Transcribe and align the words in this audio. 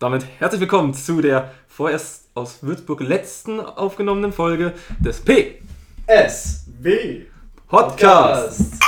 Damit 0.00 0.24
herzlich 0.38 0.62
willkommen 0.62 0.94
zu 0.94 1.20
der 1.20 1.52
vorerst 1.68 2.30
aus 2.32 2.62
Würzburg 2.62 3.02
letzten 3.02 3.60
aufgenommenen 3.60 4.32
Folge 4.32 4.72
des 4.98 5.20
P 5.20 5.60
S 6.06 6.64
W. 6.80 7.26
Podcast. 7.68 8.82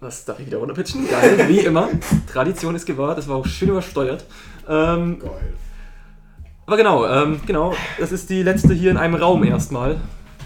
Was 0.00 0.24
darf 0.24 0.40
ich 0.40 0.46
wieder 0.46 0.58
runterpitchen? 0.58 1.08
Geil, 1.08 1.44
wie 1.48 1.60
immer. 1.60 1.90
Tradition 2.26 2.74
ist 2.74 2.86
gewahrt, 2.86 3.18
das 3.18 3.28
war 3.28 3.36
auch 3.36 3.46
schön 3.46 3.68
übersteuert. 3.68 4.24
Ähm, 4.68 5.20
Geil. 5.20 5.54
aber 6.66 6.76
genau, 6.76 7.06
ähm, 7.06 7.40
genau, 7.46 7.72
das 7.96 8.10
ist 8.10 8.28
die 8.30 8.42
letzte 8.42 8.74
hier 8.74 8.90
in 8.90 8.96
einem 8.96 9.14
Raum 9.14 9.44
erstmal. 9.44 10.00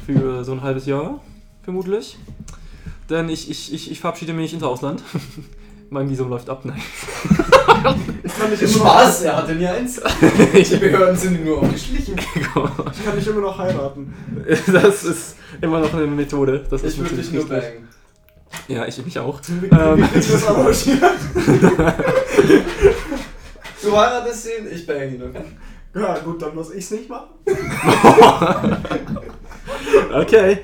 Für 0.04 0.44
so 0.44 0.52
ein 0.52 0.60
halbes 0.60 0.84
Jahr, 0.84 1.22
vermutlich. 1.62 2.18
Denn 3.08 3.30
ich, 3.30 3.50
ich, 3.50 3.72
ich, 3.72 3.90
ich 3.90 3.98
verabschiede 3.98 4.34
mich 4.34 4.52
ins 4.52 4.62
Ausland. 4.62 5.02
mein 5.88 6.10
Visum 6.10 6.28
läuft 6.28 6.50
ab, 6.50 6.66
nein. 6.66 6.82
Ich 8.22 8.38
kann 8.38 8.50
nicht 8.50 8.62
immer 8.62 8.72
Spaß, 8.72 9.22
er 9.22 9.36
hatte 9.36 9.54
nie 9.54 9.66
eins. 9.66 10.00
Die 10.20 10.76
Behörden 10.76 11.16
sind 11.16 11.36
ihm 11.36 11.44
nur 11.44 11.62
aufgeschlichen. 11.62 12.16
Noch, 12.54 12.92
ich 12.92 13.04
kann 13.04 13.16
nicht 13.16 13.26
immer 13.26 13.40
noch 13.40 13.58
heiraten. 13.58 14.14
Das 14.66 15.04
ist 15.04 15.36
immer 15.60 15.80
noch 15.80 15.92
eine 15.94 16.06
Methode. 16.06 16.64
Das 16.70 16.82
ist 16.82 16.94
Ich 16.94 16.98
würde 16.98 17.16
dich 17.16 17.32
nur 17.32 17.48
bangen. 17.48 17.88
Ja, 18.66 18.86
ich 18.86 19.04
mich 19.04 19.18
auch. 19.18 19.40
Ähm. 19.48 19.70
du 19.70 20.20
das 20.20 20.46
arrangiert? 20.46 21.02
Du 23.80 23.96
heiratest 23.96 24.46
ihn, 24.46 24.66
ich 24.72 24.84
bang 24.86 25.02
ihn? 25.02 25.22
Ja, 25.94 26.18
gut, 26.18 26.42
dann 26.42 26.54
muss 26.54 26.72
ich's 26.74 26.90
nicht 26.90 27.08
machen. 27.08 27.28
Okay. 30.12 30.58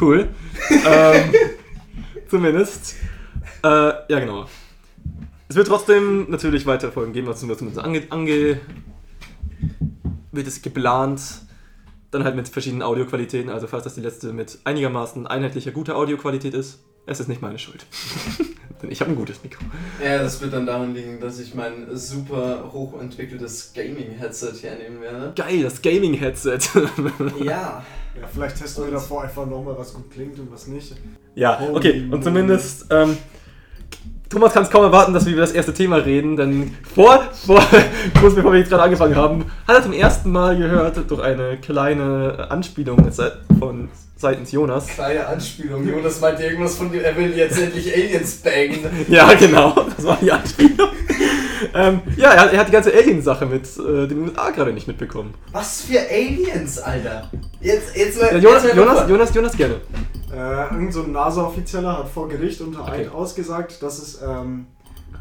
Cool. 0.00 0.28
ähm, 0.70 1.32
zumindest. 2.30 2.94
Äh, 3.62 3.68
ja, 3.68 4.20
genau. 4.20 4.46
Es 5.54 5.56
wird 5.56 5.68
trotzdem 5.68 6.28
natürlich 6.30 6.66
weitere 6.66 6.90
Folgen 6.90 7.12
geben, 7.12 7.28
was 7.28 7.38
zumindest 7.38 7.78
ange, 7.78 8.02
ange 8.10 8.58
wird 10.32 10.48
es 10.48 10.62
geplant. 10.62 11.20
Dann 12.10 12.24
halt 12.24 12.34
mit 12.34 12.48
verschiedenen 12.48 12.82
Audioqualitäten. 12.82 13.50
Also 13.50 13.68
falls 13.68 13.84
das 13.84 13.94
die 13.94 14.00
letzte 14.00 14.32
mit 14.32 14.58
einigermaßen 14.64 15.28
einheitlicher 15.28 15.70
guter 15.70 15.94
Audioqualität 15.94 16.54
ist, 16.54 16.80
es 17.06 17.20
ist 17.20 17.28
nicht 17.28 17.40
meine 17.40 17.60
Schuld. 17.60 17.86
Denn 18.82 18.90
ich 18.90 19.00
habe 19.00 19.12
ein 19.12 19.16
gutes 19.16 19.44
Mikro. 19.44 19.62
Ja, 20.04 20.18
das 20.18 20.40
wird 20.40 20.52
dann 20.52 20.66
daran 20.66 20.92
liegen, 20.92 21.20
dass 21.20 21.38
ich 21.38 21.54
mein 21.54 21.86
super 21.96 22.70
hochentwickeltes 22.72 23.74
Gaming-Headset 23.74 24.54
hernehmen 24.60 25.00
werde. 25.02 25.34
Geil, 25.36 25.62
das 25.62 25.80
Gaming-Headset. 25.82 26.58
Ja. 27.44 27.84
Ja, 28.20 28.26
vielleicht 28.32 28.58
testen 28.58 28.86
wir 28.86 28.90
davor 28.90 29.22
einfach 29.22 29.46
nochmal, 29.46 29.78
was 29.78 29.94
gut 29.94 30.10
klingt 30.10 30.36
und 30.40 30.50
was 30.50 30.66
nicht. 30.66 30.96
Ja, 31.36 31.60
Holy 31.60 31.76
okay. 31.76 32.08
Und 32.10 32.24
zumindest, 32.24 32.86
ähm, 32.90 33.16
Thomas 34.34 34.52
kann 34.52 34.64
es 34.64 34.70
kaum 34.70 34.82
erwarten, 34.82 35.14
dass 35.14 35.26
wir 35.26 35.32
über 35.32 35.42
das 35.42 35.52
erste 35.52 35.72
Thema 35.72 35.94
reden, 35.98 36.36
denn 36.36 36.76
vor, 36.92 37.22
vor 37.46 37.64
kurz 38.20 38.34
bevor 38.34 38.52
wir 38.52 38.58
jetzt 38.58 38.68
gerade 38.68 38.82
angefangen 38.82 39.14
haben, 39.14 39.44
hat 39.68 39.76
er 39.76 39.82
zum 39.84 39.92
ersten 39.92 40.32
Mal 40.32 40.56
gehört, 40.56 40.98
durch 41.08 41.22
eine 41.22 41.56
kleine 41.58 42.48
Anspielung 42.50 42.98
von 43.60 43.88
seitens 44.16 44.50
Jonas. 44.50 44.88
Kleine 44.88 45.24
Anspielung. 45.28 45.86
Jonas 45.86 46.20
meinte 46.20 46.42
irgendwas 46.42 46.74
von 46.74 46.90
dir, 46.90 47.04
er 47.04 47.16
will 47.16 47.32
jetzt 47.36 47.60
endlich 47.60 47.94
Aliens 47.94 48.34
bangen. 48.38 48.80
Ja, 49.08 49.32
genau, 49.34 49.86
das 49.96 50.04
war 50.04 50.18
die 50.20 50.32
Anspielung. 50.32 50.88
ähm, 51.74 52.00
ja, 52.16 52.30
er, 52.32 52.40
hat- 52.42 52.52
er 52.52 52.58
hat 52.60 52.68
die 52.68 52.72
ganze 52.72 52.92
Alien-Sache 52.92 53.46
mit 53.46 53.66
äh, 53.78 54.06
den 54.08 54.18
USA 54.22 54.50
gerade 54.50 54.72
nicht 54.72 54.86
mitbekommen. 54.88 55.34
Was 55.52 55.82
für 55.82 56.00
Aliens, 56.00 56.78
Alter? 56.78 57.30
Jetzt, 57.60 57.96
jetzt 57.96 58.20
mal. 58.20 58.32
Ja, 58.32 58.38
Jonas, 58.38 58.64
jetzt 58.64 58.74
mal 58.76 58.82
Jonas, 58.84 59.08
Jonas, 59.08 59.34
Jonas, 59.34 59.56
gerne. 59.56 59.74
Äh, 60.32 60.74
irgend 60.74 60.92
so 60.92 61.02
ein 61.04 61.12
NASA-Offizieller 61.12 61.98
hat 61.98 62.08
vor 62.08 62.28
Gericht 62.28 62.60
unter 62.60 62.82
Okay. 62.82 63.02
Eid 63.06 63.12
ausgesagt, 63.12 63.82
dass 63.82 63.98
es, 64.02 64.20
ähm, 64.22 64.66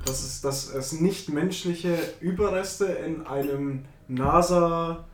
dass 0.06 0.24
es, 0.24 0.42
dass 0.42 0.74
es 0.74 0.94
nicht 0.94 1.30
menschliche 1.30 1.98
Überreste 2.20 2.86
in 2.86 3.26
einem 3.28 3.86
NASA, 4.08 5.06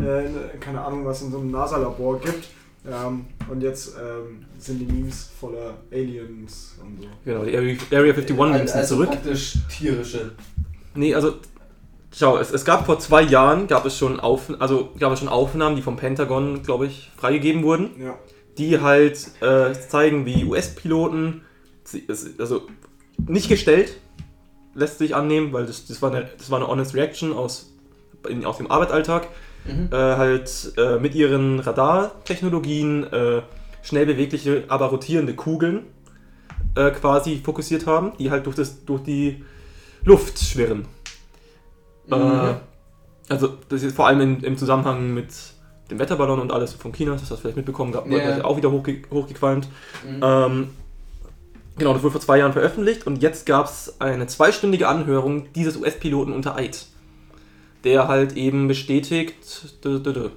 äh, 0.00 0.26
in- 0.26 0.60
keine 0.60 0.82
Ahnung 0.84 1.04
was, 1.06 1.22
in 1.22 1.30
so 1.32 1.38
einem 1.38 1.50
NASA-Labor 1.50 2.20
gibt. 2.20 2.48
Ähm, 2.88 3.26
und 3.48 3.62
jetzt 3.62 3.94
ähm, 3.96 4.44
sind 4.58 4.78
die 4.78 4.84
Memes 4.86 5.30
voller 5.40 5.74
Aliens 5.90 6.76
und 6.80 7.02
so. 7.02 7.08
Genau, 7.24 7.44
die 7.44 7.56
Area, 7.56 7.76
Area 7.90 8.12
51 8.12 8.36
Memes 8.36 8.70
sind 8.70 8.80
also 8.80 8.94
zurück. 8.94 9.08
praktisch 9.10 9.54
tierische. 9.68 10.32
Nee, 10.96 11.14
also 11.14 11.34
schau, 12.12 12.38
es, 12.38 12.50
es 12.52 12.64
gab 12.64 12.86
vor 12.86 12.98
zwei 12.98 13.22
Jahren 13.22 13.66
gab 13.66 13.84
es 13.86 13.96
schon 13.96 14.18
Auf, 14.20 14.50
also 14.58 14.90
gab 14.98 15.12
es 15.12 15.18
schon 15.20 15.28
Aufnahmen, 15.28 15.76
die 15.76 15.82
vom 15.82 15.96
Pentagon, 15.96 16.62
glaube 16.62 16.86
ich, 16.86 17.10
freigegeben 17.16 17.62
wurden, 17.62 17.90
Ja. 18.00 18.18
die 18.58 18.80
halt 18.80 19.18
äh, 19.40 19.72
zeigen, 19.88 20.24
wie 20.26 20.44
US-Piloten, 20.44 21.42
also 22.38 22.62
nicht 23.26 23.48
gestellt, 23.48 23.96
lässt 24.74 24.98
sich 24.98 25.14
annehmen, 25.14 25.52
weil 25.52 25.66
das, 25.66 25.86
das, 25.86 26.02
war, 26.02 26.10
eine, 26.12 26.28
das 26.38 26.50
war 26.50 26.58
eine 26.58 26.68
honest 26.68 26.94
Reaction 26.94 27.32
aus, 27.32 27.72
in, 28.28 28.44
aus 28.44 28.58
dem 28.58 28.70
Arbeitsalltag, 28.70 29.28
Mhm. 29.68 29.88
äh, 29.90 29.96
halt 29.96 30.74
äh, 30.76 31.00
mit 31.00 31.16
ihren 31.16 31.58
Radartechnologien 31.58 33.02
äh, 33.12 33.42
schnell 33.82 34.06
bewegliche, 34.06 34.62
aber 34.68 34.86
rotierende 34.86 35.34
Kugeln 35.34 35.82
äh, 36.76 36.92
quasi 36.92 37.40
fokussiert 37.44 37.84
haben, 37.84 38.12
die 38.18 38.30
halt 38.30 38.46
durch, 38.46 38.54
das, 38.54 38.84
durch 38.84 39.02
die 39.02 39.42
Luft 40.06 40.38
schwirren. 40.38 40.86
Äh, 42.10 42.14
Mhm. 42.16 42.56
also 43.28 43.54
das 43.68 43.82
ist 43.82 43.96
vor 43.96 44.06
allem 44.06 44.20
in, 44.20 44.40
im 44.44 44.56
Zusammenhang 44.56 45.12
mit 45.12 45.28
dem 45.90 45.98
Wetterballon 45.98 46.40
und 46.40 46.52
alles 46.52 46.72
von 46.72 46.92
China, 46.92 47.12
das 47.12 47.22
hast 47.22 47.30
du 47.30 47.36
vielleicht 47.36 47.56
mitbekommen, 47.56 47.92
gab 47.92 48.08
yeah. 48.08 48.44
auch 48.44 48.56
wieder 48.56 48.70
hochge 48.70 49.02
hochgequalmt. 49.10 49.68
Mhm. 50.08 50.20
Ähm, 50.22 50.68
genau, 51.76 51.92
das 51.92 52.02
wurde 52.02 52.12
vor 52.12 52.20
zwei 52.20 52.38
Jahren 52.38 52.52
veröffentlicht 52.52 53.06
und 53.06 53.20
jetzt 53.22 53.44
gab 53.46 53.66
es 53.66 54.00
eine 54.00 54.26
zweistündige 54.28 54.88
Anhörung 54.88 55.52
dieses 55.54 55.76
US-Piloten 55.76 56.32
unter 56.32 56.56
Eid, 56.56 56.86
der 57.84 58.06
halt 58.08 58.36
eben 58.36 58.68
bestätigt, 58.68 59.34
dö, 59.84 59.98
dö, 59.98 60.12
dö, 60.12 60.28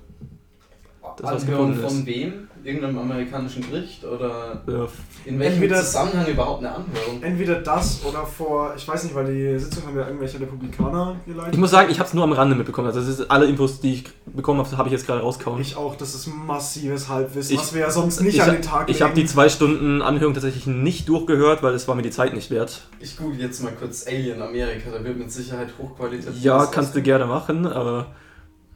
das, 1.18 1.32
was 1.32 1.44
Anhören 1.44 1.74
gefunden 1.74 1.82
von 1.88 2.00
ist. 2.00 2.06
wem? 2.08 2.48
Irgendeinem 2.70 3.00
amerikanischen 3.00 3.62
Gericht? 3.70 4.04
Oder 4.06 4.62
äh, 4.68 5.30
in 5.30 5.38
welchem 5.40 5.54
Entweder- 5.56 5.82
Zusammenhang 5.84 6.28
überhaupt 6.28 6.60
eine 6.64 6.70
Anhörung? 6.76 7.22
Entweder 7.22 7.56
das 7.62 8.04
oder 8.06 8.26
vor, 8.26 8.74
ich 8.78 8.88
weiß 8.88 9.04
nicht, 9.04 9.16
weil 9.16 9.26
die 9.34 9.60
Sitzung 9.60 9.86
haben 9.88 9.98
ja 9.98 10.06
irgendwelche 10.08 10.40
Republikaner 10.40 11.16
geleitet. 11.26 11.54
ich 11.54 11.60
muss 11.60 11.72
sagen, 11.72 11.90
ich 11.92 12.00
habe 12.00 12.08
es 12.08 12.14
nur 12.14 12.24
am 12.24 12.32
Rande 12.34 12.56
mitbekommen. 12.56 12.88
Also 12.88 13.00
das 13.00 13.10
ist 13.10 13.30
alle 13.32 13.46
Infos, 13.48 13.80
die 13.82 13.94
ich 13.96 14.04
bekommen 14.28 14.60
habe, 14.64 14.78
habe 14.78 14.88
ich 14.90 14.94
jetzt 14.94 15.06
gerade 15.06 15.22
rausgehauen. 15.22 15.60
Ich 15.62 15.76
auch, 15.76 15.96
das 15.96 16.14
ist 16.16 16.28
massives 16.28 17.10
Halbwissen, 17.10 17.56
Ich- 17.56 17.62
was 17.62 17.74
wir 17.74 17.82
ja 17.82 17.92
sonst 17.92 18.22
nicht 18.22 18.36
ich, 18.36 18.42
an 18.44 18.52
den 18.54 18.62
Tag 18.62 18.90
ich 18.90 19.02
habe 19.02 19.14
die 19.14 19.22
legen. 19.22 19.32
zwei 19.34 19.50
Stunden 19.50 20.02
Anhörung 20.02 20.34
tatsächlich 20.34 20.68
nicht 20.68 21.10
durchgehört, 21.10 21.64
weil 21.64 21.74
es 21.74 21.88
war 21.88 21.96
mir 21.96 22.04
die 22.04 22.12
Zeit 22.12 22.34
nicht 22.34 22.52
wert. 22.52 22.82
Ich 23.00 23.18
google 23.18 23.40
jetzt 23.40 23.64
mal 23.64 23.72
kurz 23.74 24.06
Alien 24.08 24.42
Amerika, 24.42 24.90
da 24.92 25.04
wird 25.04 25.18
mit 25.18 25.32
Sicherheit 25.32 25.70
hochqualitativ. 25.80 26.44
Ja, 26.44 26.66
kannst 26.68 26.96
du 26.96 27.02
gerne 27.02 27.26
machen, 27.26 27.66
aber 27.66 28.08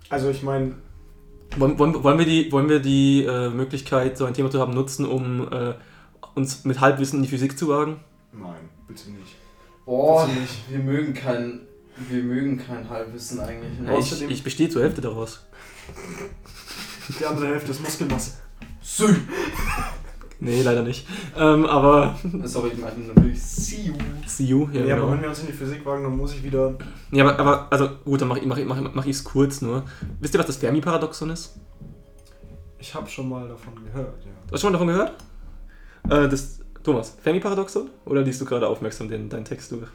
Also 0.09 0.29
ich 0.29 0.43
meine, 0.43 0.73
wollen, 1.57 1.77
wollen, 1.79 2.03
wollen 2.03 2.17
wir 2.17 2.25
die, 2.25 2.51
wollen 2.51 2.69
wir 2.69 2.79
die 2.79 3.23
äh, 3.23 3.49
Möglichkeit, 3.49 4.17
so 4.17 4.25
ein 4.25 4.33
Thema 4.33 4.49
zu 4.49 4.59
haben, 4.59 4.73
nutzen, 4.73 5.05
um 5.05 5.47
äh, 5.51 5.73
uns 6.35 6.63
mit 6.65 6.79
Halbwissen 6.79 7.17
in 7.19 7.23
die 7.23 7.29
Physik 7.29 7.57
zu 7.57 7.67
wagen? 7.67 7.99
nein, 8.31 8.69
bitte 8.87 9.11
nicht. 9.11 9.35
Boah, 9.85 10.25
Bitte 10.25 10.39
nicht. 10.39 10.53
wir 10.69 10.79
mögen 10.79 11.13
kein, 11.13 11.61
wir 12.09 12.23
mögen 12.23 12.57
kein 12.57 12.89
Halbwissen 12.89 13.39
eigentlich. 13.39 13.79
Ne? 13.79 13.91
Ja, 13.91 13.99
ich, 13.99 14.21
ich 14.21 14.43
bestehe 14.43 14.69
zur 14.69 14.81
Hälfte 14.81 15.01
daraus. 15.01 15.45
Die 17.19 17.25
andere 17.25 17.47
Hälfte 17.47 17.71
ist 17.71 17.81
Muskelmasse. 17.81 18.31
Sü. 18.81 19.13
Nee, 20.39 20.61
leider 20.61 20.81
nicht. 20.83 21.07
Ähm, 21.37 21.65
aber 21.65 22.15
Sorry, 22.43 22.69
ich 22.73 22.79
meine 22.79 22.97
natürlich 23.07 23.41
See 23.41 23.83
you. 23.83 23.93
see 24.27 24.43
you. 24.45 24.67
Ja, 24.73 24.83
Ja, 24.83 24.95
aber 24.95 25.01
genau. 25.03 25.13
wenn 25.13 25.21
wir 25.21 25.29
uns 25.29 25.39
in 25.39 25.47
die 25.47 25.53
Physik 25.53 25.85
wagen, 25.85 26.03
dann 26.03 26.17
muss 26.17 26.33
ich 26.33 26.43
wieder. 26.43 26.73
Ja, 27.11 27.23
aber, 27.25 27.39
aber 27.39 27.67
also 27.69 27.89
gut, 28.03 28.21
dann 28.21 28.27
mache 28.27 28.39
ich 28.39 28.45
es 28.45 28.65
mach, 28.65 28.81
mach, 28.81 28.93
mach 28.93 29.05
ich's 29.05 29.23
kurz 29.23 29.61
nur. 29.61 29.83
Wisst 30.19 30.33
ihr, 30.35 30.39
was 30.39 30.47
das 30.47 30.57
Fermi-Paradoxon 30.57 31.29
ist? 31.29 31.55
Ich 32.79 32.93
habe 32.93 33.09
schon 33.09 33.29
mal 33.29 33.47
davon 33.47 33.73
gehört, 33.75 34.25
ja. 34.25 34.31
Hast 34.51 34.51
du 34.51 34.57
schon 34.57 34.71
mal 34.73 34.79
davon 34.79 34.87
gehört? 34.87 35.13
Äh, 36.09 36.29
das, 36.29 36.59
Thomas, 36.83 37.15
Fermi-Paradoxon? 37.21 37.89
Oder 38.05 38.21
liest 38.23 38.41
du 38.41 38.45
gerade 38.45 38.67
aufmerksam 38.67 39.07
den, 39.07 39.29
deinen 39.29 39.45
Text 39.45 39.71
durch? 39.71 39.87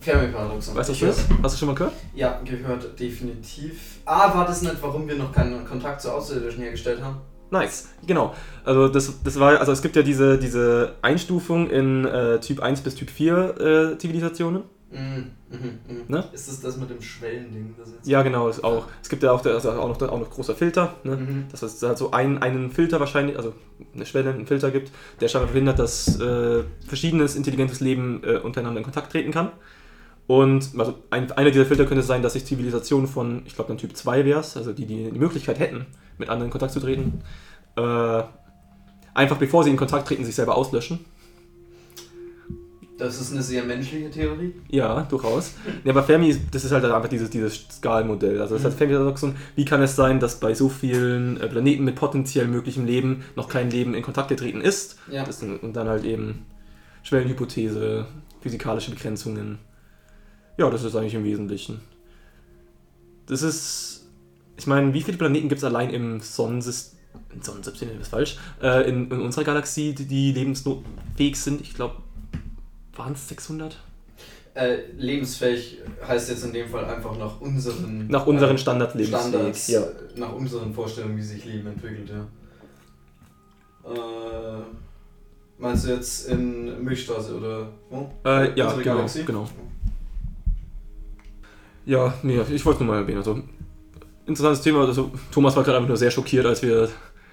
Fermi-Paradoxon. 0.00 0.74
Weißt 0.76 0.88
du, 0.88 0.92
was 0.92 1.00
das 1.00 1.18
ist? 1.18 1.28
Hast 1.42 1.54
du 1.54 1.58
schon 1.58 1.68
mal 1.68 1.74
gehört? 1.74 1.92
Ja, 2.14 2.40
gehört 2.44 2.98
definitiv. 2.98 3.98
Ah, 4.06 4.32
war 4.34 4.46
das 4.46 4.62
nicht, 4.62 4.76
warum 4.80 5.06
wir 5.08 5.16
noch 5.16 5.32
keinen 5.32 5.66
Kontakt 5.66 6.00
zu 6.00 6.12
Außerirdischen 6.12 6.62
hergestellt 6.62 7.02
haben? 7.02 7.18
Nice, 7.50 7.88
genau. 8.06 8.34
Also 8.64 8.88
das, 8.88 9.22
das 9.22 9.38
war, 9.38 9.60
also 9.60 9.72
es 9.72 9.82
gibt 9.82 9.96
ja 9.96 10.02
diese, 10.02 10.38
diese 10.38 10.94
Einstufung 11.02 11.70
in 11.70 12.04
äh, 12.04 12.40
Typ 12.40 12.60
1 12.60 12.80
bis 12.80 12.94
Typ 12.94 13.10
4 13.10 13.60
äh, 13.94 13.98
Zivilisationen. 13.98 14.64
Mhm, 14.90 15.30
mhm, 15.50 15.78
mhm. 15.88 16.04
Ne? 16.08 16.24
Ist 16.32 16.48
das 16.48 16.60
das 16.60 16.76
mit 16.76 16.90
dem 16.90 17.02
Schwellending? 17.02 17.74
Das 17.76 17.92
jetzt 17.92 18.06
Ja, 18.06 18.22
genau, 18.22 18.48
ist 18.48 18.62
auch. 18.62 18.86
Es 19.02 19.08
gibt 19.08 19.22
ja 19.22 19.32
auch, 19.32 19.44
also 19.44 19.72
auch, 19.72 19.88
noch, 19.88 20.08
auch 20.08 20.18
noch 20.20 20.30
großer 20.30 20.54
Filter. 20.54 20.94
Ne? 21.02 21.16
Mhm. 21.16 21.44
dass 21.50 21.62
es 21.62 21.82
halt 21.82 21.98
so 21.98 22.12
einen, 22.12 22.38
einen 22.38 22.70
Filter 22.70 23.00
wahrscheinlich, 23.00 23.36
also 23.36 23.52
eine 23.94 24.06
Schwelle, 24.06 24.30
einen 24.30 24.46
Filter 24.46 24.70
gibt, 24.70 24.92
der 25.20 25.28
scheinbar 25.28 25.48
verhindert, 25.48 25.78
dass 25.78 26.20
äh, 26.20 26.62
verschiedenes 26.86 27.36
intelligentes 27.36 27.80
Leben 27.80 28.22
äh, 28.24 28.38
untereinander 28.38 28.78
in 28.78 28.84
Kontakt 28.84 29.12
treten 29.12 29.32
kann. 29.32 29.50
Und 30.26 30.70
also 30.76 30.94
ein, 31.10 31.30
einer 31.32 31.50
dieser 31.50 31.66
Filter 31.66 31.84
könnte 31.84 32.02
sein, 32.02 32.22
dass 32.22 32.32
sich 32.32 32.44
Zivilisationen 32.44 33.06
von, 33.06 33.42
ich 33.46 33.54
glaube 33.54 33.68
dann 33.68 33.78
Typ 33.78 33.96
2 33.96 34.24
wäre 34.24 34.40
es, 34.40 34.56
also 34.56 34.72
die, 34.72 34.86
die 34.86 35.10
die 35.10 35.18
Möglichkeit 35.18 35.58
hätten, 35.58 35.86
mit 36.18 36.28
anderen 36.28 36.46
in 36.46 36.50
Kontakt 36.50 36.72
zu 36.72 36.80
treten, 36.80 37.22
äh, 37.76 38.22
einfach 39.14 39.36
bevor 39.36 39.62
sie 39.62 39.70
in 39.70 39.76
Kontakt 39.76 40.08
treten, 40.08 40.24
sich 40.24 40.34
selber 40.34 40.56
auslöschen. 40.56 41.00
Das 42.98 43.20
ist 43.20 43.32
eine 43.32 43.42
sehr 43.42 43.62
menschliche 43.62 44.10
Theorie. 44.10 44.54
Ja, 44.68 45.02
durchaus. 45.02 45.52
Ja, 45.84 45.92
aber 45.92 46.02
Fermi, 46.02 46.34
das 46.50 46.64
ist 46.64 46.72
halt 46.72 46.82
einfach 46.84 47.10
dieses, 47.10 47.28
dieses 47.28 47.66
Skalenmodell. 47.70 48.40
Also 48.40 48.54
das 48.54 48.64
heißt 48.64 48.78
Fermi-Paradoxon, 48.78 49.36
wie 49.54 49.66
kann 49.66 49.82
es 49.82 49.96
sein, 49.96 50.18
dass 50.18 50.40
bei 50.40 50.54
so 50.54 50.70
vielen 50.70 51.38
äh, 51.38 51.46
Planeten 51.46 51.84
mit 51.84 51.94
potenziell 51.94 52.48
möglichem 52.48 52.86
Leben 52.86 53.22
noch 53.36 53.50
kein 53.50 53.70
Leben 53.70 53.94
in 53.94 54.02
Kontakt 54.02 54.28
getreten 54.28 54.62
ist? 54.62 54.96
Ja. 55.10 55.24
Das 55.24 55.42
und 55.42 55.74
dann 55.74 55.88
halt 55.88 56.04
eben 56.04 56.46
Schwellenhypothese, 57.02 58.06
physikalische 58.40 58.92
Begrenzungen. 58.92 59.58
Ja, 60.58 60.70
das 60.70 60.84
ist 60.84 60.94
eigentlich 60.96 61.14
im 61.14 61.24
Wesentlichen. 61.24 61.80
Das 63.26 63.42
ist, 63.42 64.06
ich 64.56 64.66
meine, 64.66 64.94
wie 64.94 65.02
viele 65.02 65.18
Planeten 65.18 65.48
gibt 65.48 65.58
es 65.58 65.64
allein 65.64 65.90
im 65.90 66.20
Sonnensystem? 66.20 66.96
Sonnensystem 67.40 68.00
ist 68.00 68.08
falsch. 68.08 68.36
Äh, 68.62 68.88
in, 68.88 69.10
in 69.10 69.20
unserer 69.20 69.44
Galaxie, 69.44 69.94
die, 69.94 70.32
lebensfähig 70.32 71.36
sind. 71.36 71.60
Ich 71.60 71.74
glaube, 71.74 71.96
waren 72.94 73.12
es 73.12 73.28
600? 73.28 73.76
Äh, 74.54 74.90
lebensfähig 74.96 75.78
heißt 76.06 76.30
jetzt 76.30 76.44
in 76.44 76.52
dem 76.52 76.68
Fall 76.68 76.84
einfach 76.86 77.18
nach 77.18 77.40
unseren 77.42 78.06
Nach 78.08 78.26
unseren 78.26 78.54
äh, 78.54 78.58
Standards 78.58 78.94
lebensfähig. 78.94 79.28
Standards, 79.28 79.68
Ja. 79.68 79.82
nach 80.16 80.32
unseren 80.32 80.72
Vorstellungen, 80.72 81.16
wie 81.18 81.22
sich 81.22 81.44
Leben 81.44 81.66
entwickelt, 81.66 82.08
ja. 82.08 82.26
Äh, 83.92 84.62
meinst 85.58 85.84
du 85.86 85.90
jetzt 85.90 86.28
in 86.28 86.82
Milchstraße 86.82 87.36
oder 87.36 87.68
wo? 87.90 88.10
Äh, 88.24 88.58
ja, 88.58 88.72
genau, 88.72 88.82
Galaxie? 88.82 89.24
genau. 89.24 89.46
Ja, 91.86 92.12
nee, 92.22 92.40
ich 92.52 92.64
wollte 92.66 92.78
es 92.78 92.86
nur 92.86 92.94
mal 92.94 93.00
erwähnen. 93.00 93.18
Also, 93.18 93.40
interessantes 94.26 94.62
Thema. 94.62 94.84
Also, 94.84 95.12
Thomas 95.32 95.54
war 95.56 95.62
gerade 95.62 95.78
einfach 95.78 95.88
nur 95.88 95.96
sehr 95.96 96.10
schockiert, 96.10 96.44
als 96.44 96.60
wir 96.62 96.88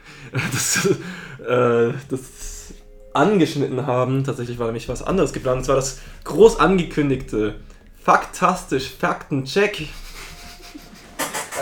das, 0.32 0.86
äh, 1.46 1.94
das 2.10 2.74
angeschnitten 3.14 3.86
haben. 3.86 4.24
Tatsächlich 4.24 4.60
war 4.60 4.68
nämlich 4.68 4.88
was 4.88 5.02
anderes 5.02 5.34
geplant. 5.34 5.58
Und 5.58 5.64
zwar 5.66 5.76
das 5.76 6.00
groß 6.24 6.60
angekündigte 6.60 7.56
Faktastisch 8.02 8.92
Faktencheck. 8.92 9.88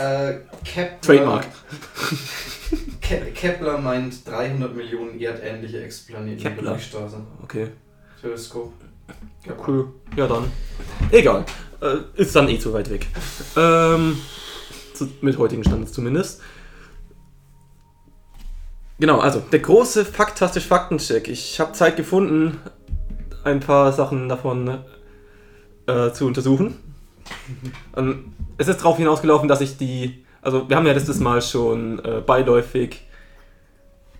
Äh, 0.00 0.38
Kepler, 0.64 1.00
Trademark. 1.00 1.46
Ke 3.00 3.20
Kepler 3.34 3.78
meint 3.78 4.26
300 4.26 4.74
Millionen 4.74 5.20
erdähnliche 5.20 5.82
Exoplaneten 5.82 6.38
in 6.38 6.42
der 6.42 6.52
Kepler. 6.52 6.70
Milchstraße. 6.72 7.26
Okay, 7.42 7.68
Teleskop. 8.20 8.72
cool. 9.66 9.88
Ja, 10.16 10.26
dann. 10.26 10.50
Egal. 11.10 11.44
Äh, 11.82 11.98
ist 12.14 12.36
dann 12.36 12.48
eh 12.48 12.58
zu 12.58 12.72
weit 12.72 12.90
weg. 12.90 13.08
Ähm, 13.56 14.16
zu, 14.94 15.08
mit 15.20 15.36
heutigen 15.36 15.64
Standards 15.64 15.92
zumindest. 15.92 16.40
Genau, 19.00 19.18
also 19.18 19.40
der 19.40 19.58
große 19.58 20.04
faktastisch 20.04 20.64
Faktencheck. 20.64 21.26
Ich 21.26 21.58
habe 21.58 21.72
Zeit 21.72 21.96
gefunden, 21.96 22.60
ein 23.42 23.58
paar 23.58 23.92
Sachen 23.92 24.28
davon 24.28 24.78
äh, 25.86 26.12
zu 26.12 26.26
untersuchen. 26.26 26.76
Ähm, 27.96 28.32
es 28.58 28.68
ist 28.68 28.78
darauf 28.78 28.98
hinausgelaufen, 28.98 29.48
dass 29.48 29.60
ich 29.60 29.76
die, 29.76 30.24
also 30.40 30.68
wir 30.68 30.76
haben 30.76 30.86
ja 30.86 30.92
letztes 30.92 31.18
Mal 31.18 31.42
schon 31.42 31.98
äh, 32.04 32.20
beiläufig 32.24 33.00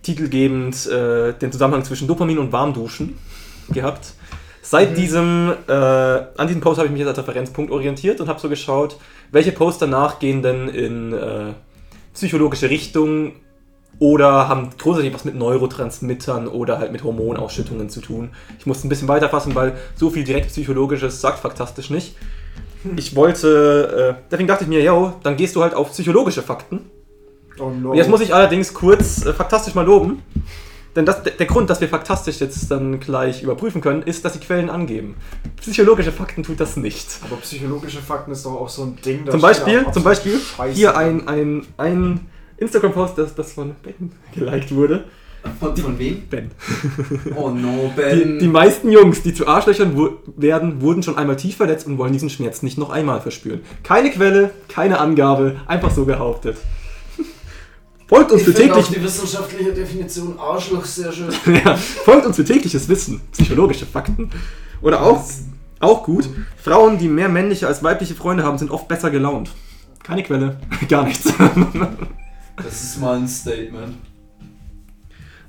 titelgebend 0.01 0.85
äh, 0.87 1.31
den 1.33 1.53
Zusammenhang 1.53 1.85
zwischen 1.85 2.09
Dopamin 2.09 2.39
und 2.39 2.51
Warmduschen 2.51 3.17
gehabt. 3.69 4.15
Seit 4.65 4.91
Mhm. 4.91 4.95
diesem, 4.95 5.53
äh, 5.67 5.71
an 5.73 6.47
diesem 6.47 6.61
Post 6.61 6.77
habe 6.77 6.87
ich 6.87 6.91
mich 6.91 6.99
jetzt 6.99 7.09
als 7.09 7.17
Referenzpunkt 7.17 7.69
orientiert 7.69 8.21
und 8.21 8.29
habe 8.29 8.39
so 8.39 8.47
geschaut, 8.47 8.95
welche 9.31 9.51
Posts 9.51 9.79
danach 9.79 10.19
gehen 10.19 10.41
denn 10.41 10.69
in 10.69 11.11
äh, 11.13 11.51
psychologische 12.13 12.69
Richtung 12.69 13.33
oder 13.99 14.47
haben 14.47 14.69
grundsätzlich 14.77 15.13
was 15.13 15.25
mit 15.25 15.35
Neurotransmittern 15.35 16.47
oder 16.47 16.79
halt 16.79 16.93
mit 16.93 17.03
Hormonausschüttungen 17.03 17.89
zu 17.89 17.99
tun. 17.99 18.29
Ich 18.57 18.65
musste 18.65 18.87
ein 18.87 18.89
bisschen 18.89 19.09
weiterfassen, 19.09 19.53
weil 19.53 19.73
so 19.95 20.09
viel 20.09 20.23
direkt 20.23 20.47
psychologisches 20.47 21.19
sagt 21.19 21.39
faktastisch 21.39 21.89
nicht. 21.89 22.15
Ich 22.95 23.15
wollte, 23.17 24.15
äh, 24.17 24.23
deswegen 24.31 24.47
dachte 24.47 24.63
ich 24.63 24.69
mir, 24.69 24.81
yo, 24.81 25.13
dann 25.23 25.35
gehst 25.35 25.55
du 25.57 25.61
halt 25.61 25.73
auf 25.73 25.91
psychologische 25.91 26.41
Fakten. 26.41 26.89
Oh 27.59 27.69
no. 27.69 27.93
Jetzt 27.93 28.09
muss 28.09 28.21
ich 28.21 28.33
allerdings 28.33 28.73
kurz 28.73 29.25
äh, 29.25 29.33
faktastisch 29.33 29.75
mal 29.75 29.85
loben. 29.85 30.23
Denn 30.95 31.05
das, 31.05 31.23
der, 31.23 31.45
Grund, 31.47 31.69
dass 31.69 31.81
wir 31.81 31.87
faktastisch 31.89 32.39
jetzt 32.39 32.69
dann 32.69 32.99
gleich 32.99 33.41
überprüfen 33.41 33.81
können, 33.81 34.03
ist, 34.03 34.23
dass 34.25 34.33
die 34.33 34.39
Quellen 34.39 34.69
angeben. 34.69 35.15
Psychologische 35.59 36.11
Fakten 36.11 36.43
tut 36.43 36.59
das 36.59 36.77
nicht. 36.77 37.07
Aber 37.25 37.37
psychologische 37.37 37.99
Fakten 38.01 38.31
ist 38.31 38.45
doch 38.45 38.53
auch 38.61 38.69
so 38.69 38.83
ein 38.83 38.97
Ding. 39.03 39.25
da 39.25 39.31
Zum 39.31 39.41
Beispiel, 39.41 39.85
auch 39.85 39.91
zum 39.91 40.03
Beispiel 40.03 40.39
Scheiße 40.39 40.75
hier 40.75 40.95
ein, 40.95 41.27
ein, 41.27 41.65
ein 41.77 42.19
Instagram-Post, 42.57 43.17
das, 43.17 43.33
das 43.33 43.53
von 43.53 43.73
Ben 43.81 44.11
geliked 44.35 44.73
wurde. 44.75 45.05
Von, 45.59 45.75
von 45.75 45.99
wem? 45.99 46.21
Ben. 46.29 46.51
Oh 47.35 47.49
no, 47.49 47.91
Die, 47.97 48.01
Ben. 48.01 48.39
die 48.39 48.47
meisten 48.47 48.91
Jungs, 48.91 49.23
die 49.23 49.33
zu 49.33 49.45
Arschlöchern 49.47 49.97
wu- 49.97 50.11
werden, 50.37 50.79
wurden 50.81 51.03
schon 51.03 51.17
einmal 51.17 51.35
tief 51.35 51.57
verletzt 51.57 51.85
und 51.87 51.97
wollen 51.97 52.13
diesen 52.13 52.29
Schmerz 52.29 52.61
nicht 52.61 52.77
noch 52.77 52.91
einmal 52.91 53.19
verspüren. 53.19 53.59
Keine 53.83 54.09
Quelle, 54.11 54.51
keine 54.69 54.99
Angabe, 54.99 55.57
einfach 55.67 55.91
so 55.91 56.05
behauptet. 56.05 56.55
Folgt 58.07 58.31
uns 58.31 58.41
ich 58.41 58.47
für 58.47 58.53
finde 58.53 58.73
auch 58.73 58.77
täglich 58.77 58.97
die 58.97 59.03
wissenschaftliche 59.03 59.73
Definition 59.73 60.37
Arschloch 60.39 60.85
sehr 60.85 61.11
schön. 61.11 61.29
ja, 61.65 61.75
folgt 61.75 62.25
uns 62.25 62.35
für 62.35 62.43
tägliches 62.43 62.87
Wissen, 62.89 63.21
psychologische 63.31 63.85
Fakten. 63.85 64.29
Oder 64.81 65.01
auch, 65.01 65.23
auch 65.79 66.03
gut, 66.03 66.29
Frauen, 66.61 66.97
die 66.97 67.07
mehr 67.07 67.29
männliche 67.29 67.67
als 67.67 67.81
weibliche 67.83 68.15
Freunde 68.15 68.43
haben, 68.43 68.57
sind 68.57 68.71
oft 68.71 68.87
besser 68.87 69.09
gelaunt. 69.09 69.51
Keine 70.03 70.23
Quelle, 70.23 70.59
gar 70.89 71.05
nichts. 71.05 71.31
Das 72.57 72.83
ist 72.83 72.99
mal 72.99 73.17
ein 73.17 73.27
Statement. 73.27 73.95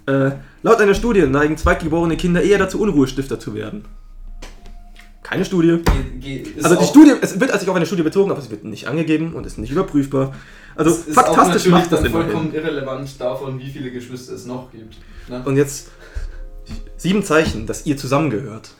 äh, 0.06 0.30
laut 0.62 0.80
einer 0.80 0.94
Studie 0.94 1.26
neigen 1.26 1.56
zweitgeborene 1.56 2.16
Kinder 2.16 2.42
eher 2.42 2.58
dazu, 2.58 2.80
Unruhestifter 2.80 3.38
zu 3.40 3.54
werden. 3.54 3.84
Keine 5.24 5.44
Studie. 5.44 5.80
Ge- 6.20 6.44
Also 6.62 6.76
die 6.76 6.84
Studie, 6.84 7.14
es 7.20 7.40
wird 7.40 7.58
sich 7.58 7.68
auf 7.68 7.74
eine 7.74 7.86
Studie 7.86 8.02
bezogen, 8.04 8.30
aber 8.30 8.38
es 8.40 8.50
wird 8.50 8.62
nicht 8.62 8.86
angegeben 8.86 9.32
und 9.34 9.44
ist 9.46 9.58
nicht 9.58 9.72
überprüfbar. 9.72 10.32
Also 10.76 10.90
es 10.92 11.06
ist 11.08 11.14
faktastisch 11.14 11.66
auch 11.66 11.70
macht 11.72 11.90
das 11.90 12.00
immerhin. 12.00 12.12
vollkommen 12.30 12.54
irrelevant 12.54 13.20
davon, 13.20 13.58
wie 13.58 13.70
viele 13.70 13.90
Geschwister 13.90 14.34
es 14.34 14.44
noch 14.46 14.70
gibt. 14.70 14.94
Ne? 15.28 15.42
Und 15.44 15.56
jetzt 15.56 15.88
sieben 16.96 17.24
Zeichen, 17.24 17.66
dass 17.66 17.84
ihr 17.86 17.96
zusammengehört. 17.96 18.70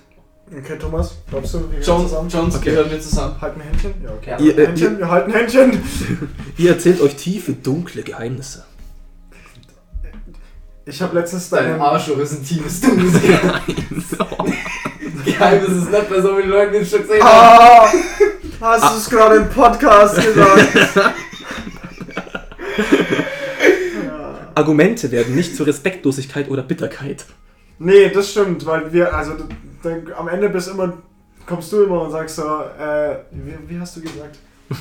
Okay, 0.57 0.77
Thomas, 0.79 1.15
glaubst 1.31 1.55
du, 1.55 1.61
wir 1.61 1.67
gehören 1.81 1.83
John, 1.83 2.03
zusammen? 2.07 2.29
Jones 2.29 2.57
Okay. 2.57 2.71
gehören 2.71 2.91
wir 2.91 3.01
zusammen. 3.01 3.41
Halten 3.41 3.61
Händchen? 3.63 3.95
Ja, 4.05 4.11
okay. 4.11 4.37
Ihr, 4.45 4.59
äh, 4.59 4.67
Händchen, 4.67 4.99
wir 4.99 5.11
halten 5.11 5.33
Händchen. 5.33 5.83
Ihr 6.59 6.71
erzählt 6.71 7.01
euch 7.01 7.17
tiefe, 7.17 7.55
dunkle 7.55 8.03
Geheimnisse. 8.03 8.65
Ich 10.85 11.01
habe 11.01 11.19
letztens 11.19 11.49
Dein 11.49 11.65
deinem... 11.71 11.81
Arschloch 11.81 12.19
ist 12.19 12.33
ein 12.33 12.45
tiefes 12.45 12.83
Dunkles 12.83 13.13
Geheimnis 13.23 14.05
ist 15.69 15.91
nicht 15.91 16.11
bei 16.11 16.21
so 16.21 16.37
vielen 16.37 16.51
Leuten, 16.51 16.73
die 16.73 16.79
es 16.79 16.91
schon 16.91 17.03
gesehen 17.03 17.23
haben. 17.23 17.99
Ah, 18.61 18.61
hast 18.61 18.95
du 18.95 18.99
es 18.99 19.11
gerade 19.11 19.37
im 19.37 19.49
Podcast 19.49 20.17
gesagt? 20.17 20.95
ja. 20.95 21.15
Argumente 24.55 25.11
werden 25.11 25.35
nicht 25.35 25.57
zu 25.57 25.65
Respektlosigkeit 25.65 26.49
oder 26.49 26.63
Bitterkeit. 26.63 27.25
Nee, 27.79 28.09
das 28.11 28.31
stimmt, 28.31 28.65
weil 28.67 28.93
wir, 28.93 29.15
also 29.15 29.33
dann, 29.83 30.13
am 30.17 30.29
Ende 30.29 30.49
bist 30.49 30.69
immer, 30.69 30.93
kommst 31.47 31.73
du 31.73 31.85
immer 31.85 32.03
und 32.03 32.13
sagst 32.13 32.37
so, 32.37 32.43
äh, 32.43 33.17
wie, 33.33 33.55
wie 33.69 33.81
hast 33.81 33.97
du 33.97 34.01
gesagt? 34.01 34.39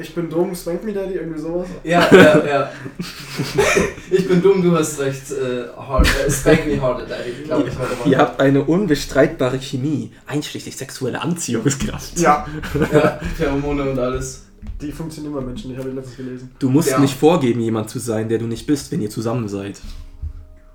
Ich 0.00 0.14
bin 0.14 0.30
dumm, 0.30 0.54
spank 0.54 0.84
me 0.84 0.92
daddy, 0.92 1.14
irgendwie 1.14 1.40
sowas. 1.40 1.66
Ja, 1.82 2.08
ja, 2.12 2.46
ja. 2.46 2.70
Ich 4.10 4.28
bin 4.28 4.40
dumm, 4.40 4.62
du 4.62 4.72
hast 4.76 4.98
recht. 5.00 5.30
Äh, 5.32 5.68
hard, 5.76 6.06
äh, 6.26 6.30
spank 6.30 6.66
me 6.66 6.80
harder, 6.80 7.04
daddy. 7.04 7.32
Glaube 7.44 7.68
ich 7.68 7.76
heute 7.78 7.96
mal. 7.96 8.08
Ihr 8.08 8.18
habt 8.18 8.40
eine 8.40 8.62
unbestreitbare 8.64 9.58
Chemie, 9.58 10.12
einschließlich 10.26 10.76
sexuelle 10.76 11.20
Anziehungskraft. 11.20 12.18
Ja, 12.18 12.46
Ja, 12.92 13.18
Pheromone 13.36 13.90
und 13.90 13.98
alles. 13.98 14.44
die 14.80 14.92
funktionieren 14.92 15.34
bei 15.34 15.40
Menschen, 15.40 15.72
ich 15.72 15.78
habe 15.78 15.90
letztens 15.90 16.16
gelesen. 16.16 16.50
Du 16.60 16.70
musst 16.70 16.90
Ja. 16.90 16.98
nicht 17.00 17.14
vorgeben, 17.18 17.60
jemand 17.60 17.90
zu 17.90 17.98
sein, 17.98 18.28
der 18.28 18.38
du 18.38 18.46
nicht 18.46 18.66
bist, 18.66 18.92
wenn 18.92 19.02
ihr 19.02 19.10
zusammen 19.10 19.48
seid. 19.48 19.80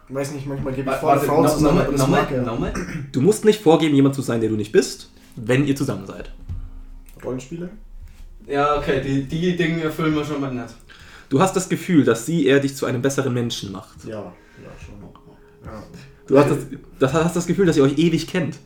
Ich 0.09 0.15
weiß 0.15 0.33
nicht, 0.33 0.45
manchmal 0.47 0.73
gebe 0.73 0.91
ich 0.91 0.97
vor, 0.97 1.09
Warte, 1.09 1.25
Frau 1.25 1.41
no- 1.41 1.47
zu 1.47 1.55
sein, 1.55 1.63
nochmal, 1.63 1.83
aber 1.83 1.91
das 1.93 2.01
nochmal, 2.01 2.21
mag 2.23 2.31
er. 2.31 2.41
nochmal? 2.41 2.73
Du 3.13 3.21
musst 3.21 3.45
nicht 3.45 3.61
vorgeben, 3.61 3.95
jemand 3.95 4.15
zu 4.15 4.21
sein, 4.21 4.41
der 4.41 4.49
du 4.49 4.55
nicht 4.57 4.73
bist, 4.73 5.09
wenn 5.37 5.65
ihr 5.65 5.75
zusammen 5.77 6.05
seid. 6.05 6.31
Rollenspiele? 7.23 7.69
Ja, 8.47 8.77
okay, 8.77 9.01
die, 9.01 9.23
die 9.23 9.55
Dinge 9.55 9.83
erfüllen 9.83 10.15
wir 10.15 10.25
schon 10.25 10.41
mal 10.41 10.53
nicht. 10.53 10.75
Du 11.29 11.41
hast 11.41 11.55
das 11.55 11.69
Gefühl, 11.69 12.03
dass 12.03 12.25
sie 12.25 12.47
er 12.47 12.59
dich 12.59 12.75
zu 12.75 12.85
einem 12.85 13.01
besseren 13.01 13.33
Menschen 13.33 13.71
macht. 13.71 14.03
Ja, 14.05 14.21
ja, 14.21 14.69
schon. 14.85 14.95
Ja. 15.65 15.83
Du 16.27 16.37
hast 16.37 16.49
das, 16.51 16.57
das, 16.99 17.13
hast 17.13 17.35
das 17.35 17.47
Gefühl, 17.47 17.65
dass 17.65 17.77
ihr 17.77 17.83
euch 17.83 17.97
ewig 17.97 18.27
kennt. 18.27 18.57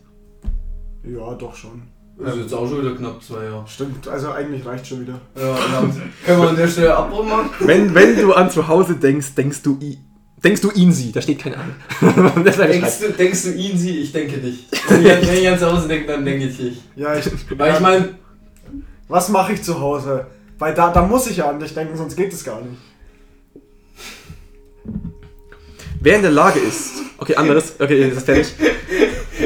ja, 1.04 1.34
doch 1.36 1.56
schon. 1.56 1.84
Das 2.20 2.36
ist 2.36 2.42
jetzt 2.42 2.54
auch 2.54 2.68
schon 2.68 2.82
wieder 2.82 2.96
knapp 2.96 3.24
zwei 3.24 3.44
Jahre. 3.44 3.64
Stimmt, 3.68 4.08
also 4.08 4.32
eigentlich 4.32 4.66
reicht 4.66 4.88
schon 4.88 5.02
wieder. 5.02 5.22
Ja, 5.36 5.80
und 5.80 5.94
können 6.26 6.42
wir 6.42 6.50
an 6.50 6.56
der 6.56 6.68
Stelle 6.68 6.96
Abbruch 6.96 7.24
machen? 7.24 7.50
Wenn, 7.60 7.94
wenn 7.94 8.16
du 8.16 8.34
an 8.34 8.50
zu 8.50 8.68
Hause 8.68 8.96
denkst, 8.96 9.36
denkst 9.36 9.62
du, 9.62 9.78
i, 9.80 10.00
denkst 10.44 10.62
du 10.62 10.72
ihn 10.72 10.92
sie. 10.92 11.12
Da 11.12 11.22
steht 11.22 11.40
kein 11.40 11.54
An. 11.54 11.76
Das 12.44 12.56
ist 12.56 12.62
ein 12.62 12.72
Denkst 12.72 13.00
du, 13.02 13.12
denkst 13.12 13.44
du 13.44 13.54
ihn, 13.54 13.78
sie, 13.78 13.98
ich 14.00 14.12
denke 14.12 14.38
dich. 14.40 14.68
Wenn 14.90 15.06
ich, 15.06 15.28
wenn 15.28 15.38
ich 15.38 15.48
an 15.48 15.60
zu 15.60 15.72
Hause 15.72 15.88
denke, 15.88 16.08
dann 16.08 16.26
denke 16.26 16.48
ich 16.48 16.58
dich. 16.58 16.82
Ja, 16.96 17.16
ich. 17.16 17.30
Weil 17.56 17.76
ich 17.76 17.80
meine, 17.80 18.10
Was 19.08 19.30
mache 19.30 19.54
ich 19.54 19.64
zu 19.64 19.80
Hause? 19.80 20.28
Weil 20.60 20.74
da, 20.74 20.92
da 20.92 21.02
muss 21.02 21.28
ich 21.28 21.38
ja 21.38 21.50
an 21.50 21.60
dich 21.60 21.74
denken, 21.74 21.96
sonst 21.96 22.16
geht 22.16 22.34
es 22.34 22.44
gar 22.44 22.62
nicht. 22.62 22.78
Wer 26.00 26.16
in 26.16 26.22
der 26.22 26.32
Lage 26.32 26.60
ist. 26.60 26.94
Okay, 27.18 27.36
anderes. 27.36 27.74
Okay, 27.80 28.10
das 28.10 28.18
ist 28.18 28.26
fertig. 28.26 28.54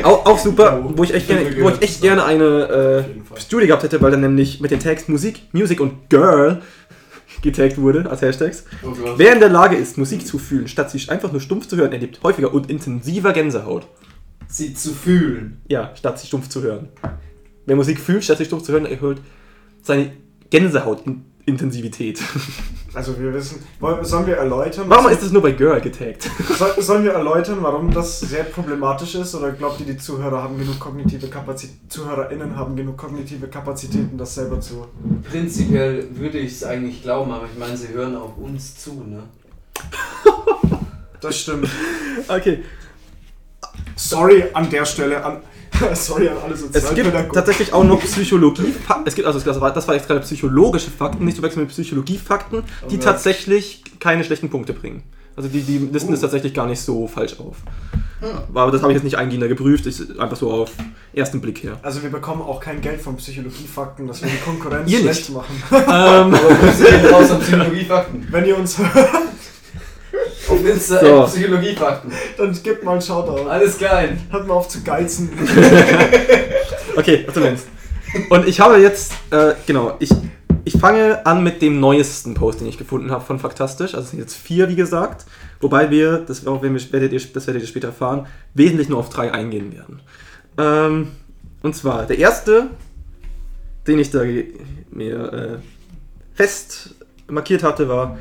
Auch, 0.03 0.25
auch 0.25 0.37
super, 0.37 0.83
wo 0.95 1.03
ich 1.03 1.13
echt 1.13 1.27
gerne, 1.27 1.61
wo 1.61 1.69
ich 1.69 1.81
echt 1.81 2.01
gerne 2.01 2.23
eine 2.23 3.05
äh. 3.35 3.39
Studie 3.39 3.67
gehabt 3.67 3.83
hätte, 3.83 4.01
weil 4.01 4.11
dann 4.11 4.21
nämlich 4.21 4.59
mit 4.61 4.71
den 4.71 4.79
Tags 4.79 5.07
Musik, 5.07 5.41
Music 5.51 5.79
und 5.79 6.09
Girl 6.09 6.61
getaggt 7.41 7.77
wurde 7.77 8.09
als 8.09 8.21
Hashtags. 8.21 8.65
Oh. 8.83 8.93
Wer 9.17 9.33
in 9.33 9.39
der 9.39 9.49
Lage 9.49 9.75
ist, 9.75 9.97
Musik 9.97 10.25
zu 10.25 10.37
fühlen, 10.37 10.67
statt 10.67 10.91
sie 10.91 11.09
einfach 11.09 11.31
nur 11.31 11.41
stumpf 11.41 11.67
zu 11.67 11.77
hören, 11.77 11.91
erlebt 11.91 12.21
häufiger 12.23 12.53
und 12.53 12.69
intensiver 12.69 13.33
Gänsehaut. 13.33 13.87
Sie 14.47 14.73
zu 14.73 14.91
fühlen. 14.91 15.61
Ja, 15.67 15.91
statt 15.95 16.19
sie 16.19 16.27
stumpf 16.27 16.49
zu 16.49 16.61
hören. 16.61 16.89
Wer 17.65 17.75
Musik 17.75 17.99
fühlt, 17.99 18.23
statt 18.23 18.37
sie 18.37 18.45
stumpf 18.45 18.63
zu 18.63 18.73
hören, 18.73 18.85
erhöht 18.85 19.21
seine 19.81 20.11
Gänsehaut-Intensivität. 20.49 22.21
Also 22.93 23.17
wir 23.17 23.33
wissen, 23.33 23.63
sollen 24.01 24.27
wir 24.27 24.35
erläutern? 24.35 24.89
Warum 24.89 25.09
ist 25.09 25.23
es 25.23 25.31
nur 25.31 25.41
bei 25.41 25.53
Girl 25.53 25.79
getaggt? 25.79 26.29
Soll, 26.57 26.73
sollen 26.81 27.05
wir 27.05 27.13
erläutern, 27.13 27.59
warum 27.61 27.89
das 27.89 28.19
sehr 28.19 28.43
problematisch 28.43 29.15
ist? 29.15 29.33
Oder 29.33 29.53
glaubt 29.53 29.79
ihr, 29.79 29.85
die 29.85 29.97
Zuhörer 29.97 30.43
haben 30.43 30.57
genug 30.57 30.77
kognitive 30.77 31.27
Kapazitäten, 31.27 31.89
ZuhörerInnen 31.89 32.57
haben 32.57 32.75
genug 32.75 32.97
kognitive 32.97 33.47
Kapazitäten, 33.47 34.17
das 34.17 34.35
selber 34.35 34.59
zu... 34.59 34.87
Prinzipiell 35.23 36.05
würde 36.17 36.39
ich 36.39 36.51
es 36.51 36.63
eigentlich 36.65 37.01
glauben, 37.01 37.31
aber 37.31 37.45
ich 37.45 37.57
meine, 37.57 37.77
sie 37.77 37.87
hören 37.93 38.17
auch 38.17 38.35
uns 38.35 38.75
zu, 38.75 39.01
ne? 39.05 39.23
Das 41.21 41.39
stimmt. 41.39 41.69
Okay. 42.27 42.63
Sorry 43.95 44.43
an 44.53 44.69
der 44.69 44.85
Stelle, 44.85 45.23
an, 45.23 45.41
sorry 45.95 46.29
an 46.29 46.37
alle 46.43 46.53
Es 46.53 46.93
gibt 46.93 47.33
tatsächlich 47.33 47.73
auch 47.73 47.83
noch 47.83 48.01
Psychologie. 48.01 48.73
Es 49.05 49.15
gibt 49.15 49.27
also 49.27 49.39
das 49.39 49.59
war, 49.59 49.71
das 49.73 49.87
war 49.87 49.95
jetzt 49.95 50.07
gerade 50.07 50.21
psychologische 50.21 50.91
Fakten, 50.91 51.25
nicht 51.25 51.37
zu 51.37 51.43
wechseln 51.43 51.61
mit 51.61 51.69
Psychologie-Fakten, 51.69 52.63
die 52.89 52.95
Okay. 52.95 53.03
tatsächlich 53.03 53.83
keine 53.99 54.23
schlechten 54.23 54.49
Punkte 54.49 54.73
bringen. 54.73 55.03
Also 55.35 55.47
die, 55.47 55.61
die 55.61 55.77
listen 55.77 56.09
Uh. 56.09 56.13
es 56.13 56.21
tatsächlich 56.21 56.53
gar 56.53 56.67
nicht 56.67 56.81
so 56.81 57.07
falsch 57.07 57.39
auf. 57.39 57.57
Aber 58.53 58.71
das 58.71 58.81
habe 58.83 58.91
ich 58.91 58.97
jetzt 58.97 59.03
nicht 59.03 59.17
eingehender 59.17 59.47
geprüft, 59.47 59.87
ist 59.87 60.19
einfach 60.19 60.37
so 60.37 60.51
auf 60.51 60.71
ersten 61.13 61.41
Blick 61.41 61.63
her. 61.63 61.79
Also 61.81 62.03
wir 62.03 62.11
bekommen 62.11 62.41
auch 62.43 62.59
kein 62.59 62.79
Geld 62.79 63.01
von 63.01 63.15
Psychologiefakten, 63.17 64.07
dass 64.07 64.21
wir 64.21 64.29
die 64.29 64.37
Konkurrenz 64.37 64.91
schlecht 64.91 65.29
machen. 65.31 65.55
ähm, 65.71 65.81
Aber 65.87 66.33
gehen 66.35 67.05
raus 67.11 67.31
an 67.31 67.39
Psychologiefakten. 67.39 68.27
Wenn 68.29 68.45
ihr 68.45 68.57
uns 68.57 68.77
hört, 68.77 69.09
Auf 70.51 70.65
Insta 70.65 70.99
So. 70.99 71.23
äh, 71.23 71.27
Psychologiefakten. 71.27 72.11
dann 72.37 72.63
gebt 72.63 72.83
mal 72.83 72.93
einen 72.93 73.01
Shoutout. 73.01 73.47
Alles 73.49 73.77
klein. 73.77 74.19
Hört 74.29 74.47
mal 74.47 74.55
auf 74.55 74.67
zu 74.67 74.83
geizen. 74.83 75.29
okay, 76.95 77.25
meinst. 77.35 77.67
Und 78.29 78.47
ich 78.47 78.59
habe 78.59 78.77
jetzt, 78.77 79.13
äh, 79.31 79.53
genau, 79.65 79.95
ich, 79.99 80.09
ich 80.65 80.73
fange 80.73 81.25
an 81.25 81.43
mit 81.43 81.61
dem 81.61 81.79
neuesten 81.79 82.33
Post, 82.33 82.59
den 82.59 82.67
ich 82.67 82.77
gefunden 82.77 83.11
habe 83.11 83.23
von 83.23 83.39
Faktastisch. 83.39 83.93
Also 83.93 84.05
es 84.05 84.09
sind 84.11 84.19
jetzt 84.19 84.35
vier, 84.35 84.67
wie 84.67 84.75
gesagt. 84.75 85.25
Wobei 85.61 85.89
wir, 85.89 86.17
das, 86.17 86.45
auch 86.45 86.61
wenn 86.61 86.73
wir 86.73 86.91
werdet 86.91 87.13
ihr, 87.13 87.21
das 87.33 87.47
werdet 87.47 87.61
ihr 87.61 87.67
später 87.67 87.87
erfahren, 87.87 88.27
wesentlich 88.53 88.89
nur 88.89 88.99
auf 88.99 89.09
drei 89.09 89.31
eingehen 89.31 89.71
werden. 89.73 90.01
Ähm, 90.57 91.07
und 91.63 91.75
zwar, 91.75 92.05
der 92.05 92.17
erste, 92.17 92.67
den 93.87 93.99
ich 93.99 94.11
da 94.11 94.23
mir 94.91 95.33
äh, 95.33 95.57
fest 96.33 96.95
markiert 97.27 97.63
hatte, 97.63 97.87
war. 97.87 98.17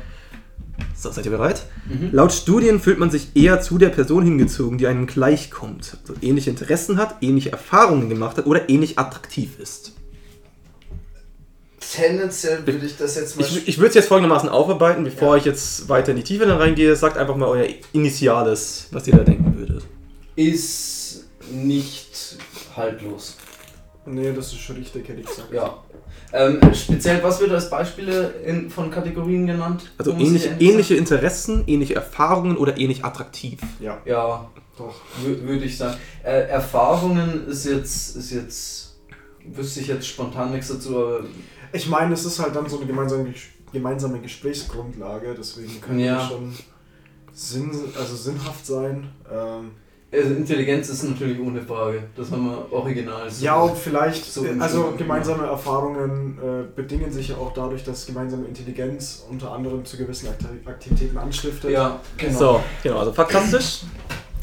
So, 0.95 1.11
seid 1.11 1.25
ihr 1.25 1.31
bereit? 1.31 1.65
Mhm. 1.87 2.09
Laut 2.11 2.31
Studien 2.31 2.79
fühlt 2.79 2.99
man 2.99 3.09
sich 3.09 3.35
eher 3.35 3.61
zu 3.61 3.77
der 3.77 3.89
Person 3.89 4.23
hingezogen, 4.23 4.77
die 4.77 4.87
einem 4.87 5.07
gleichkommt, 5.07 5.97
also 6.01 6.13
ähnliche 6.21 6.49
Interessen 6.49 6.97
hat, 6.97 7.15
ähnliche 7.21 7.51
Erfahrungen 7.51 8.09
gemacht 8.09 8.37
hat 8.37 8.45
oder 8.45 8.69
ähnlich 8.69 8.99
attraktiv 8.99 9.59
ist. 9.59 9.93
Tendenziell 11.93 12.65
würde 12.65 12.85
ich 12.85 12.95
das 12.95 13.15
jetzt 13.15 13.37
mal. 13.37 13.45
Ich, 13.45 13.67
ich 13.67 13.77
würde 13.77 13.89
es 13.89 13.95
jetzt 13.95 14.07
folgendermaßen 14.07 14.47
aufarbeiten, 14.47 15.03
bevor 15.03 15.35
ich 15.35 15.43
jetzt 15.43 15.89
weiter 15.89 16.11
in 16.11 16.17
die 16.17 16.23
Tiefe 16.23 16.45
dann 16.45 16.57
reingehe. 16.57 16.95
Sagt 16.95 17.17
einfach 17.17 17.35
mal 17.35 17.47
euer 17.47 17.67
Initiales, 17.91 18.87
was 18.91 19.07
ihr 19.07 19.17
da 19.17 19.23
denken 19.23 19.57
würdet. 19.57 19.83
ist 20.35 21.25
nicht 21.51 22.37
haltlos. 22.77 23.35
nee, 24.05 24.31
das 24.31 24.47
ist 24.47 24.59
schon 24.59 24.77
richtig, 24.77 25.07
hätte 25.09 25.19
ich 25.19 25.27
gesagt. 25.27 25.51
Ja. 25.51 25.83
Ähm, 26.33 26.59
speziell, 26.73 27.21
was 27.23 27.39
wird 27.41 27.51
als 27.51 27.69
Beispiele 27.69 28.29
in, 28.45 28.69
von 28.69 28.89
Kategorien 28.89 29.45
genannt? 29.47 29.91
Also 29.97 30.13
muss 30.13 30.27
ähnliche, 30.27 30.55
ich 30.59 30.67
ähnliche 30.69 30.95
Interessen, 30.95 31.63
ähnliche 31.67 31.95
Erfahrungen 31.95 32.55
oder 32.57 32.77
ähnlich 32.77 33.03
attraktiv. 33.03 33.59
Ja, 33.79 34.01
Ja, 34.05 34.49
doch. 34.77 34.95
wür- 35.25 35.41
würde 35.41 35.65
ich 35.65 35.77
sagen. 35.77 35.97
Äh, 36.23 36.47
Erfahrungen 36.47 37.47
ist 37.47 37.65
jetzt, 37.65 38.15
ist 38.15 38.31
jetzt, 38.31 38.99
wüsste 39.45 39.81
ich 39.81 39.87
jetzt 39.87 40.07
spontan 40.07 40.51
nichts 40.51 40.69
dazu, 40.69 40.97
aber 40.97 41.19
Ich 41.73 41.87
meine, 41.89 42.13
es 42.13 42.23
ist 42.25 42.39
halt 42.39 42.55
dann 42.55 42.67
so 42.69 42.77
eine 42.77 42.85
gemeinsame, 42.85 43.33
gemeinsame 43.73 44.19
Gesprächsgrundlage, 44.19 45.35
deswegen 45.37 45.79
können 45.81 45.99
Ja. 45.99 46.21
die 46.21 46.27
schon 46.33 46.53
sinn, 47.33 47.71
also 47.97 48.15
sinnhaft 48.15 48.65
sein. 48.65 49.09
Ähm, 49.31 49.71
also 50.13 50.33
Intelligenz 50.33 50.89
ist 50.89 51.03
natürlich 51.03 51.39
ohne 51.39 51.61
Frage. 51.61 52.03
Das 52.15 52.31
haben 52.31 52.45
wir 52.45 52.71
original. 52.71 53.29
so. 53.29 53.45
ja, 53.45 53.55
und 53.59 53.77
vielleicht, 53.77 54.25
so 54.25 54.45
äh, 54.45 54.49
also 54.59 54.93
gemeinsame 54.97 55.45
Erfahrungen 55.45 56.37
äh, 56.37 56.63
bedingen 56.75 57.11
sich 57.11 57.29
ja 57.29 57.37
auch 57.37 57.53
dadurch, 57.53 57.83
dass 57.83 58.05
gemeinsame 58.05 58.45
Intelligenz 58.45 59.25
unter 59.29 59.51
anderem 59.51 59.85
zu 59.85 59.97
gewissen 59.97 60.27
Akti- 60.27 60.67
Aktivitäten 60.69 61.17
anstiftet. 61.17 61.71
Ja, 61.71 61.99
genau. 62.17 62.37
So, 62.37 62.63
genau, 62.83 62.99
also 62.99 63.13
faktastisch. 63.13 63.81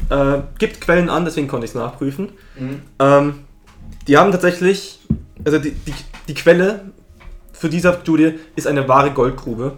Äh, 0.09 0.41
gibt 0.57 0.81
Quellen 0.81 1.09
an, 1.09 1.23
deswegen 1.25 1.47
konnte 1.47 1.65
ich 1.65 1.71
es 1.71 1.75
nachprüfen. 1.75 2.29
Mhm. 2.57 2.81
Ähm, 2.97 3.33
die 4.07 4.17
haben 4.17 4.31
tatsächlich, 4.31 4.99
also 5.45 5.59
die, 5.59 5.71
die, 5.71 5.93
die 6.27 6.33
Quelle 6.33 6.91
für 7.53 7.69
diese 7.69 7.93
Studie 8.01 8.39
ist 8.55 8.65
eine 8.65 8.87
wahre 8.87 9.11
Goldgrube, 9.11 9.77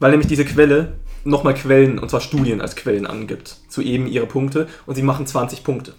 weil 0.00 0.10
nämlich 0.10 0.26
diese 0.26 0.44
Quelle 0.44 0.94
nochmal 1.24 1.54
Quellen, 1.54 1.98
und 1.98 2.10
zwar 2.10 2.20
Studien 2.20 2.60
als 2.60 2.76
Quellen 2.76 3.06
angibt, 3.06 3.56
zu 3.68 3.82
eben 3.82 4.06
ihre 4.06 4.26
Punkte 4.26 4.68
und 4.86 4.94
sie 4.94 5.02
machen 5.02 5.26
20 5.26 5.64
Punkte. 5.64 5.94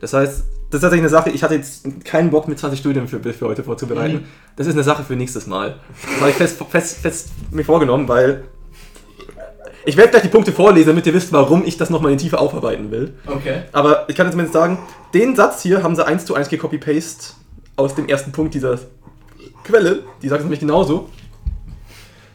Das 0.00 0.12
heißt, 0.12 0.44
das 0.72 0.78
ist 0.78 0.82
tatsächlich 0.82 1.02
eine 1.02 1.08
Sache, 1.10 1.30
ich 1.30 1.42
hatte 1.42 1.54
jetzt 1.54 2.04
keinen 2.04 2.30
Bock 2.30 2.48
mit 2.48 2.58
20 2.58 2.80
Studien 2.80 3.06
für, 3.06 3.20
für 3.20 3.46
heute 3.46 3.62
vorzubereiten. 3.62 4.14
Mhm. 4.14 4.24
Das 4.56 4.66
ist 4.66 4.72
eine 4.72 4.82
Sache 4.82 5.04
für 5.04 5.14
nächstes 5.16 5.46
Mal. 5.46 5.76
Das 6.02 6.20
habe 6.20 6.30
ich 6.30 6.36
fest, 6.36 6.62
fest, 6.70 6.98
fest 6.98 7.28
mir 7.50 7.64
vorgenommen, 7.64 8.08
weil 8.08 8.44
ich 9.84 9.96
werde 9.96 10.10
gleich 10.10 10.22
die 10.22 10.28
Punkte 10.28 10.52
vorlesen, 10.52 10.88
damit 10.88 11.06
ihr 11.06 11.14
wisst, 11.14 11.32
warum 11.32 11.64
ich 11.64 11.76
das 11.76 11.90
nochmal 11.90 12.12
in 12.12 12.18
Tiefe 12.18 12.38
aufarbeiten 12.38 12.90
will. 12.90 13.14
Okay. 13.26 13.62
Aber 13.72 14.08
ich 14.08 14.16
kann 14.16 14.26
jetzt 14.26 14.32
zumindest 14.32 14.54
sagen, 14.54 14.78
den 15.12 15.34
Satz 15.36 15.62
hier 15.62 15.82
haben 15.82 15.96
sie 15.96 16.06
eins 16.06 16.24
zu 16.24 16.34
eins 16.34 16.48
gecopy-paste 16.48 17.34
aus 17.76 17.94
dem 17.94 18.08
ersten 18.08 18.32
Punkt 18.32 18.54
dieser 18.54 18.78
Quelle. 19.64 20.04
Die 20.22 20.28
sagt 20.28 20.40
es 20.40 20.44
nämlich 20.44 20.60
genauso. 20.60 21.10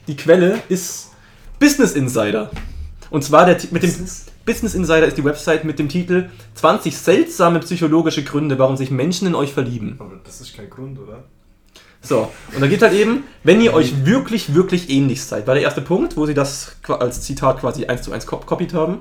Die 0.08 0.16
Quelle 0.16 0.60
ist 0.70 1.12
Business 1.60 1.94
Insider. 1.94 2.52
Und 3.10 3.24
zwar 3.24 3.46
der, 3.46 3.58
mit 3.72 3.84
dem 3.84 3.94
Business 4.46 4.76
Insider 4.76 5.06
ist 5.06 5.18
die 5.18 5.24
Website 5.24 5.64
mit 5.66 5.80
dem 5.80 5.90
Titel 5.90 6.30
20 6.56 6.98
seltsame 6.98 7.60
psychologische 7.60 8.24
Gründe, 8.24 8.60
warum 8.60 8.78
sich 8.78 8.92
Menschen 8.92 9.28
in 9.28 9.36
euch 9.36 9.54
verlieben. 9.54 9.96
Aber 10.00 10.20
das 10.24 10.42
ist 10.42 10.56
kein 10.56 10.70
Grund, 10.70 11.00
oder? 11.00 11.24
So, 12.02 12.32
und 12.54 12.62
da 12.62 12.68
geht 12.68 12.82
halt 12.82 12.94
eben, 12.94 13.24
wenn 13.44 13.60
ihr 13.60 13.74
euch 13.74 14.06
wirklich, 14.06 14.54
wirklich 14.54 14.90
ähnlich 14.90 15.24
seid, 15.24 15.48
war 15.48 15.56
der 15.56 15.64
erste 15.64 15.82
Punkt, 15.82 16.16
wo 16.16 16.26
sie 16.26 16.34
das 16.34 16.78
als 16.88 17.22
Zitat 17.22 17.60
quasi 17.60 17.86
eins 17.86 18.04
zu 18.04 18.12
eins 18.12 18.26
copied 18.26 18.74
haben. 18.74 19.00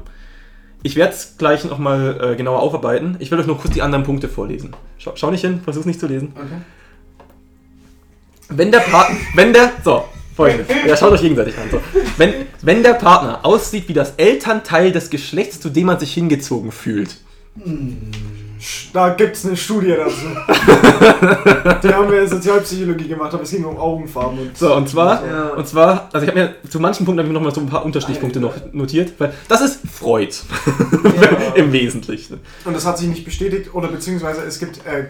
Ich 0.83 0.97
werde 0.97 1.13
es 1.13 1.37
gleich 1.39 1.65
nochmal 1.65 2.33
äh, 2.33 2.37
genauer 2.37 2.61
aufarbeiten. 2.61 3.17
Ich 3.19 3.31
will 3.31 3.39
euch 3.39 3.47
nur 3.47 3.59
kurz 3.59 3.75
die 3.75 3.83
anderen 3.83 4.05
Punkte 4.05 4.29
vorlesen. 4.29 4.75
Schau, 4.99 5.13
schau 5.15 5.31
nicht 5.31 5.43
hin, 5.43 5.61
versuch's 5.63 5.87
nicht 5.87 6.01
zu 6.01 6.07
lesen. 6.07 6.33
Okay. 6.35 6.63
Wenn 8.49 8.71
der 8.71 8.81
Partner, 8.81 9.17
wenn 9.35 9.53
der, 9.53 9.73
so, 9.85 10.05
folgendes, 10.37 10.67
ja, 10.87 10.97
schaut 10.97 11.13
euch 11.13 11.23
gegenseitig 11.23 11.57
an, 11.59 11.65
so. 11.71 11.81
Wenn, 12.19 12.33
wenn 12.63 12.83
der 12.83 12.93
Partner 12.95 13.41
aussieht 13.45 13.89
wie 13.89 13.95
das 13.95 14.13
Elternteil 14.17 14.93
des 14.93 15.11
Geschlechts, 15.11 15.59
zu 15.61 15.71
dem 15.71 15.87
man 15.87 15.99
sich 15.99 16.13
hingezogen 16.13 16.71
fühlt. 16.73 17.17
Sch- 18.61 18.89
Da 18.93 19.11
gibt's 19.11 19.47
eine 19.47 19.57
Studie 19.57 19.95
dazu. 19.97 20.27
Die 21.83 21.89
haben 21.95 22.11
wir 22.11 22.23
in 22.23 22.29
Sozialpsychologie 22.29 23.09
gemacht, 23.09 23.33
aber 23.33 23.43
es 23.43 23.51
ging 23.51 23.65
um 23.65 23.77
Augenfarben 23.79 24.39
und 24.39 24.57
So, 24.59 24.75
und 24.75 24.89
zwar, 24.89 25.27
Ja. 25.27 25.49
und 25.51 25.67
zwar, 25.67 26.09
also 26.13 26.25
ich 26.27 26.31
habe 26.31 26.39
mir 26.41 26.55
zu 26.69 26.81
manchen 26.81 27.05
Punkten 27.07 27.25
ich 27.27 27.33
noch 27.33 27.41
mal 27.41 27.55
so 27.55 27.61
ein 27.61 27.67
paar 27.67 27.85
Unterstichpunkte 27.85 28.41
noch 28.41 28.55
notiert, 28.73 29.13
weil 29.19 29.33
das 29.49 29.61
ist 29.63 29.81
Freud 29.91 30.35
Ja. 30.67 31.55
im 31.55 31.73
Wesentlichen. 31.73 32.41
Und 32.65 32.75
das 32.75 32.85
hat 32.87 32.99
sich 32.99 33.09
nicht 33.09 33.25
bestätigt, 33.25 33.75
oder 33.75 33.89
beziehungsweise 33.89 34.43
es 34.43 34.59
gibt, 34.59 34.79
äh, 34.87 35.07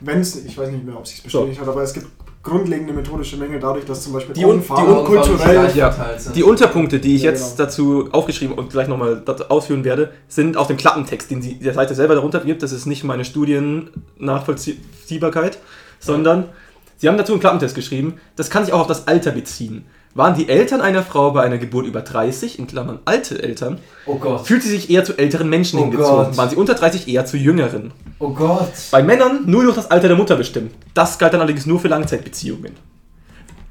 wenn 0.00 0.20
es, 0.20 0.44
ich 0.44 0.56
weiß 0.56 0.70
nicht 0.70 0.84
mehr, 0.84 0.96
ob 0.96 1.04
es 1.04 1.10
sich 1.10 1.22
bestätigt 1.22 1.60
hat, 1.60 1.68
aber 1.68 1.82
es 1.82 1.92
gibt 1.92 2.06
grundlegende 2.42 2.92
methodische 2.92 3.36
Mängel 3.36 3.60
dadurch, 3.60 3.84
dass 3.84 4.02
zum 4.02 4.14
Beispiel 4.14 4.34
Die 4.34 4.44
un- 4.44 4.60
die 4.62 4.72
un- 4.72 5.04
kulturell. 5.04 5.70
ja. 5.76 5.94
Die 6.34 6.42
Unterpunkte, 6.42 6.98
die 6.98 7.14
ich 7.16 7.22
Ja, 7.22 7.30
jetzt 7.30 7.56
genau. 7.56 7.66
dazu 7.66 8.08
aufgeschrieben 8.10 8.56
und 8.58 8.70
gleich 8.70 8.88
nochmal 8.88 9.22
ausführen 9.48 9.84
werde, 9.84 10.10
sind 10.28 10.56
auf 10.56 10.66
dem 10.66 10.76
Klappentext, 10.76 11.30
den 11.30 11.40
sie 11.40 11.54
der 11.60 11.72
Seite 11.74 11.94
selber 11.94 12.14
darunter 12.16 12.40
gibt. 12.40 12.62
Das 12.64 12.72
ist 12.72 12.86
nicht 12.86 13.04
meine 13.04 13.24
Studiennachvollziehbarkeit, 13.24 15.58
sondern 16.00 16.48
sie 16.96 17.08
haben 17.08 17.16
dazu 17.16 17.32
einen 17.32 17.40
Klappentext 17.40 17.74
geschrieben. 17.74 18.14
Das 18.36 18.50
kann 18.50 18.64
sich 18.64 18.72
auch 18.74 18.80
auf 18.80 18.86
das 18.86 19.06
Alter 19.06 19.30
beziehen. 19.32 19.84
Waren 20.14 20.34
die 20.36 20.48
Eltern 20.48 20.82
einer 20.82 21.02
Frau 21.02 21.30
bei 21.30 21.42
einer 21.42 21.56
Geburt 21.56 21.86
über 21.86 22.02
30, 22.02 22.58
in 22.58 22.66
Klammern 22.66 22.98
alte 23.06 23.42
Eltern, 23.42 23.78
Oh 24.04 24.16
Gott. 24.16 24.46
fühlt 24.46 24.62
sie 24.62 24.68
sich 24.68 24.90
eher 24.90 25.04
zu 25.04 25.16
älteren 25.16 25.48
Menschen 25.48 25.78
Oh 25.78 25.82
hingezogen. 25.84 26.26
Gott. 26.26 26.36
Waren 26.36 26.50
sie 26.50 26.56
unter 26.56 26.74
30 26.74 27.08
eher 27.08 27.24
zu 27.24 27.38
jüngeren. 27.38 27.92
Oh 28.18 28.28
Gott. 28.30 28.72
Bei 28.90 29.02
Männern 29.02 29.44
nur 29.46 29.62
durch 29.64 29.76
das 29.76 29.90
Alter 29.90 30.08
der 30.08 30.16
Mutter 30.18 30.36
bestimmt. 30.36 30.72
Das 30.92 31.18
galt 31.18 31.32
dann 31.32 31.40
allerdings 31.40 31.64
nur 31.64 31.80
für 31.80 31.88
Langzeitbeziehungen. 31.88 32.72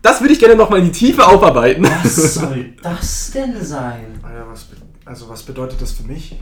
Das 0.02 0.20
würde 0.20 0.34
ich 0.34 0.40
gerne 0.40 0.56
nochmal 0.56 0.80
in 0.80 0.86
die 0.86 0.92
Tiefe 0.92 1.28
aufarbeiten. 1.28 1.84
Was 2.04 2.16
soll 2.34 2.74
das 2.82 3.32
denn 3.36 3.64
sein? 3.64 4.20
Alter, 4.24 4.46
was, 4.50 4.64
be- 4.64 4.78
also 5.06 5.30
was 5.30 5.44
bedeutet 5.44 5.80
das 5.80 5.92
für 5.92 6.04
mich? 6.04 6.36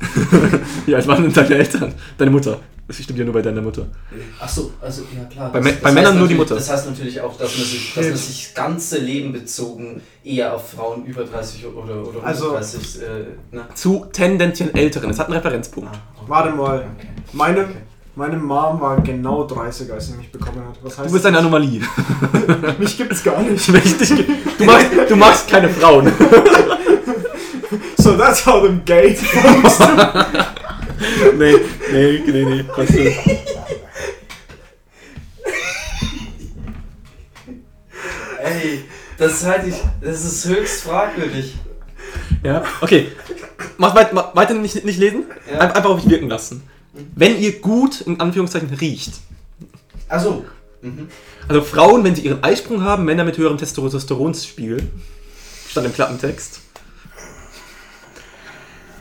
Wie 0.86 0.94
alt 0.94 1.06
waren 1.08 1.22
denn 1.22 1.32
deine 1.32 1.54
Eltern? 1.54 1.94
Deine 2.18 2.30
Mutter. 2.30 2.58
Das 2.86 2.96
stimmt 2.98 3.18
ja 3.18 3.24
nur 3.24 3.32
bei 3.32 3.40
deiner 3.40 3.62
Mutter. 3.62 3.86
Achso, 4.38 4.72
also 4.80 5.02
ja 5.16 5.24
klar. 5.24 5.50
Bei 5.50 5.58
das- 5.60 5.72
das 5.72 5.80
bei 5.80 5.92
Männern 5.92 6.18
nur 6.18 6.28
die 6.28 6.34
Mutter. 6.34 6.54
Das 6.54 6.68
heißt 6.70 6.86
natürlich 6.90 7.18
auch, 7.20 7.34
dass 7.38 7.56
man 7.56 7.66
sich, 7.66 7.94
dass 7.94 8.04
man 8.06 8.16
sich 8.16 8.44
das 8.52 8.54
ganze 8.54 8.98
Leben 8.98 9.32
bezogen 9.32 10.02
eher 10.22 10.54
auf 10.54 10.70
Frauen 10.72 11.06
über 11.06 11.24
30 11.24 11.64
oder, 11.66 12.06
oder 12.06 12.22
Also- 12.24 12.50
30 12.52 13.00
äh, 13.02 13.06
na? 13.52 13.68
Zu 13.74 14.06
tendenziell 14.12 14.70
älteren. 14.74 15.08
Es 15.10 15.18
hat 15.18 15.28
einen 15.28 15.36
Referenzpunkt. 15.36 15.98
Warte 16.26 16.50
mal. 16.50 16.80
Okay. 16.98 17.08
Meine, 17.32 17.60
Okay. 17.60 17.72
meine 18.16 18.36
Mom 18.36 18.78
war 18.80 19.00
genau 19.00 19.44
30, 19.46 19.90
als 19.90 20.08
sie 20.08 20.14
mich 20.14 20.30
bekommen 20.30 20.58
hat. 20.68 20.76
Was 20.82 20.98
heißt 20.98 21.08
Du 21.08 21.12
bist 21.14 21.24
eine 21.24 21.38
Anomalie. 21.38 21.80
Mich 22.78 22.98
gibt's 22.98 23.24
gar 23.24 23.40
nicht. 23.42 23.66
Richtig. 23.72 24.26
Du 24.58 24.64
magst, 24.64 24.90
du 25.08 25.16
magst 25.16 25.48
keine 25.48 25.70
Frauen. 25.70 26.12
So 27.98 28.16
that's 28.16 28.44
how 28.44 28.62
them 28.62 28.82
gay 28.84 29.14
folks 29.16 29.78
do. 29.78 29.84
Nee, 31.38 31.54
nee, 31.92 32.22
nee, 32.26 32.44
nee. 32.44 32.64
Weißt 32.76 32.94
du. 32.94 33.12
Ey, 38.42 38.84
das 39.18 39.44
halte 39.44 39.68
ich, 39.68 39.76
das 40.00 40.24
ist 40.24 40.46
höchst 40.46 40.82
fragwürdig. 40.82 41.54
Ja, 42.42 42.64
okay. 42.80 43.08
Mach 43.78 43.94
weit, 43.94 44.12
mach, 44.12 44.34
weiter 44.36 44.54
nicht, 44.54 44.84
nicht 44.84 44.98
lesen. 44.98 45.24
Ja. 45.50 45.60
Ein- 45.60 45.72
Einfach 45.72 45.90
auf 45.90 46.02
mich 46.02 46.10
wirken 46.12 46.28
lassen. 46.28 46.62
Wenn 47.14 47.38
ihr 47.40 47.60
gut, 47.60 48.02
in 48.02 48.20
Anführungszeichen, 48.20 48.68
riecht. 48.74 49.14
Achso. 50.08 50.44
Mhm. 50.82 51.08
Also 51.48 51.62
Frauen, 51.62 52.04
wenn 52.04 52.14
sie 52.14 52.22
ihren 52.22 52.42
Eisprung 52.44 52.82
haben, 52.82 53.04
Männer 53.04 53.24
mit 53.24 53.38
höherem 53.38 53.58
Testosteronspiegel. 53.58 54.82
Stand 55.68 55.86
im 55.86 55.94
Klappentext. 55.94 56.60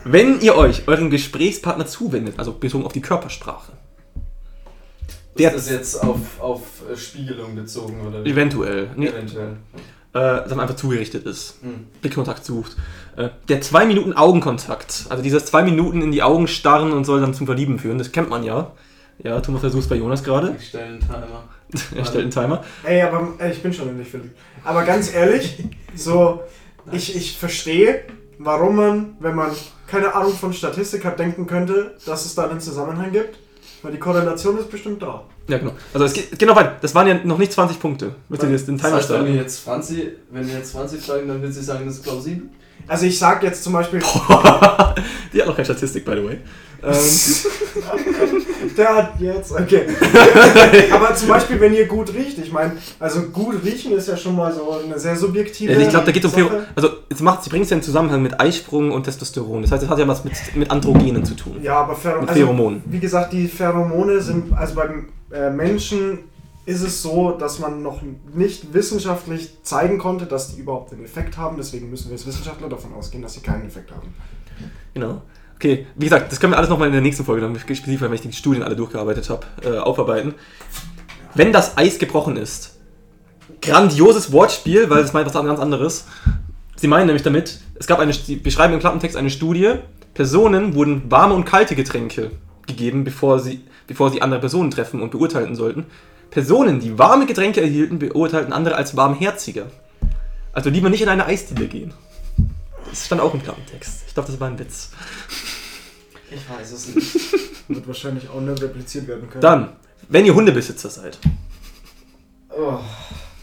Wenn 0.05 0.41
ihr 0.41 0.55
euch 0.55 0.87
eurem 0.87 1.09
Gesprächspartner 1.09 1.85
zuwendet, 1.85 2.35
also 2.37 2.53
bezogen 2.53 2.85
auf 2.85 2.93
die 2.93 3.01
Körpersprache. 3.01 3.71
Der 5.37 5.53
ist 5.53 5.67
das 5.67 5.73
jetzt 5.73 6.03
auf, 6.03 6.39
auf 6.39 6.61
äh, 6.91 6.95
Spiegelung 6.95 7.55
bezogen 7.55 8.05
oder 8.05 8.23
wie? 8.23 8.29
eventuell, 8.29 8.89
nee, 8.95 9.07
äh, 9.07 9.09
Eventuell. 9.09 9.57
dass 10.11 10.49
man 10.49 10.59
einfach 10.59 10.75
zugerichtet 10.75 11.25
ist. 11.25 11.55
Hm. 11.61 11.87
Blickkontakt 12.01 12.45
sucht. 12.45 12.77
Äh, 13.15 13.29
der 13.47 13.61
zwei 13.61 13.85
Minuten 13.85 14.13
Augenkontakt. 14.13 15.05
Also 15.09 15.23
dieses 15.23 15.45
zwei 15.45 15.63
Minuten 15.63 16.01
in 16.01 16.11
die 16.11 16.21
Augen 16.21 16.47
starren 16.47 16.91
und 16.91 17.05
soll 17.05 17.21
dann 17.21 17.33
zum 17.33 17.47
Verlieben 17.47 17.79
führen. 17.79 17.97
Das 17.97 18.11
kennt 18.11 18.29
man 18.29 18.43
ja. 18.43 18.71
Ja, 19.23 19.39
Thomas 19.41 19.61
versucht 19.61 19.89
bei 19.89 19.95
Jonas 19.95 20.23
gerade. 20.23 20.55
Ich 20.59 20.69
stelle 20.69 20.85
einen 20.85 20.99
Timer. 20.99 21.43
Er 21.95 22.05
stellt 22.05 22.23
einen 22.23 22.31
Timer. 22.31 22.63
Ey, 22.83 23.01
aber 23.01 23.33
ey, 23.39 23.51
ich 23.51 23.63
bin 23.63 23.73
schon 23.73 23.89
in 23.89 23.97
dich 23.97 24.09
verliebt. 24.09 24.37
Aber 24.63 24.83
ganz 24.83 25.11
ehrlich, 25.11 25.63
so, 25.95 26.43
ich, 26.91 27.15
ich 27.15 27.37
verstehe, 27.37 28.01
warum 28.37 28.75
man, 28.75 29.17
wenn 29.19 29.33
man 29.33 29.51
keine 29.93 30.13
Ahnung 30.15 30.33
von 30.33 30.51
Statistik 30.51 31.05
hat, 31.05 31.19
denken 31.19 31.45
könnte, 31.45 31.93
dass 32.05 32.25
es 32.25 32.33
da 32.33 32.49
einen 32.49 32.59
Zusammenhang 32.59 33.11
gibt. 33.11 33.37
Weil 33.83 33.91
die 33.91 33.99
Korrelation 33.99 34.57
ist 34.57 34.71
bestimmt 34.71 35.01
da. 35.01 35.23
Ja, 35.49 35.57
genau. 35.57 35.73
Also 35.93 36.05
es 36.05 36.13
geht, 36.13 36.31
es 36.31 36.37
geht 36.37 36.47
noch 36.47 36.55
weiter. 36.55 36.77
Das 36.81 36.95
waren 36.95 37.05
ja 37.05 37.15
noch 37.23 37.37
nicht 37.37 37.51
20 37.51 37.79
Punkte. 37.79 38.15
Müsst 38.29 38.41
ihr 38.43 38.49
jetzt 38.49 38.67
den 38.67 38.77
Das 38.77 38.85
Timer 38.87 38.97
heißt, 38.97 39.09
wenn 39.09 39.17
wir 39.17 39.25
starten? 39.25 39.37
jetzt 39.43 39.59
Franzi, 39.59 40.11
wenn 40.31 40.47
wir 40.47 40.53
jetzt 40.55 40.71
Franzi 40.71 40.97
fragen, 40.97 41.27
dann 41.27 41.41
wird 41.41 41.53
sie 41.53 41.61
sagen, 41.61 41.85
das 41.85 41.95
ist 41.95 42.03
plausibel. 42.03 42.47
Also 42.87 43.05
ich 43.05 43.17
sag 43.17 43.43
jetzt 43.43 43.63
zum 43.63 43.73
Beispiel, 43.73 43.99
Die 45.33 45.41
hat 45.41 45.47
noch 45.47 45.55
keine 45.55 45.65
Statistik, 45.65 46.05
by 46.05 46.11
the 46.15 46.23
way. 46.23 46.37
Ähm, 46.85 46.93
der 48.77 48.95
hat 48.95 49.13
jetzt, 49.19 49.53
okay. 49.53 49.83
aber 50.91 51.15
zum 51.15 51.29
Beispiel, 51.29 51.59
wenn 51.61 51.73
ihr 51.73 51.85
gut 51.85 52.13
riecht, 52.13 52.37
ich 52.39 52.51
meine, 52.51 52.73
also 52.99 53.21
gut 53.23 53.63
riechen 53.63 53.93
ist 53.93 54.09
ja 54.09 54.17
schon 54.17 54.35
mal 54.35 54.51
so 54.53 54.79
eine 54.83 54.99
sehr 54.99 55.15
subjektive 55.15 55.71
ja, 55.71 55.79
ich 55.79 55.89
glaube, 55.89 56.05
da 56.05 56.11
geht 56.11 56.25
es 56.25 56.33
um 56.33 56.49
Also, 56.75 56.89
jetzt 57.09 57.21
macht, 57.21 57.43
sie 57.43 57.49
bringt 57.49 57.63
es 57.63 57.69
ja 57.69 57.77
in 57.77 57.83
Zusammenhang 57.83 58.21
mit 58.21 58.39
Eisprung 58.39 58.91
und 58.91 59.03
Testosteron. 59.03 59.61
Das 59.61 59.71
heißt, 59.71 59.83
es 59.83 59.89
hat 59.89 59.97
ja 59.97 60.07
was 60.07 60.25
mit, 60.25 60.33
mit 60.55 60.69
Androgenen 60.69 61.23
zu 61.23 61.35
tun. 61.35 61.59
Ja, 61.61 61.77
aber 61.77 61.95
Pher 61.95 62.19
Mit 62.19 62.29
also, 62.29 62.41
Pheromonen. 62.41 62.83
wie 62.85 62.99
gesagt, 62.99 63.31
die 63.31 63.47
Pheromone 63.47 64.19
sind, 64.21 64.51
also 64.53 64.75
beim 64.75 65.07
äh, 65.31 65.49
Menschen 65.49 66.19
ist 66.65 66.81
es 66.81 67.01
so, 67.01 67.31
dass 67.31 67.59
man 67.59 67.81
noch 67.81 68.01
nicht 68.33 68.73
wissenschaftlich 68.73 69.57
zeigen 69.63 69.97
konnte, 69.97 70.25
dass 70.25 70.55
die 70.55 70.61
überhaupt 70.61 70.93
einen 70.93 71.03
Effekt 71.03 71.37
haben. 71.37 71.57
Deswegen 71.57 71.89
müssen 71.89 72.07
wir 72.09 72.13
als 72.13 72.25
Wissenschaftler 72.25 72.69
davon 72.69 72.93
ausgehen, 72.93 73.21
dass 73.21 73.33
sie 73.33 73.41
keinen 73.41 73.65
Effekt 73.65 73.91
haben. 73.91 74.13
Genau. 74.93 75.21
Okay, 75.55 75.87
wie 75.95 76.05
gesagt, 76.05 76.31
das 76.31 76.39
können 76.39 76.53
wir 76.53 76.57
alles 76.57 76.69
nochmal 76.69 76.87
in 76.87 76.93
der 76.93 77.01
nächsten 77.01 77.25
Folge, 77.25 77.41
dann 77.41 77.57
spezifisch, 77.57 78.01
wenn 78.01 78.13
ich 78.13 78.21
die 78.21 78.33
Studien 78.33 78.63
alle 78.63 78.75
durchgearbeitet 78.75 79.29
habe, 79.29 79.45
äh, 79.63 79.77
aufarbeiten. 79.77 80.33
Wenn 81.35 81.53
das 81.53 81.77
Eis 81.77 81.99
gebrochen 81.99 82.37
ist, 82.37 82.77
grandioses 83.61 84.31
Wortspiel, 84.31 84.89
weil 84.89 85.01
das 85.01 85.13
meint 85.13 85.25
was 85.25 85.33
ganz 85.33 85.59
anderes. 85.59 86.05
Sie 86.75 86.87
meinen 86.87 87.05
nämlich 87.05 87.23
damit, 87.23 87.59
es 87.75 87.87
gab 87.87 87.99
eine, 87.99 88.13
sie 88.13 88.35
beschreiben 88.35 88.73
im 88.73 88.79
Klappentext 88.79 89.15
eine 89.15 89.29
Studie, 89.29 89.75
Personen 90.13 90.75
wurden 90.75 91.09
warme 91.09 91.33
und 91.33 91.45
kalte 91.45 91.75
Getränke 91.75 92.31
gegeben, 92.67 93.03
bevor 93.03 93.39
sie, 93.39 93.61
bevor 93.87 94.11
sie 94.11 94.21
andere 94.21 94.39
Personen 94.39 94.69
treffen 94.69 95.01
und 95.01 95.11
beurteilen 95.11 95.55
sollten. 95.55 95.85
Personen, 96.33 96.79
die 96.79 96.97
warme 96.97 97.27
Getränke 97.27 97.61
erhielten, 97.61 97.99
beurteilten 97.99 98.53
andere 98.53 98.75
als 98.75 98.97
warmherziger. 98.97 99.67
Also 100.51 100.71
lieber 100.71 100.89
nicht 100.89 101.03
in 101.03 101.09
eine 101.09 101.27
Eisdiele 101.27 101.67
gehen. 101.67 101.93
Das 102.89 103.05
stand 103.05 103.21
auch 103.21 103.35
im 103.35 103.43
Klappentext. 103.43 104.03
Ich 104.07 104.13
glaube, 104.15 104.31
das 104.31 104.39
war 104.39 104.47
ein 104.47 104.57
Witz. 104.57 104.89
Ich 106.31 106.49
weiß 106.49 106.71
es 106.71 106.95
nicht. 106.95 107.15
Wird 107.67 107.87
wahrscheinlich 107.87 108.27
auch 108.29 108.41
nicht 108.41 108.61
repliziert 108.63 109.07
werden 109.07 109.29
können. 109.29 109.41
Dann, 109.41 109.73
wenn 110.09 110.25
ihr 110.25 110.33
Hundebesitzer 110.33 110.89
seid, 110.89 111.19
Oh. 112.49 112.79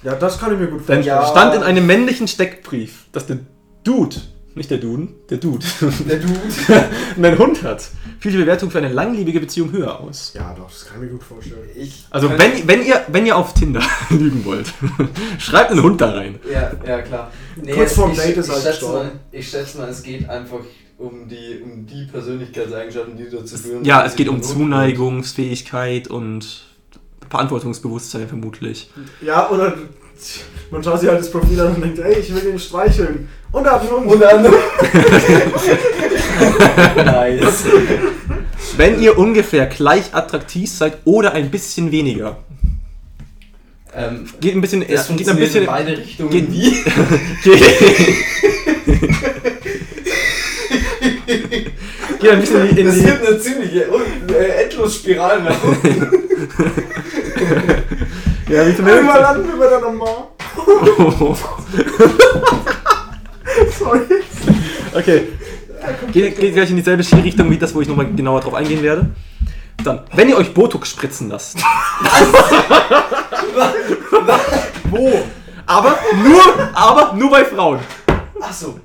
Ja, 0.03 0.15
das 0.15 0.39
kann 0.39 0.53
ich 0.53 0.59
mir 0.59 0.67
gut 0.69 0.81
dann 0.81 1.03
vorstellen. 1.03 1.05
Ja. 1.05 1.27
stand 1.27 1.55
in 1.55 1.63
einem 1.63 1.87
männlichen 1.87 2.27
Steckbrief, 2.27 3.07
dass 3.13 3.27
der 3.27 3.39
Dude, 3.85 4.17
nicht 4.55 4.71
der 4.71 4.79
Duden, 4.79 5.15
der 5.29 5.39
Dude, 5.39 5.65
Der 6.09 6.19
Dude. 6.19 6.41
einen 7.17 7.39
Hund 7.39 7.63
hat, 7.63 7.89
fiel 8.19 8.33
die 8.33 8.39
Bewertung 8.39 8.71
für 8.71 8.79
eine 8.79 8.93
langlebige 8.93 9.41
Beziehung 9.41 9.71
höher 9.71 10.01
aus. 10.01 10.33
Ja, 10.35 10.55
doch, 10.55 10.69
das 10.69 10.87
kann 10.87 10.97
ich 10.97 11.03
mir 11.05 11.13
gut 11.17 11.23
vorstellen. 11.23 11.69
Ich 11.77 12.07
Also 12.11 12.31
wenn, 12.31 12.67
wenn, 12.67 12.85
ihr, 12.85 13.01
wenn 13.09 13.27
ihr 13.27 13.37
auf 13.37 13.55
Tinder 13.55 13.83
lügen 14.11 14.45
wollt, 14.45 14.73
schreibt 15.39 15.71
einen 15.71 15.83
Hund 15.83 16.01
da 16.01 16.13
rein. 16.13 16.41
Ja, 16.53 16.73
ja 16.85 17.03
klar. 17.03 17.31
Nee, 17.63 17.73
Kurz 17.73 17.95
vorm 17.95 18.13
ich, 18.13 18.19
Date 18.19 18.37
ist 18.39 18.49
ich, 18.49 18.53
halt 18.53 18.63
schätze 18.63 18.85
mal, 18.87 19.13
ich 19.31 19.49
schätze 19.49 19.79
mal, 19.79 19.89
es 19.89 20.03
geht 20.03 20.29
einfach 20.29 20.61
um 20.99 21.29
die, 21.29 21.61
um 21.63 21.87
die 21.87 22.07
Persönlichkeitseigenschaften, 22.11 23.17
die 23.17 23.31
dazu 23.31 23.57
führen. 23.57 23.85
Ja, 23.85 24.03
dass 24.03 24.13
es 24.13 24.17
geht 24.17 24.29
um 24.29 24.43
Zuneigungsfähigkeit 24.43 26.09
und 26.09 26.65
Verantwortungsbewusstsein 27.31 28.29
vermutlich. 28.29 28.91
Ja, 29.21 29.49
oder 29.51 29.79
man 30.71 30.83
schaut 30.85 31.01
sich 31.01 31.09
halt 31.09 31.21
das 31.21 31.31
Profil 31.31 31.61
an 31.61 31.75
und 31.75 31.83
denkt, 31.83 31.99
ey, 31.99 32.19
ich 32.21 32.35
will 32.35 32.53
ihn 32.53 32.59
streicheln. 32.59 33.29
Und 33.53 33.67
er 33.67 33.73
hat 33.73 33.81
einen 33.83 33.91
Hund. 33.91 34.07
Und 34.07 34.21
dann. 34.21 34.43
nice. 36.97 37.65
Wenn 38.77 39.01
ihr 39.03 39.19
ungefähr 39.19 39.67
gleich 39.67 40.15
attraktiv 40.15 40.71
seid 40.71 40.99
oder 41.05 41.33
ein 41.33 41.51
bisschen 41.51 41.91
weniger. 41.91 42.37
Ähm, 43.93 44.25
Geht 44.41 44.55
ein 44.55 44.61
bisschen, 44.61 44.85
das 44.89 45.09
ja, 45.09 45.17
geht 45.17 45.29
ein 45.29 45.37
bisschen, 45.37 45.63
in 45.63 45.67
beide 45.67 45.99
Richtungen. 45.99 46.31
geht- 46.31 46.53
wie? 46.53 46.71
geht 52.21 52.31
ein 52.31 52.41
bisschen 52.41 52.69
in 52.69 52.77
die, 52.77 52.83
Das 52.85 52.95
die 52.95 53.05
wird 53.05 53.27
eine 53.27 53.41
ziemliche 53.41 53.87
äh, 54.29 54.63
Endlosspirale 54.65 55.43
nach 55.43 55.65
unten. 55.65 56.07
Ja, 58.51 58.67
wie 58.67 58.83
Einmal 58.91 59.21
landen 59.21 59.49
wir 59.49 59.57
bei 59.59 59.69
der 59.69 59.81
Nummer. 59.81 60.29
Sorry. 63.79 64.01
Okay. 64.95 65.29
Geht, 66.13 66.39
geht 66.39 66.55
gleich 66.55 66.71
in 66.71 66.77
dieselbe 66.77 67.03
Richtung 67.25 67.51
wie 67.51 67.59
das, 67.59 67.75
wo 67.75 67.81
ich 67.81 67.89
nochmal 67.89 68.07
genauer 68.13 68.41
drauf 68.41 68.55
eingehen 68.55 68.83
werde. 68.83 69.11
Dann, 69.83 70.01
wenn 70.15 70.29
ihr 70.29 70.37
euch 70.37 70.53
Botox 70.53 70.91
spritzen 70.91 71.31
lasst. 71.31 71.57
Wo? 74.91 75.11
Aber 75.67 75.97
nur, 76.23 76.43
aber 76.75 77.15
nur 77.17 77.31
bei 77.31 77.45
Frauen. 77.45 77.79
Achso. 78.41 78.79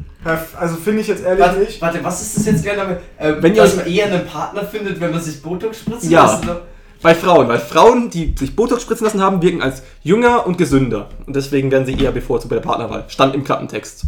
Also 0.57 0.75
finde 0.77 1.01
ich 1.01 1.07
jetzt 1.07 1.23
ehrlich 1.23 1.43
Warte, 1.45 1.59
nicht. 1.59 1.81
warte, 1.81 2.03
was 2.03 2.21
ist 2.21 2.37
das 2.37 2.45
jetzt 2.45 2.63
gerne? 2.63 2.99
Ähm, 3.19 3.35
Wenn 3.41 3.53
ihr 3.55 3.61
euch- 3.63 3.85
eher 3.85 4.05
einen 4.07 4.25
Partner 4.25 4.63
findet, 4.63 4.99
wenn 4.99 5.11
man 5.11 5.21
sich 5.21 5.41
Botox 5.41 5.79
spritzen 5.79 6.09
Ja. 6.09 6.25
lässt? 6.31 6.43
oder? 6.43 6.61
Bei 7.05 7.13
Frauen, 7.13 7.47
weil 7.47 7.59
Frauen, 7.59 8.09
die 8.09 8.33
sich 8.35 8.55
Botox 8.55 8.81
spritzen 8.81 9.05
lassen 9.05 9.21
haben, 9.21 9.39
wirken 9.39 9.61
als 9.61 9.83
jünger 10.01 10.47
und 10.47 10.57
gesünder. 10.57 11.09
Und 11.27 11.35
deswegen 11.35 11.69
werden 11.69 11.85
sie 11.85 11.93
eher 11.93 12.11
bevorzugt 12.11 12.49
bei 12.49 12.55
der 12.55 12.63
Partnerwahl. 12.63 13.05
Stand 13.09 13.35
im 13.35 13.43
Klappentext. 13.43 14.05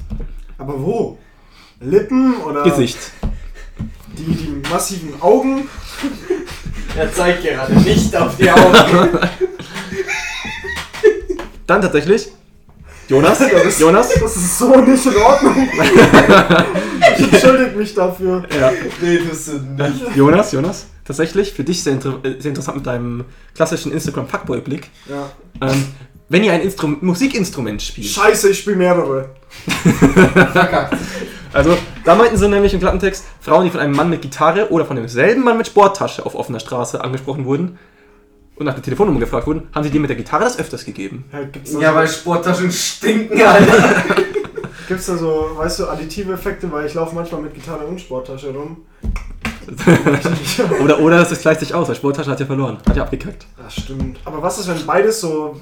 Aber 0.57 0.81
wo? 0.83 1.19
Lippen 1.79 2.37
oder 2.37 2.63
Gesicht. 2.63 2.97
Die, 4.17 4.23
die 4.23 4.63
massiven 4.71 5.21
Augen? 5.21 5.69
Er 6.97 7.13
zeigt 7.13 7.43
gerade 7.43 7.73
nicht 7.75 8.15
auf 8.15 8.35
die 8.37 8.49
Augen. 8.49 8.73
Dann 11.67 11.81
tatsächlich. 11.83 12.29
Jonas? 13.07 13.37
Das- 13.37 13.79
Jonas? 13.79 14.09
Das 14.19 14.35
ist 14.35 14.57
so 14.57 14.75
nicht 14.81 15.05
in 15.05 15.15
Ordnung. 15.17 15.69
ich 17.19 17.31
entschuldige 17.31 17.77
mich 17.77 17.93
dafür. 17.93 18.43
Ja. 18.59 18.71
nee, 18.99 19.17
tust 19.17 19.49
du 19.49 19.83
nicht. 19.83 20.15
Jonas, 20.15 20.51
Jonas? 20.51 20.87
Tatsächlich, 21.07 21.53
für 21.53 21.63
dich 21.63 21.83
sehr, 21.83 21.93
inter 21.93 22.19
äh, 22.23 22.39
sehr 22.39 22.49
interessant 22.49 22.75
mit 22.77 22.85
deinem 22.85 23.23
klassischen 23.55 23.93
Instagram-Fuckboy-Blick. 23.93 24.89
Ja. 25.09 25.31
Ähm, 25.61 25.85
wenn 26.27 26.43
ihr 26.43 26.51
ein 26.51 26.59
Instrum 26.61 26.97
Musikinstrument 26.99 27.81
spielt. 27.81 28.07
Scheiße, 28.07 28.49
ich 28.49 28.59
spiele 28.59 28.75
mehrere. 28.75 29.29
Also, 31.53 31.77
Da 32.03 32.13
meinten 32.13 32.37
sie 32.37 32.47
nämlich 32.47 32.73
im 32.73 32.81
Klappentext, 32.81 33.23
Frauen, 33.39 33.63
die 33.63 33.71
von 33.71 33.79
einem 33.79 33.95
Mann 33.95 34.09
mit 34.09 34.21
Gitarre 34.21 34.69
oder 34.69 34.85
von 34.85 34.97
demselben 34.97 35.43
Mann 35.43 35.57
mit 35.57 35.65
Sporttasche 35.65 36.25
auf 36.25 36.35
offener 36.35 36.59
Straße 36.59 37.01
angesprochen 37.01 37.45
wurden 37.45 37.79
und 38.57 38.65
nach 38.65 38.73
der 38.73 38.83
Telefonnummer 38.83 39.19
gefragt 39.19 39.47
wurden, 39.47 39.67
haben 39.73 39.83
sie 39.83 39.89
dem 39.89 40.01
mit 40.01 40.09
der 40.09 40.17
Gitarre 40.17 40.43
das 40.43 40.59
öfters 40.59 40.85
gegeben. 40.85 41.25
Ja, 41.31 41.43
gibt's 41.43 41.73
da 41.73 41.79
Ja, 41.79 41.89
so, 41.91 41.95
weil 41.95 42.07
Sporttaschen 42.07 42.71
stinken, 42.71 43.41
Alter. 43.41 44.15
gibt's 44.87 45.05
da 45.05 45.17
so, 45.17 45.51
weißt 45.55 45.79
du, 45.79 45.87
additive 45.87 46.33
Effekte, 46.33 46.71
weil 46.71 46.85
ich 46.85 46.93
laufe 46.93 47.15
manchmal 47.15 47.41
mit 47.41 47.53
Gitarre 47.53 47.85
und 47.85 47.99
Sporttasche 47.99 48.53
rum. 48.53 48.85
oder, 50.83 50.99
oder 50.99 51.23
das 51.23 51.39
gleicht 51.41 51.59
sich 51.59 51.73
aus, 51.73 51.87
weil 51.89 51.95
Sporttasche 51.95 52.31
hat 52.31 52.39
ja 52.39 52.45
verloren, 52.45 52.77
hat 52.87 52.95
ja 52.95 53.03
abgekackt. 53.03 53.45
Das 53.61 53.73
stimmt. 53.75 54.19
Aber 54.25 54.41
was 54.41 54.59
ist, 54.59 54.67
wenn 54.67 54.85
beides 54.85 55.19
so. 55.21 55.59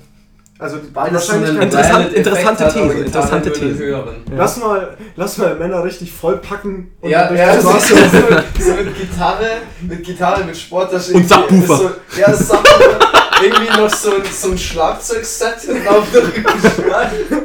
Also 0.58 0.78
die 0.78 0.88
Beides 0.90 1.28
so 1.28 1.34
Interessant- 1.34 2.14
interessante 2.14 2.68
These, 2.70 2.94
interessante 3.00 3.52
These. 3.52 3.90
Ja. 3.90 4.04
Lass 4.38 4.56
mal, 4.58 4.96
lass 5.18 5.38
mal 5.38 5.54
Männer 5.56 5.84
richtig 5.84 6.14
vollpacken 6.14 6.92
und 7.02 7.10
Ja, 7.10 7.28
dann 7.28 7.36
ja, 7.36 7.56
durch 7.58 7.66
die 7.84 7.90
so, 7.90 7.96
so, 7.96 7.96
Straße- 7.98 8.44
so 8.60 8.72
mit 8.84 8.98
Gitarre, 9.02 9.48
mit 9.82 10.04
Gitarre, 10.06 10.46
mit 10.46 10.56
Sporttasche. 10.56 11.12
Und 11.14 11.28
Subwoofer. 11.28 11.76
So, 11.78 11.90
ja, 12.18 12.34
Subwoofer. 12.34 13.00
Irgendwie 13.44 13.78
noch 13.82 13.90
so 13.90 14.16
ein, 14.16 14.22
so 14.32 14.52
ein 14.52 14.58
Schlagzeugset 14.58 15.58
auf 15.88 16.06
der 16.14 16.24
Rückenschneide. 16.24 17.44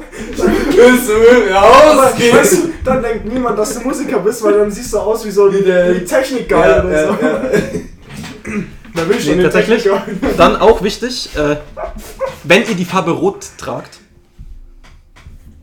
rausgehen. 1.55 2.37
weißt 2.37 2.53
du, 2.53 2.71
dann 2.85 3.03
denkt 3.03 3.25
niemand, 3.27 3.59
dass 3.59 3.75
du 3.75 3.81
Musiker 3.81 4.19
bist, 4.21 4.43
weil 4.43 4.55
dann 4.59 4.71
siehst 4.71 4.93
du 4.93 4.99
aus 4.99 5.25
wie 5.25 5.31
so 5.31 5.53
Wie 5.53 5.63
der- 5.63 5.95
wie 5.95 6.05
Technikgeil 6.05 6.71
Ja, 6.71 6.85
oder 6.85 7.07
so. 7.07 7.19
ja, 7.23 7.29
ja. 7.33 7.51
Da 8.93 9.09
will 9.09 9.17
ich 9.19 9.25
schon 9.25 9.37
Nee, 9.37 9.45
tatsächlich. 9.45 9.85
Techniker. 9.85 10.05
Dann 10.37 10.57
auch 10.57 10.83
wichtig, 10.83 11.31
äh, 11.37 11.57
wenn 12.43 12.67
ihr 12.69 12.75
die 12.75 12.85
Farbe 12.85 13.13
Rot 13.13 13.47
tragt, 13.57 13.99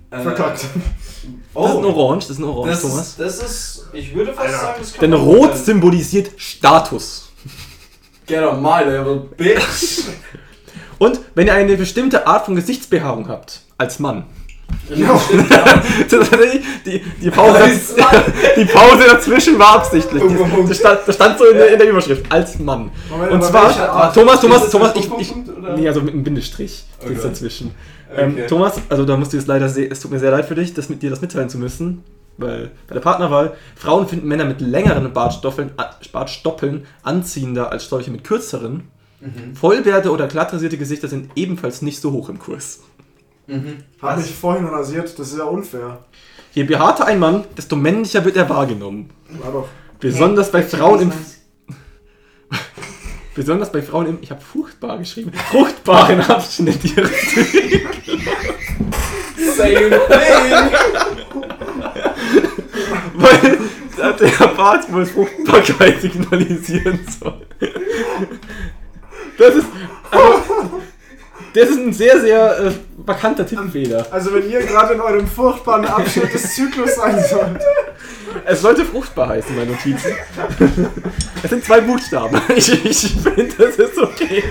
Verkackt. 0.09 0.59
das 0.61 0.63
ist 0.63 1.25
ein 1.25 1.43
Oh, 1.53 1.83
Orange, 1.83 2.19
das 2.27 2.29
ist 2.31 2.39
ein 2.39 2.45
Orange, 2.45 2.69
das 2.71 2.81
Thomas. 2.83 3.07
ist, 3.09 3.19
das 3.19 3.37
ist, 3.43 3.85
ich 3.91 4.15
würde 4.15 4.31
fast 4.33 4.47
Alter. 4.47 4.57
sagen, 4.59 4.75
das 4.79 4.93
kann 4.93 5.01
Denn 5.01 5.13
Rot 5.13 5.55
sein. 5.57 5.65
symbolisiert 5.65 6.31
Status. 6.37 7.26
Get 8.27 8.43
on 8.43 8.61
my 8.61 8.83
level, 8.83 9.29
bitch. 9.37 10.03
Und 10.99 11.19
wenn 11.35 11.47
ihr 11.47 11.53
eine 11.53 11.77
bestimmte 11.77 12.25
Art 12.27 12.45
von 12.45 12.55
Gesichtsbehaarung 12.55 13.27
habt, 13.27 13.61
als 13.77 13.99
Mann. 13.99 14.25
Tatsächlich, 16.09 16.61
die, 16.85 17.01
die, 17.21 17.29
Pause, 17.29 17.59
die 18.57 18.65
Pause 18.65 19.03
dazwischen 19.09 19.57
war 19.59 19.75
absichtlich. 19.75 20.23
Das 20.67 20.77
stand, 20.79 20.99
das 21.05 21.15
stand 21.15 21.37
so 21.37 21.45
in 21.45 21.57
der, 21.57 21.73
in 21.73 21.79
der 21.79 21.89
Überschrift, 21.89 22.29
als 22.31 22.59
Mann. 22.59 22.91
Moment, 23.09 23.31
Und 23.31 23.43
zwar? 23.43 24.13
Thomas, 24.13 24.41
Thomas, 24.41 24.69
Thomas, 24.69 24.93
ich, 24.95 25.09
ich, 25.19 25.33
nee, 25.75 25.87
also 25.87 26.01
mit 26.01 26.13
einem 26.13 26.23
Bindestrich 26.23 26.83
Okay. 27.01 27.17
dazwischen. 27.21 27.71
Ähm, 28.15 28.33
Okay. 28.33 28.47
Thomas, 28.47 28.73
also 28.89 29.05
da 29.05 29.17
musst 29.17 29.33
du 29.33 29.37
jetzt 29.37 29.47
leider, 29.47 29.69
sehr, 29.69 29.91
es 29.91 29.99
tut 29.99 30.11
mir 30.11 30.19
sehr 30.19 30.31
leid 30.31 30.45
für 30.45 30.55
dich, 30.55 30.73
das 30.73 30.89
mit 30.89 31.01
dir 31.01 31.09
das 31.09 31.21
mitteilen 31.21 31.49
zu 31.49 31.57
müssen, 31.57 32.03
weil 32.37 32.71
bei 32.87 32.93
der 32.93 33.01
Partnerwahl, 33.01 33.55
Frauen 33.75 34.07
finden 34.07 34.27
Männer 34.27 34.45
mit 34.45 34.61
längeren 34.61 35.11
Bartstoppeln, 35.13 35.71
Bartstoppeln 36.11 36.85
anziehender 37.03 37.71
als 37.71 37.89
solche 37.89 38.11
mit 38.11 38.23
kürzeren. 38.23 38.89
Mhm. 39.19 39.55
Vollbärte 39.55 40.11
oder 40.11 40.27
glatt 40.27 40.53
rasierte 40.53 40.77
Gesichter 40.77 41.07
sind 41.07 41.31
ebenfalls 41.35 41.81
nicht 41.81 41.99
so 41.99 42.11
hoch 42.11 42.29
im 42.29 42.39
Kurs. 42.39 42.81
Mhm. 43.47 43.77
Hab 44.01 44.17
mich 44.17 44.33
vorhin 44.33 44.65
rasiert, 44.65 45.17
das 45.17 45.31
ist 45.31 45.37
ja 45.37 45.45
unfair. 45.45 46.05
Je 46.53 46.63
behaarter 46.63 47.05
ein 47.05 47.19
Mann, 47.19 47.45
desto 47.55 47.75
männlicher 47.75 48.25
wird 48.25 48.35
er 48.35 48.49
wahrgenommen. 48.49 49.09
War 49.43 49.51
doch. 49.51 49.67
Besonders 49.99 50.51
bei 50.51 50.63
Frauen 50.63 51.01
im 51.01 51.11
Besonders 53.35 53.71
bei 53.71 53.81
Frauen 53.81 54.07
im, 54.07 54.17
ich 54.21 54.31
habe 54.31 54.41
fruchtbar 54.41 54.97
geschrieben, 54.97 55.31
fruchtbaren 55.33 56.21
Abschnitt 56.21 56.83
ihres 56.83 57.11
Same 59.55 59.89
thing. 59.89 61.43
Weil 63.27 64.13
der 64.13 64.47
Bart 64.47 64.91
wohl 64.91 65.05
Fruchtbarkeit 65.05 66.01
signalisieren 66.01 66.99
soll. 67.19 67.45
Das 69.37 69.55
ist, 69.55 69.67
aber, 70.11 70.43
das 71.53 71.69
ist 71.69 71.77
ein 71.77 71.93
sehr, 71.93 72.19
sehr 72.19 72.59
äh, 72.59 72.71
markanter 73.05 73.45
Tippfehler. 73.45 74.05
Also 74.11 74.33
wenn 74.33 74.49
ihr 74.49 74.61
gerade 74.63 74.93
in 74.93 75.01
eurem 75.01 75.27
furchtbaren 75.27 75.85
Abschnitt 75.85 76.33
des 76.33 76.55
Zyklus 76.55 76.95
sein 76.95 77.23
sollt. 77.29 77.61
Es 78.45 78.61
sollte 78.61 78.85
fruchtbar 78.85 79.29
heißen, 79.29 79.55
meine 79.55 79.71
Notizen. 79.71 80.11
Es 81.43 81.49
sind 81.49 81.63
zwei 81.63 81.81
Buchstaben. 81.81 82.39
Ich, 82.55 82.85
ich 82.85 83.13
finde, 83.21 83.53
das 83.57 83.75
ist 83.75 83.97
okay. 83.97 84.43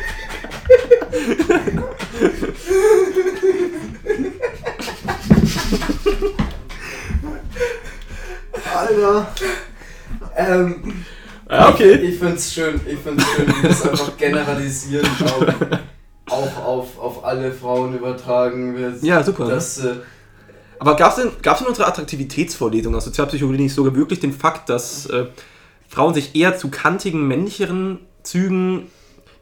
Alter. 8.87 9.27
Ähm, 10.37 11.05
Ja, 11.51 11.69
okay. 11.69 11.95
Ich 11.95 12.19
find's 12.19 12.53
schön, 12.53 12.81
ich 12.87 12.99
find's 12.99 13.25
schön, 13.35 13.47
wie 13.47 13.69
das 13.69 13.89
einfach 13.89 14.17
generalisieren 14.17 15.07
auch, 16.29 16.33
auch 16.33 16.65
auf, 16.65 16.99
auf 16.99 17.25
alle 17.25 17.53
Frauen 17.53 17.97
übertragen 17.97 18.77
wird. 18.77 19.03
Ja, 19.03 19.23
super. 19.23 19.45
ne? 19.45 19.51
Dass, 19.51 19.79
äh, 19.79 19.95
Aber 20.79 20.97
gab 20.97 21.17
es 21.17 21.25
in, 21.25 21.31
gab's 21.43 21.61
in 21.61 21.69
unserer 21.69 21.87
Attraktivitätsvorlesung 21.89 22.95
aus 22.97 23.05
Sozialpsychologie 23.05 23.63
nicht 23.63 23.75
sogar 23.75 23.95
wirklich 23.95 24.19
den 24.19 24.33
Fakt, 24.33 24.69
dass 24.69 25.07
äh, 25.07 25.27
Frauen 25.89 26.15
sich 26.15 26.35
eher 26.35 26.59
zu 26.59 26.69
kantigen, 26.69 27.29
männlicheren 27.29 28.01
Zügen 28.25 28.91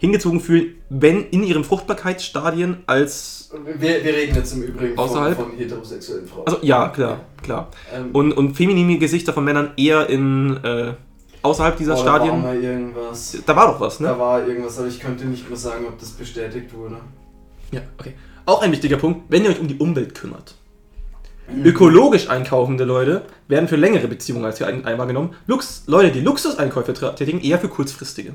hingezogen 0.04 0.40
fühlen, 0.40 0.74
wenn 0.90 1.24
in 1.30 1.42
ihren 1.42 1.64
Fruchtbarkeitsstadien 1.64 2.78
als. 2.86 3.50
wir, 3.78 4.04
wir 4.04 4.14
reden 4.14 4.34
jetzt 4.36 4.52
im 4.52 4.62
Übrigen 4.62 4.94
von, 4.94 5.04
Außerhalb? 5.04 5.36
von 5.36 5.52
heterosexuellen 5.56 6.26
Frauen. 6.26 6.46
Also 6.46 6.58
ja, 6.62 6.88
klar, 6.88 7.20
klar. 7.42 7.68
ähm, 7.94 8.10
Und, 8.12 8.32
und 8.32 8.54
feminine 8.54 8.98
Gesichter 8.98 9.32
von 9.32 9.44
Männern 9.44 9.70
eher 9.76 10.08
in 10.08 10.56
äh, 10.62 10.92
außerhalb 11.42 11.76
dieser 11.76 11.94
oh, 11.94 12.02
Da 12.02 12.04
war 12.06 12.16
Stadien. 12.16 12.42
mal 12.42 12.56
irgendwas. 12.62 13.38
Da 13.44 13.56
war 13.56 13.72
doch 13.72 13.80
was, 13.80 14.00
ne? 14.00 14.08
Da 14.08 14.18
war 14.18 14.46
irgendwas, 14.46 14.78
aber 14.78 14.88
ich 14.88 15.00
könnte 15.00 15.24
nicht 15.26 15.48
mehr 15.48 15.58
sagen, 15.58 15.86
ob 15.86 15.98
das 15.98 16.10
bestätigt 16.10 16.74
wurde. 16.74 16.96
Ja, 17.72 17.80
okay. 17.98 18.14
Auch 18.46 18.62
ein 18.62 18.72
wichtiger 18.72 18.96
Punkt, 18.98 19.22
wenn 19.30 19.44
ihr 19.44 19.50
euch 19.50 19.60
um 19.60 19.68
die 19.68 19.76
Umwelt 19.78 20.14
kümmert. 20.14 20.54
Ökologisch 21.62 22.30
einkaufende 22.30 22.84
Leute 22.84 23.22
werden 23.48 23.68
für 23.68 23.76
längere 23.76 24.08
Beziehungen 24.08 24.46
als 24.46 24.58
für 24.58 24.66
ein, 24.66 24.84
einmal 24.86 25.06
genommen. 25.06 25.34
Lux, 25.46 25.84
Leute, 25.86 26.10
die 26.10 26.20
Luxuseinkäufe 26.20 26.94
tätigen, 27.14 27.40
eher 27.40 27.58
für 27.58 27.68
kurzfristige. 27.68 28.32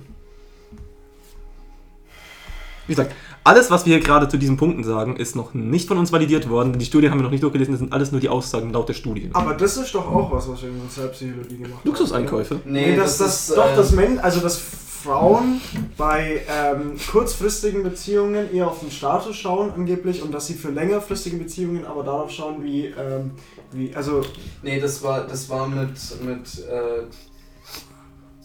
Wie 2.90 2.96
gesagt, 2.96 3.16
alles, 3.44 3.70
was 3.70 3.86
wir 3.86 3.96
hier 3.96 4.04
gerade 4.04 4.28
zu 4.28 4.38
diesen 4.38 4.58
Punkten 4.58 4.84
sagen, 4.84 5.16
ist 5.16 5.36
noch 5.36 5.54
nicht 5.54 5.88
von 5.88 6.00
uns 6.00 6.12
validiert 6.12 6.50
worden. 6.50 6.78
Die 6.80 6.86
Studien 6.86 7.12
haben 7.12 7.20
wir 7.20 7.24
noch 7.24 7.30
nicht 7.30 7.44
durchgelesen, 7.44 7.74
das 7.74 7.80
sind 7.80 7.94
alles 7.94 8.12
nur 8.12 8.20
die 8.20 8.30
Aussagen 8.30 8.74
laut 8.74 8.90
der 8.90 8.96
Studien. 8.96 9.30
Aber 9.34 9.54
das 9.54 9.78
ist 9.78 9.94
doch 9.94 10.12
auch 10.12 10.32
was, 10.32 10.50
was 10.50 10.64
wir 10.64 10.70
in 10.70 10.82
Sozialpsychologie 10.82 11.58
gemacht 11.58 11.74
haben. 11.74 11.88
Luxuseinkäufe? 11.88 12.62
Nee, 12.66 12.96
dass 12.96 13.20
das, 13.20 13.48
doch 13.48 13.72
äh, 13.72 13.76
das 13.76 13.92
Men 13.92 14.18
also 14.18 14.40
dass 14.40 14.58
Frauen 14.58 15.62
bei 15.98 16.42
ähm, 16.50 16.96
kurzfristigen 17.12 17.84
Beziehungen 17.84 18.54
eher 18.54 18.68
auf 18.68 18.80
den 18.80 18.92
Status 18.92 19.36
schauen 19.36 19.72
angeblich 19.72 20.24
und 20.24 20.34
dass 20.34 20.48
sie 20.48 20.56
für 20.56 20.72
längerfristige 20.72 21.38
Beziehungen 21.38 21.86
aber 21.86 22.04
darauf 22.04 22.32
schauen, 22.32 22.64
wie, 22.64 22.88
ähm, 22.88 23.32
wie 23.72 23.96
also 23.96 24.22
Nee, 24.62 24.80
das 24.80 25.02
war, 25.04 25.26
das 25.26 25.50
war 25.50 25.68
mit, 25.68 25.92
mit 26.26 26.66
äh, 26.68 27.04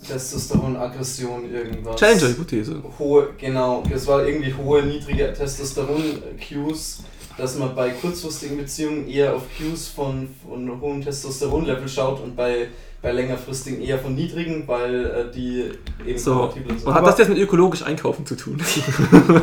Testosteron, 0.07 0.77
Aggression, 0.77 1.51
irgendwas. 1.53 1.97
Challenger-Hypothese. 1.97 2.83
Hohe, 2.99 3.29
genau, 3.39 3.83
das 3.91 4.07
war 4.07 4.27
irgendwie 4.27 4.55
hohe, 4.55 4.83
niedrige 4.83 5.33
Testosteron-Cues, 5.33 7.03
dass 7.37 7.59
man 7.59 7.75
bei 7.75 7.91
kurzfristigen 7.91 8.57
Beziehungen 8.57 9.09
eher 9.09 9.35
auf 9.35 9.43
Cues 9.59 9.89
von, 9.89 10.29
von 10.47 10.81
hohem 10.81 11.03
Testosteron-Level 11.03 11.89
schaut 11.89 12.21
und 12.23 12.37
bei, 12.37 12.69
bei 13.03 13.11
längerfristigen 13.13 13.83
eher 13.83 13.99
von 13.99 14.15
niedrigen, 14.15 14.69
weil 14.69 15.05
äh, 15.07 15.35
die 15.35 15.71
eben 16.07 16.19
So, 16.19 16.35
kompatibel 16.37 16.79
sind. 16.79 16.87
und 16.87 16.95
hat 16.95 17.07
das 17.07 17.19
jetzt 17.19 17.29
mit 17.31 17.39
ökologisch 17.39 17.83
einkaufen 17.83 18.25
zu 18.25 18.37
tun? 18.37 18.63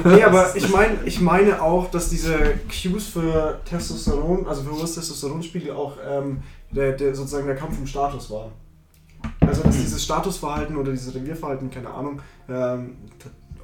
Nee, 0.05 0.23
aber 0.23 0.55
ich 0.55 0.69
meine 0.69 0.99
ich 1.05 1.19
meine 1.19 1.61
auch, 1.61 1.91
dass 1.91 2.09
diese 2.09 2.37
Cues 2.69 3.07
für 3.07 3.59
Testosteron, 3.69 4.47
also 4.47 4.63
für 4.63 4.71
hohes 4.71 4.95
Testosteronspiegel 4.95 5.71
auch 5.71 5.97
ähm, 6.07 6.41
der, 6.71 6.93
der 6.93 7.13
sozusagen 7.13 7.47
der 7.47 7.55
Kampf 7.57 7.77
um 7.77 7.85
Status 7.85 8.31
war. 8.31 8.51
Also 9.41 9.63
dass 9.63 9.75
dieses 9.77 10.03
Statusverhalten 10.03 10.75
oder 10.77 10.91
dieses 10.91 11.13
Revierverhalten, 11.13 11.69
keine 11.69 11.89
Ahnung, 11.89 12.21
ähm, 12.49 12.97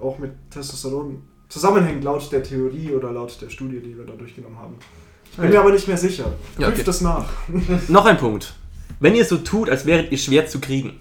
auch 0.02 0.18
mit 0.20 0.32
Testosteron 0.52 1.22
zusammenhängt 1.50 2.04
laut 2.04 2.32
der 2.32 2.44
Theorie 2.44 2.92
oder 2.92 3.12
laut 3.12 3.40
der 3.42 3.50
Studie, 3.50 3.80
die 3.80 3.98
wir 3.98 4.06
da 4.06 4.14
durchgenommen 4.14 4.58
haben. 4.58 4.76
Ich 5.32 5.38
bin 5.38 5.50
mir 5.50 5.60
aber 5.60 5.72
nicht 5.72 5.88
mehr 5.88 5.98
sicher. 5.98 6.24
Prüft 6.24 6.60
Ja, 6.60 6.68
okay. 6.70 6.84
das 6.84 7.02
nach. 7.02 7.26
Noch 7.88 8.06
ein 8.06 8.18
Punkt. 8.18 8.56
Wenn 9.00 9.14
ihr 9.16 9.24
so 9.24 9.38
tut, 9.38 9.70
als 9.70 9.86
wäret 9.86 10.12
ihr 10.12 10.18
schwer 10.18 10.48
zu 10.48 10.60
kriegen. 10.60 11.00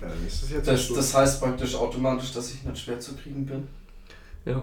Ja, 0.00 0.08
ist 0.26 0.42
das 0.42 0.50
jetzt 0.50 0.66
Das, 0.68 0.86
so? 0.86 0.96
das 0.96 1.14
heißt 1.14 1.40
praktisch 1.42 1.74
automatisch, 1.74 2.32
dass 2.32 2.50
ich 2.54 2.64
nicht 2.64 2.78
schwer 2.78 2.98
zu 2.98 3.14
kriegen 3.14 3.44
bin. 3.44 3.68
Ja. 4.46 4.62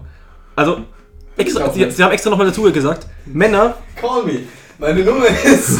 Also, 0.56 0.80
extra, 1.36 1.72
sie, 1.72 1.88
sie 1.90 2.02
haben 2.02 2.10
extra 2.10 2.30
nochmal 2.30 2.48
dazu 2.48 2.62
gesagt, 2.72 3.06
Männer, 3.26 3.76
Call 3.94 4.24
me! 4.24 4.40
Meine 4.78 5.02
Nummer 5.02 5.26
ist. 5.26 5.76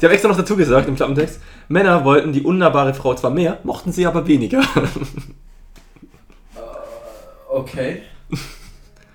sie 0.00 0.06
haben 0.06 0.12
extra 0.12 0.28
noch 0.28 0.36
dazu 0.36 0.56
gesagt 0.56 0.88
im 0.88 0.96
Klappentext, 0.96 1.40
Männer 1.68 2.04
wollten 2.04 2.32
die 2.32 2.40
unnahbare 2.42 2.94
Frau 2.94 3.14
zwar 3.14 3.30
mehr, 3.30 3.58
mochten 3.62 3.92
sie 3.92 4.06
aber 4.06 4.26
weniger. 4.26 4.62
okay. 7.50 8.00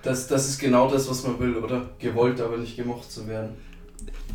Das, 0.03 0.27
das 0.27 0.47
ist 0.47 0.59
genau 0.59 0.87
das, 0.89 1.09
was 1.09 1.23
man 1.23 1.39
will, 1.39 1.55
oder? 1.55 1.89
Gewollt, 1.97 2.39
aber 2.39 2.57
nicht 2.57 2.77
gemocht 2.77 3.11
zu 3.11 3.27
werden. 3.27 3.55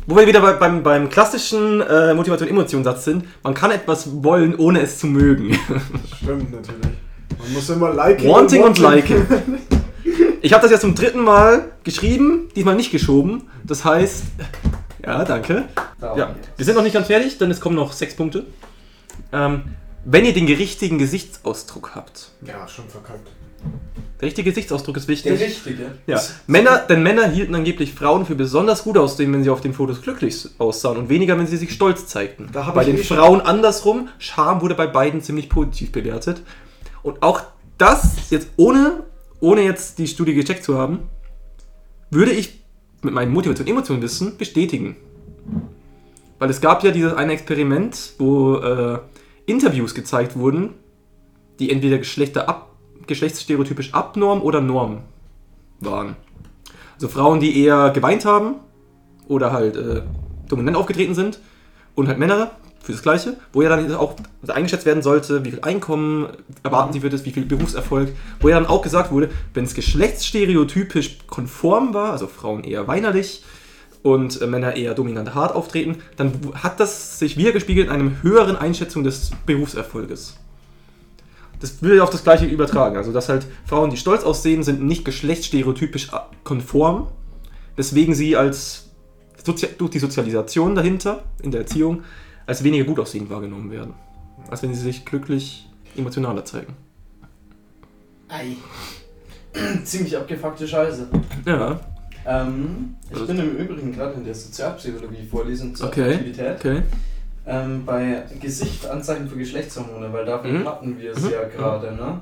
wo 0.05 0.17
wir 0.17 0.27
wieder 0.27 0.41
bei, 0.41 0.53
beim, 0.53 0.83
beim 0.83 1.09
klassischen 1.09 1.79
äh, 1.79 2.13
Motivation-Emotion-Satz 2.13 3.05
sind, 3.05 3.23
man 3.43 3.53
kann 3.53 3.71
etwas 3.71 4.23
wollen, 4.23 4.55
ohne 4.55 4.81
es 4.81 4.99
zu 4.99 5.07
mögen. 5.07 5.57
Das 5.69 6.17
stimmt 6.19 6.51
natürlich. 6.51 6.97
Man 7.39 7.53
muss 7.53 7.69
immer 7.69 7.93
liken. 7.93 8.29
Wanting 8.29 8.63
und 8.63 8.77
liken. 8.77 9.25
Ich 10.45 10.51
habe 10.51 10.61
das 10.61 10.71
jetzt 10.71 10.81
zum 10.81 10.93
dritten 10.93 11.23
Mal 11.23 11.71
geschrieben, 11.85 12.49
diesmal 12.53 12.75
nicht 12.75 12.91
geschoben. 12.91 13.49
Das 13.63 13.85
heißt, 13.85 14.23
ja, 15.01 15.23
danke. 15.23 15.69
Ja, 16.01 16.35
wir 16.57 16.65
sind 16.65 16.75
noch 16.75 16.83
nicht 16.83 16.91
ganz 16.91 17.07
fertig, 17.07 17.37
denn 17.37 17.49
es 17.49 17.61
kommen 17.61 17.77
noch 17.77 17.93
sechs 17.93 18.13
Punkte. 18.13 18.45
Ähm, 19.31 19.63
wenn 20.03 20.25
ihr 20.25 20.33
den 20.33 20.45
richtigen 20.45 20.97
Gesichtsausdruck 20.97 21.91
habt. 21.95 22.31
Ja, 22.45 22.67
schon 22.67 22.89
verkackt. 22.89 23.29
Der 24.19 24.27
richtige 24.27 24.49
Gesichtsausdruck 24.49 24.97
ist 24.97 25.07
Der 25.07 25.13
wichtig. 25.13 25.39
richtige. 25.39 25.91
Ja. 26.07 26.21
Männer, 26.47 26.79
denn 26.79 27.03
Männer 27.03 27.25
hielten 27.29 27.55
angeblich 27.55 27.93
Frauen 27.93 28.25
für 28.25 28.35
besonders 28.35 28.83
gut 28.83 28.97
aussehen, 28.97 29.31
wenn 29.31 29.45
sie 29.45 29.49
auf 29.49 29.61
den 29.61 29.73
Fotos 29.73 30.01
glücklich 30.01 30.45
aussahen 30.57 30.97
und 30.97 31.07
weniger, 31.07 31.37
wenn 31.37 31.47
sie 31.47 31.55
sich 31.55 31.71
stolz 31.71 32.07
zeigten. 32.07 32.49
Bei 32.51 32.83
den 32.83 32.97
eh 32.97 33.03
Frauen 33.03 33.39
andersrum. 33.39 34.09
Charme 34.19 34.59
wurde 34.59 34.75
bei 34.75 34.87
beiden 34.87 35.21
ziemlich 35.21 35.47
positiv 35.47 35.93
bewertet. 35.93 36.41
Und 37.01 37.23
auch 37.23 37.43
das, 37.77 38.29
jetzt 38.29 38.49
ohne, 38.57 39.03
ohne 39.43 39.61
jetzt 39.61 39.99
die 39.99 40.07
Studie 40.07 40.33
gecheckt 40.33 40.63
zu 40.63 40.77
haben, 40.77 41.09
würde 42.09 42.31
ich 42.31 42.63
mit 43.01 43.13
meinem 43.13 43.33
Motivation 43.33 43.67
Emotion 43.67 44.01
Wissen 44.01 44.37
bestätigen. 44.37 44.95
Weil 46.39 46.49
es 46.49 46.61
gab 46.61 46.81
ja 46.81 46.91
dieses 46.91 47.13
eine 47.13 47.33
Experiment, 47.33 48.13
wo 48.19 48.55
äh, 48.55 48.99
Interviews 49.45 49.93
gezeigt 49.93 50.37
wurden, 50.37 50.69
die 51.59 51.71
entweder 51.71 51.97
Geschlechter 51.97 52.47
ab, 52.47 52.71
geschlechtsstereotypisch 53.05 53.93
abnorm 53.93 54.41
oder 54.41 54.61
norm 54.61 54.99
waren. 55.81 56.15
Also 56.95 57.09
Frauen, 57.09 57.41
die 57.41 57.65
eher 57.65 57.89
geweint 57.89 58.23
haben 58.23 58.55
oder 59.27 59.51
halt 59.51 59.75
äh, 59.75 60.03
dominant 60.47 60.77
aufgetreten 60.77 61.15
sind 61.15 61.39
und 61.95 62.07
halt 62.07 62.17
Männer 62.17 62.51
für 62.83 62.91
das 62.91 63.01
Gleiche, 63.01 63.37
wo 63.53 63.61
ja 63.61 63.69
dann 63.69 63.95
auch 63.95 64.15
eingeschätzt 64.47 64.85
werden 64.85 65.01
sollte, 65.01 65.43
wie 65.45 65.51
viel 65.51 65.61
Einkommen 65.61 66.27
erwarten 66.63 66.91
sie 66.93 66.99
für 66.99 67.09
das, 67.09 67.23
wie 67.25 67.31
viel 67.31 67.45
Berufserfolg, 67.45 68.09
wo 68.41 68.49
ja 68.49 68.55
dann 68.59 68.67
auch 68.67 68.81
gesagt 68.81 69.11
wurde, 69.11 69.29
wenn 69.53 69.63
es 69.63 69.73
geschlechtsstereotypisch 69.73 71.19
konform 71.27 71.93
war, 71.93 72.11
also 72.11 72.27
Frauen 72.27 72.65
eher 72.65 72.85
weinerlich 72.87 73.43
und 74.03 74.41
äh, 74.41 74.47
Männer 74.47 74.75
eher 74.75 74.93
dominant 74.95 75.33
hart 75.33 75.55
auftreten, 75.55 75.99
dann 76.17 76.33
hat 76.55 76.81
das 76.81 77.17
sich 77.19 77.37
wiedergespiegelt 77.37 77.87
in 77.87 77.93
einem 77.93 78.21
höheren 78.21 78.57
Einschätzung 78.57 79.05
des 79.05 79.31
Berufserfolges. 79.45 80.37
Das 81.61 81.81
will 81.81 82.01
auf 82.01 82.09
das 82.09 82.25
Gleiche 82.25 82.45
übertragen. 82.45 82.97
Also, 82.97 83.13
dass 83.13 83.29
halt 83.29 83.47
Frauen, 83.65 83.89
die 83.89 83.95
stolz 83.95 84.23
aussehen, 84.25 84.63
sind 84.63 84.83
nicht 84.83 85.05
geschlechtsstereotypisch 85.05 86.11
a- 86.11 86.29
konform, 86.43 87.07
weswegen 87.77 88.13
sie 88.13 88.35
als 88.35 88.89
durch 89.45 89.91
die 89.91 89.99
Sozialisation 89.99 90.75
dahinter, 90.75 91.23
in 91.41 91.51
der 91.51 91.61
Erziehung, 91.61 92.03
als 92.45 92.63
weniger 92.63 92.83
gut 92.85 92.99
aussehend 92.99 93.29
wahrgenommen 93.29 93.71
werden. 93.71 93.93
Als 94.49 94.63
wenn 94.63 94.73
sie 94.73 94.81
sich 94.81 95.05
glücklich 95.05 95.69
emotionaler 95.95 96.43
zeigen. 96.45 96.73
Ei. 98.29 98.55
Ziemlich 99.83 100.17
abgefuckte 100.17 100.67
Scheiße. 100.67 101.07
Ja, 101.45 101.79
Ähm, 102.25 102.95
ich 103.09 103.13
Also- 103.15 103.27
bin 103.27 103.37
im 103.39 103.57
Übrigen 103.57 103.91
gerade 103.91 104.13
in 104.13 104.23
der 104.23 104.33
Sozialpsychologie 104.33 105.25
vorlesung 105.29 105.75
zur 105.75 105.87
Okay. 105.89 106.03
Attraktivität. 106.13 106.55
okay. 106.57 106.81
Ähm, 107.45 107.83
bei 107.85 108.23
Gesicht 108.39 108.87
Anzeichen 108.87 109.27
für 109.27 109.35
Geschlechtshormone, 109.35 110.13
weil 110.13 110.23
davon 110.25 110.61
Mhm. 110.61 110.65
hatten 110.67 110.97
wir 110.97 111.11
es 111.11 111.19
Mhm. 111.21 111.29
ja 111.31 111.43
gerade, 111.43 111.91
ne? 111.93 112.21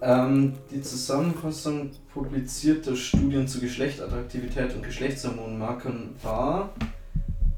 Ähm, 0.00 0.54
die 0.70 0.80
Zusammenfassung 0.80 1.90
publizierter 2.14 2.96
Studien 2.96 3.46
zu 3.46 3.60
Geschlechtsattraktivität 3.60 4.74
und 4.74 4.82
Geschlechtshormonmarkern 4.82 6.10
war 6.22 6.70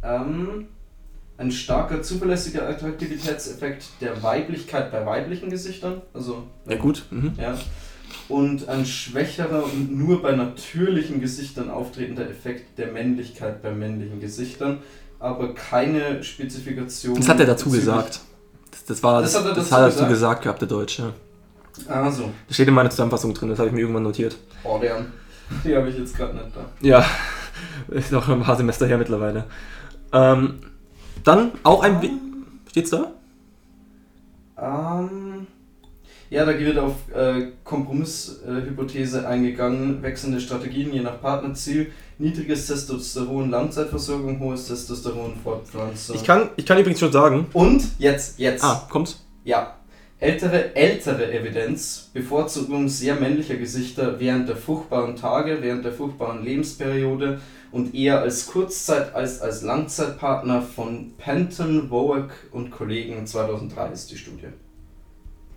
ähm, 0.03 0.67
ein 1.39 1.51
starker 1.51 2.03
zuverlässiger 2.03 2.69
Attraktivitätseffekt 2.69 3.85
der 4.01 4.23
Weiblichkeit 4.23 4.91
bei 4.91 5.05
weiblichen 5.05 5.51
Gesichtern, 5.51 6.03
also 6.15 6.45
Ja, 6.69 6.77
gut. 6.77 7.05
Mhm. 7.11 7.33
ja. 7.41 7.55
Und 8.29 8.69
ein 8.69 8.85
schwächerer 8.87 9.65
und 9.65 9.97
nur 9.97 10.23
bei 10.23 10.33
natürlichen 10.35 11.21
Gesichtern 11.21 11.71
auftretender 11.71 12.29
Effekt 12.29 12.79
der 12.79 12.89
Männlichkeit 12.89 13.63
bei 13.63 13.73
männlichen 13.73 14.21
Gesichtern, 14.21 14.79
aber 15.21 15.55
keine 15.55 16.23
Spezifikation. 16.23 17.17
Das 17.17 17.29
hat 17.29 17.39
er 17.41 17.47
dazu 17.47 17.71
gesagt. 17.71 18.21
Das, 18.71 18.85
das, 18.85 19.03
war, 19.03 19.23
Das 19.23 19.33
das, 19.33 19.43
hat 19.45 19.51
er 19.51 19.55
dazu 19.55 19.71
hat 19.71 19.79
er 19.81 19.85
dazu 19.87 19.95
gesagt? 19.97 20.11
gesagt 20.11 20.43
gehabt, 20.43 20.61
der 20.63 20.69
Deutsche. 20.69 21.13
Also, 21.89 22.31
Das 22.49 22.57
steht 22.57 22.69
in 22.69 22.75
meiner 22.75 22.91
Zusammenfassung 22.91 23.35
drin, 23.35 23.51
das 23.51 23.59
habe 23.59 23.69
ich 23.69 23.75
mir 23.75 23.81
irgendwann 23.83 24.03
notiert. 24.05 24.37
oh, 24.65 24.79
der, 24.79 25.05
die 25.65 25.77
habe 25.77 25.89
ich 25.91 25.99
jetzt 25.99 26.17
gerade 26.17 26.35
nicht 26.35 26.49
da. 26.57 26.65
Ja, 26.81 27.05
ist 27.89 28.11
noch 28.13 28.29
ein 28.29 28.43
paar 28.43 28.57
Semester 28.57 28.87
her 28.87 28.99
mittlerweile. 28.99 29.45
Ähm, 30.13 30.59
dann 31.27 31.53
auch 31.63 31.83
ein. 31.83 32.01
Wi- 32.03 32.13
Steht's 32.71 32.91
da? 32.91 33.13
Ähm, 34.61 35.47
ja, 36.31 36.45
da 36.45 36.59
wird 36.59 36.79
auf 36.79 36.95
äh, 37.15 37.49
Kompromisshypothese 37.65 39.27
eingegangen, 39.29 40.03
wechselnde 40.03 40.41
Strategien 40.41 40.93
je 40.93 41.01
nach 41.01 41.21
Partnerziel, 41.21 41.93
niedriges 42.19 42.67
Testosteron, 42.67 43.51
Langzeitversorgung, 43.51 44.41
hohes 44.41 44.67
Testosteron, 44.67 45.35
Fortpflanzung. 45.43 46.17
Ich 46.17 46.25
kann, 46.25 46.51
ich 46.57 46.67
kann 46.67 46.79
übrigens 46.79 47.01
schon 47.01 47.13
sagen. 47.13 47.47
Und 47.53 47.83
jetzt, 47.99 48.39
jetzt. 48.39 48.65
Ah, 48.65 48.87
kommt's? 48.91 49.25
Ja. 49.45 49.73
Ältere, 50.19 50.75
ältere 50.75 51.31
Evidenz, 51.31 52.09
Bevorzugung 52.15 52.89
sehr 52.89 53.17
männlicher 53.17 53.57
Gesichter 53.57 54.19
während 54.19 54.49
der 54.49 54.57
fruchtbaren 54.57 55.15
Tage, 55.15 55.59
während 55.61 55.85
der 55.85 55.93
fruchtbaren 55.93 56.43
Lebensperiode 56.43 57.39
und 57.77 57.95
eher 57.95 58.21
als 58.21 58.51
Kurzzeit- 58.51 59.15
als 59.15 59.43
als 59.43 59.61
Langzeitpartner 59.63 60.63
von 60.63 61.13
Penton, 61.19 61.91
Woak 61.91 62.31
und 62.51 62.71
Kollegen 62.71 63.27
2003 63.27 63.89
ist 63.91 64.11
die 64.11 64.17
Studie. 64.17 64.49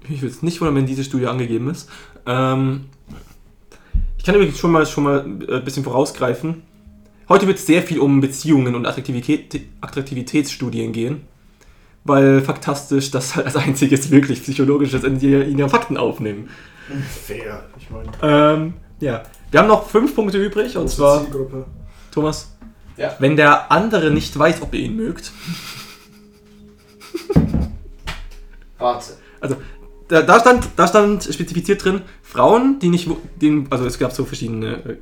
Ich 0.10 0.22
will 0.22 0.30
es 0.30 0.44
nicht 0.44 0.60
wundern, 0.60 0.76
wenn 0.76 0.86
diese 0.86 1.06
Studie 1.06 1.28
angegeben 1.28 1.70
ist. 1.70 1.90
Ähm, 2.26 2.86
ich 4.18 4.26
kann 4.26 4.36
übrigens 4.36 4.60
schon 4.60 4.72
mal, 4.72 4.86
schon 4.86 5.04
mal 5.06 5.26
äh, 5.48 5.56
ein 5.56 5.64
bisschen 5.64 5.86
vorausgreifen. 5.86 6.64
Heute 7.30 7.48
wird 7.48 7.58
es 7.58 7.66
sehr 7.66 7.84
viel 7.84 8.00
um 8.00 8.20
Beziehungen 8.20 8.76
und 8.76 8.86
Attraktivität, 8.86 9.62
Attraktivitätsstudien 9.80 10.92
gehen. 10.92 11.22
Weil 12.04 12.42
faktastisch 12.42 13.12
das 13.12 13.36
halt 13.36 13.46
als 13.46 13.56
einziges 13.56 14.12
wirklich 14.12 14.44
psychologisches 14.44 15.04
in, 15.06 15.20
die, 15.20 15.34
in 15.34 15.58
ihre 15.58 15.70
Fakten 15.70 15.96
aufnehmen. 15.96 16.50
Fair. 17.26 17.64
Ich 17.78 17.90
meine, 17.90 18.12
Ähm, 18.22 18.74
ja. 19.00 19.24
Wir 19.52 19.62
haben 19.62 19.68
noch 19.68 19.90
fünf 19.90 20.16
Punkte 20.16 20.44
übrig 20.44 20.76
und 20.76 20.84
große 20.84 20.98
zwar, 20.98 21.24
Zielgruppe. 21.24 21.66
Thomas, 22.12 22.56
Ja. 22.98 23.16
wenn 23.20 23.36
der 23.36 23.72
andere 23.72 24.12
nicht 24.12 24.38
weiß, 24.38 24.62
ob 24.62 24.74
ihr 24.74 24.82
ihn 24.82 24.96
mögt. 24.96 25.32
Warte. 28.78 29.14
Also, 29.42 29.56
da, 30.08 30.22
da, 30.22 30.40
stand, 30.40 30.68
da 30.76 30.88
stand 30.88 31.24
spezifiziert 31.24 31.84
drin, 31.84 32.02
Frauen, 32.24 32.80
die 32.80 32.90
nicht, 32.90 33.10
den, 33.42 33.68
also 33.72 33.86
es 33.86 34.00
gab 34.00 34.12
so 34.12 34.26
verschiedene, 34.26 34.98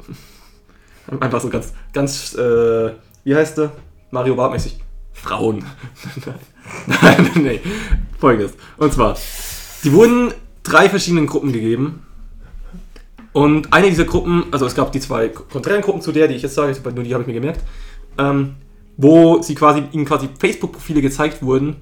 äh, 1.11 1.17
einfach 1.19 1.41
so 1.41 1.49
ganz, 1.49 1.73
ganz, 1.93 2.33
äh, 2.35 2.91
wie 3.23 3.35
heißt 3.35 3.57
der? 3.57 3.71
Mario 4.11 4.35
Bart-mäßig. 4.35 4.79
Frauen. 5.13 5.65
Nein, 7.01 7.31
nee, 7.35 7.59
folgendes. 8.19 8.53
Und 8.77 8.93
zwar, 8.93 9.17
die 9.83 9.91
wurden 9.91 10.33
drei 10.63 10.89
verschiedenen 10.89 11.25
Gruppen 11.27 11.51
gegeben. 11.51 12.03
Und 13.37 13.71
eine 13.71 13.87
dieser 13.87 14.05
Gruppen, 14.05 14.45
also 14.49 14.65
es 14.65 14.73
gab 14.73 14.91
die 14.91 14.99
zwei 14.99 15.29
konträren 15.29 15.83
Gruppen 15.83 16.01
zu 16.01 16.11
der, 16.11 16.27
die 16.27 16.33
ich 16.33 16.41
jetzt 16.41 16.55
sage, 16.55 16.75
nur 16.95 17.03
die 17.03 17.13
habe 17.13 17.21
ich 17.21 17.27
mir 17.27 17.35
gemerkt, 17.35 17.61
ähm, 18.17 18.55
wo 18.97 19.43
sie 19.43 19.53
quasi, 19.53 19.83
ihnen 19.91 20.05
quasi 20.05 20.27
Facebook-Profile 20.39 21.03
gezeigt 21.03 21.43
wurden, 21.43 21.75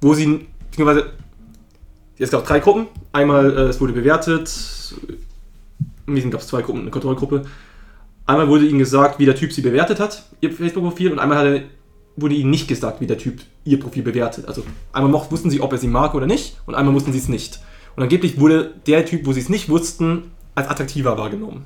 wo 0.00 0.12
sie, 0.14 0.48
beziehungsweise 0.68 1.12
es 2.18 2.32
gab 2.32 2.44
drei 2.44 2.58
Gruppen. 2.58 2.88
Einmal, 3.12 3.56
äh, 3.56 3.60
es 3.68 3.80
wurde 3.80 3.92
bewertet. 3.92 4.50
In 6.08 6.16
diesen 6.16 6.32
gab 6.32 6.40
es 6.40 6.48
zwei 6.48 6.62
Gruppen, 6.62 6.80
eine 6.80 6.90
Kontrollgruppe. 6.90 7.44
Einmal 8.26 8.48
wurde 8.48 8.66
ihnen 8.66 8.80
gesagt, 8.80 9.20
wie 9.20 9.24
der 9.24 9.36
Typ 9.36 9.52
sie 9.52 9.62
bewertet 9.62 10.00
hat, 10.00 10.24
ihr 10.40 10.50
Facebook-Profil, 10.50 11.12
und 11.12 11.20
einmal 11.20 11.46
er, 11.46 11.62
wurde 12.16 12.34
ihnen 12.34 12.50
nicht 12.50 12.66
gesagt, 12.66 13.00
wie 13.00 13.06
der 13.06 13.18
Typ 13.18 13.40
ihr 13.62 13.78
Profil 13.78 14.02
bewertet. 14.02 14.48
Also 14.48 14.64
einmal 14.92 15.12
wussten 15.30 15.48
sie, 15.48 15.60
ob 15.60 15.70
er 15.70 15.78
sie 15.78 15.86
mag 15.86 16.16
oder 16.16 16.26
nicht, 16.26 16.56
und 16.66 16.74
einmal 16.74 16.92
wussten 16.92 17.12
sie 17.12 17.18
es 17.18 17.28
nicht. 17.28 17.60
Und 17.94 18.02
angeblich 18.02 18.40
wurde 18.40 18.74
der 18.88 19.06
Typ, 19.06 19.26
wo 19.26 19.32
sie 19.32 19.40
es 19.42 19.48
nicht 19.48 19.68
wussten, 19.68 20.32
als 20.58 20.68
attraktiver 20.68 21.16
wahrgenommen. 21.16 21.64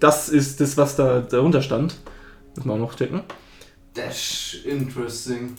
Das 0.00 0.28
ist 0.28 0.60
das, 0.60 0.76
was 0.76 0.96
da 0.96 1.20
darunter 1.20 1.62
stand. 1.62 1.96
Müssen 2.54 2.68
wir 2.68 2.74
auch 2.74 2.78
noch 2.78 2.94
checken. 2.94 3.20
Dash, 3.94 4.62
interesting. 4.64 5.56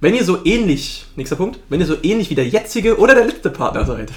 Wenn 0.00 0.14
ihr 0.14 0.24
so 0.24 0.44
ähnlich, 0.44 1.06
nächster 1.16 1.36
Punkt, 1.36 1.58
wenn 1.68 1.80
ihr 1.80 1.86
so 1.86 1.96
ähnlich 2.02 2.28
wie 2.30 2.34
der 2.34 2.46
jetzige 2.46 2.98
oder 2.98 3.14
der 3.14 3.24
letzte 3.24 3.50
Partner 3.50 3.84
seid. 3.84 4.12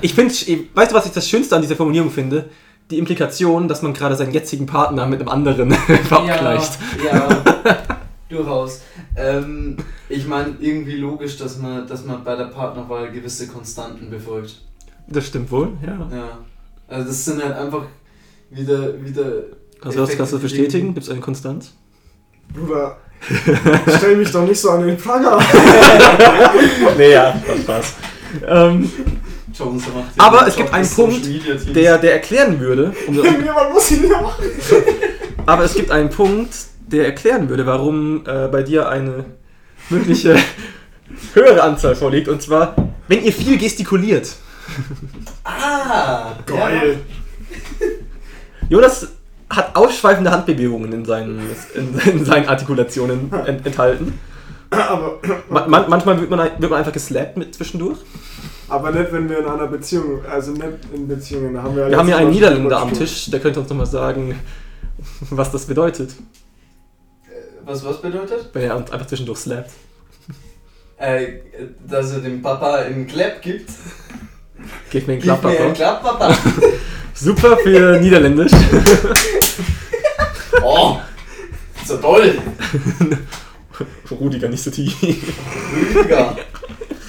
Ich 0.00 0.14
finde, 0.14 0.32
weißt 0.74 0.92
du, 0.92 0.96
was 0.96 1.06
ich 1.06 1.12
das 1.12 1.28
Schönste 1.28 1.56
an 1.56 1.62
dieser 1.62 1.76
Formulierung 1.76 2.10
finde? 2.10 2.48
Die 2.90 2.98
Implikation, 2.98 3.68
dass 3.68 3.82
man 3.82 3.92
gerade 3.92 4.16
seinen 4.16 4.32
jetzigen 4.32 4.66
Partner 4.66 5.06
mit 5.06 5.20
einem 5.20 5.28
anderen 5.28 5.72
vergleicht. 5.72 6.78
Ja, 7.04 7.28
ja 7.28 8.01
durchaus. 8.32 8.82
Ähm, 9.16 9.76
ich 10.08 10.26
meine, 10.26 10.56
irgendwie 10.60 10.96
logisch, 10.96 11.36
dass 11.36 11.58
man, 11.58 11.86
dass 11.86 12.04
man 12.04 12.24
bei 12.24 12.36
der 12.36 12.46
Partnerwahl 12.46 13.10
gewisse 13.10 13.46
Konstanten 13.46 14.10
befolgt. 14.10 14.60
Das 15.08 15.26
stimmt 15.26 15.50
wohl, 15.50 15.72
ja. 15.84 16.08
Ja. 16.10 16.38
Also 16.88 17.08
das 17.08 17.24
sind 17.24 17.42
halt 17.42 17.54
einfach 17.54 17.84
wieder, 18.50 19.02
wieder. 19.02 19.24
Kannst 19.80 19.96
du 19.96 20.02
das, 20.02 20.16
kannst 20.16 20.32
du 20.32 20.36
das 20.36 20.42
bestätigen? 20.42 20.94
Gibt 20.94 21.06
es 21.06 21.10
eine 21.10 21.20
Konstanz? 21.20 21.72
Bruder, 22.52 22.98
stell 23.96 24.16
mich 24.16 24.30
doch 24.30 24.46
nicht 24.46 24.60
so 24.60 24.70
an 24.70 24.86
den 24.86 24.96
Pranger. 24.96 25.38
nee, 26.98 27.12
ja, 27.12 27.34
Spaß, 27.42 27.62
Spaß. 27.62 27.94
Ähm, 28.46 28.90
Jones 29.54 29.84
macht 29.86 30.12
Aber 30.18 30.46
es 30.46 30.56
gibt 30.56 30.72
einen 30.72 30.88
Punkt, 30.88 31.26
der, 31.74 31.98
der 31.98 32.12
erklären 32.12 32.58
würde, 32.58 32.94
um, 33.06 33.14
Jemand 33.22 33.72
muss 33.72 33.90
ihn 33.90 34.10
ja 34.10 34.20
machen. 34.20 34.44
aber 35.46 35.64
es 35.64 35.74
gibt 35.74 35.90
einen 35.90 36.10
Punkt, 36.10 36.54
der 36.92 37.06
erklären 37.06 37.48
würde, 37.48 37.66
warum 37.66 38.22
äh, 38.26 38.48
bei 38.48 38.62
dir 38.62 38.88
eine 38.88 39.24
mögliche 39.90 40.36
höhere 41.34 41.62
Anzahl 41.62 41.94
vorliegt. 41.94 42.28
Und 42.28 42.42
zwar, 42.42 42.74
wenn 43.08 43.24
ihr 43.24 43.32
viel 43.32 43.58
gestikuliert. 43.58 44.28
Ah! 45.44 46.36
Geil. 46.46 47.00
Jonas 48.68 49.08
hat 49.50 49.74
ausschweifende 49.74 50.30
Handbewegungen 50.30 50.92
in 50.92 51.04
seinen, 51.04 51.40
in, 51.74 51.98
in 52.10 52.24
seinen 52.24 52.48
Artikulationen 52.48 53.30
ent, 53.44 53.66
enthalten. 53.66 54.18
Aber, 54.70 55.18
Ma 55.50 55.66
man, 55.66 55.90
manchmal 55.90 56.20
wird 56.20 56.30
man, 56.30 56.38
wird 56.58 56.70
man 56.70 56.78
einfach 56.78 56.92
geslappt 56.92 57.36
mit 57.36 57.54
zwischendurch. 57.54 57.98
aber 58.68 58.92
nicht, 58.92 59.12
wenn 59.12 59.28
wir 59.28 59.40
in 59.40 59.46
einer 59.46 59.66
Beziehung, 59.66 60.24
also 60.24 60.52
nicht 60.52 60.64
in 60.94 61.06
Beziehungen. 61.08 61.54
Da 61.54 61.62
haben 61.62 61.76
wir, 61.76 61.82
ja 61.82 61.90
Wir 61.90 61.98
haben 61.98 62.06
hier 62.06 62.14
letztes 62.16 62.26
einen 62.26 62.34
Niederländer 62.34 62.80
am 62.80 62.92
Tisch, 62.92 63.30
der 63.30 63.40
könnte 63.40 63.60
uns 63.60 63.68
nochmal 63.68 63.86
sagen, 63.86 64.38
was 65.28 65.50
das 65.50 65.66
bedeutet, 65.66 66.10
Ja. 66.12 66.41
Was, 67.64 67.84
was 67.84 68.00
bedeutet? 68.00 68.48
wenn 68.52 68.62
er 68.62 68.76
einfach 68.76 69.06
zwischendurch 69.06 69.38
slappt. 69.38 69.70
Äh, 70.96 71.40
dass 71.88 72.12
er 72.12 72.20
dem 72.20 72.42
Papa 72.42 72.74
einen 72.76 73.06
Clap 73.06 73.42
gibt. 73.42 73.70
Gib 74.90 75.06
mir 75.06 75.14
einen 75.14 75.22
Gib 75.22 75.42
mir 75.42 75.60
einen. 75.60 75.74
Clap, 75.74 76.02
Papa. 76.02 76.36
Super 77.14 77.56
für 77.58 77.98
Niederländisch. 78.00 78.52
Oh! 80.64 80.98
So 81.84 81.96
toll! 81.96 82.38
Rudiger, 84.10 84.48
nicht 84.48 84.62
so 84.62 84.70
tief. 84.70 84.94
Rüdiger. 85.96 86.36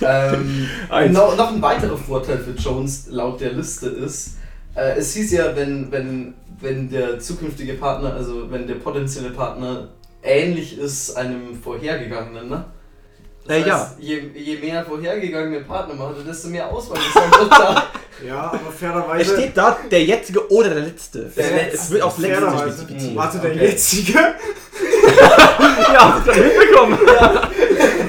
ähm, 0.01 0.67
noch, 1.11 1.37
noch 1.37 1.51
ein 1.51 1.61
weiterer 1.61 1.97
Vorteil 1.97 2.39
für 2.39 2.51
Jones 2.51 3.07
laut 3.09 3.41
der 3.41 3.53
Liste 3.53 3.89
ist, 3.89 4.37
äh, 4.75 4.97
es 4.97 5.13
hieß 5.13 5.33
ja, 5.33 5.55
wenn, 5.55 5.91
wenn, 5.91 6.33
wenn 6.59 6.89
der 6.89 7.19
zukünftige 7.19 7.73
Partner, 7.73 8.13
also 8.13 8.49
wenn 8.49 8.65
der 8.65 8.75
potenzielle 8.75 9.29
Partner 9.29 9.89
ähnlich 10.23 10.77
ist 10.77 11.15
einem 11.15 11.55
vorhergegangenen, 11.61 12.49
ne? 12.49 12.65
Das 13.45 13.57
Äh, 13.57 13.59
heißt, 13.59 13.67
ja. 13.67 13.91
je, 13.99 14.21
je 14.35 14.57
mehr 14.57 14.85
vorhergegangene 14.85 15.61
Partner 15.61 15.95
man 15.95 16.09
hatte, 16.09 16.23
desto 16.23 16.47
mehr 16.47 16.67
Auswahl 16.71 16.97
ist 16.97 17.15
dann 17.15 17.31
doch 17.31 17.49
da. 17.49 17.83
Ja, 18.25 18.41
aber 18.53 18.59
Es 18.71 18.79
fairerweise. 18.79 19.33
steht 19.35 19.57
da, 19.57 19.77
der 19.91 20.03
jetzige 20.03 20.49
oder 20.51 20.69
der 20.69 20.83
letzte. 20.83 21.23
Der 21.35 21.45
es, 21.45 21.51
letzte. 21.51 21.75
es 21.77 21.91
wird 21.91 22.01
aufs 22.03 22.17
letzte 22.19 22.41
fairerweise. 22.41 22.71
spezifiziert. 22.83 23.15
Warte, 23.17 23.39
der 23.39 23.51
Okay. 23.51 23.65
jetzige? 23.65 24.13
Ja, 25.93 26.13
hast 26.13 26.27
du 26.27 26.31
das 26.31 26.39
mitbekommen? 26.39 26.97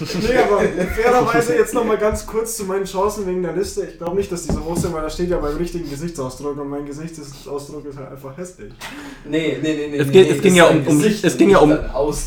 Nee, 0.00 0.36
aber 0.38 0.62
fairerweise 0.94 1.54
jetzt 1.56 1.74
nochmal 1.74 1.98
ganz 1.98 2.26
kurz 2.26 2.56
zu 2.56 2.64
meinen 2.64 2.84
Chancen 2.84 3.26
wegen 3.26 3.42
der 3.42 3.52
Liste. 3.54 3.86
Ich 3.90 3.98
glaube 3.98 4.16
nicht, 4.16 4.30
dass 4.30 4.46
die 4.46 4.52
so 4.52 4.64
hoch 4.64 4.76
sind, 4.76 4.92
weil 4.92 5.02
da 5.02 5.10
steht 5.10 5.30
ja 5.30 5.38
beim 5.38 5.56
richtigen 5.56 5.88
Gesichtsausdruck 5.88 6.58
und 6.58 6.68
mein 6.68 6.84
Gesichtsausdruck 6.86 7.84
ist 7.86 7.96
halt 7.98 8.10
einfach 8.10 8.36
hässlich. 8.36 8.72
Nee, 9.24 9.58
nee, 9.62 9.74
nee, 9.74 9.88
nee. 9.90 9.96
Es 9.98 10.06
nee, 10.06 10.12
geht- 10.12 10.28
nee, 10.30 10.36
es 10.36 10.42
ging 10.42 10.54
ja 10.54 10.64
um- 10.66 10.86
um- 10.86 11.04
es 11.22 11.36
ging 11.38 11.50
ja 11.50 11.58
um-. 11.58 11.78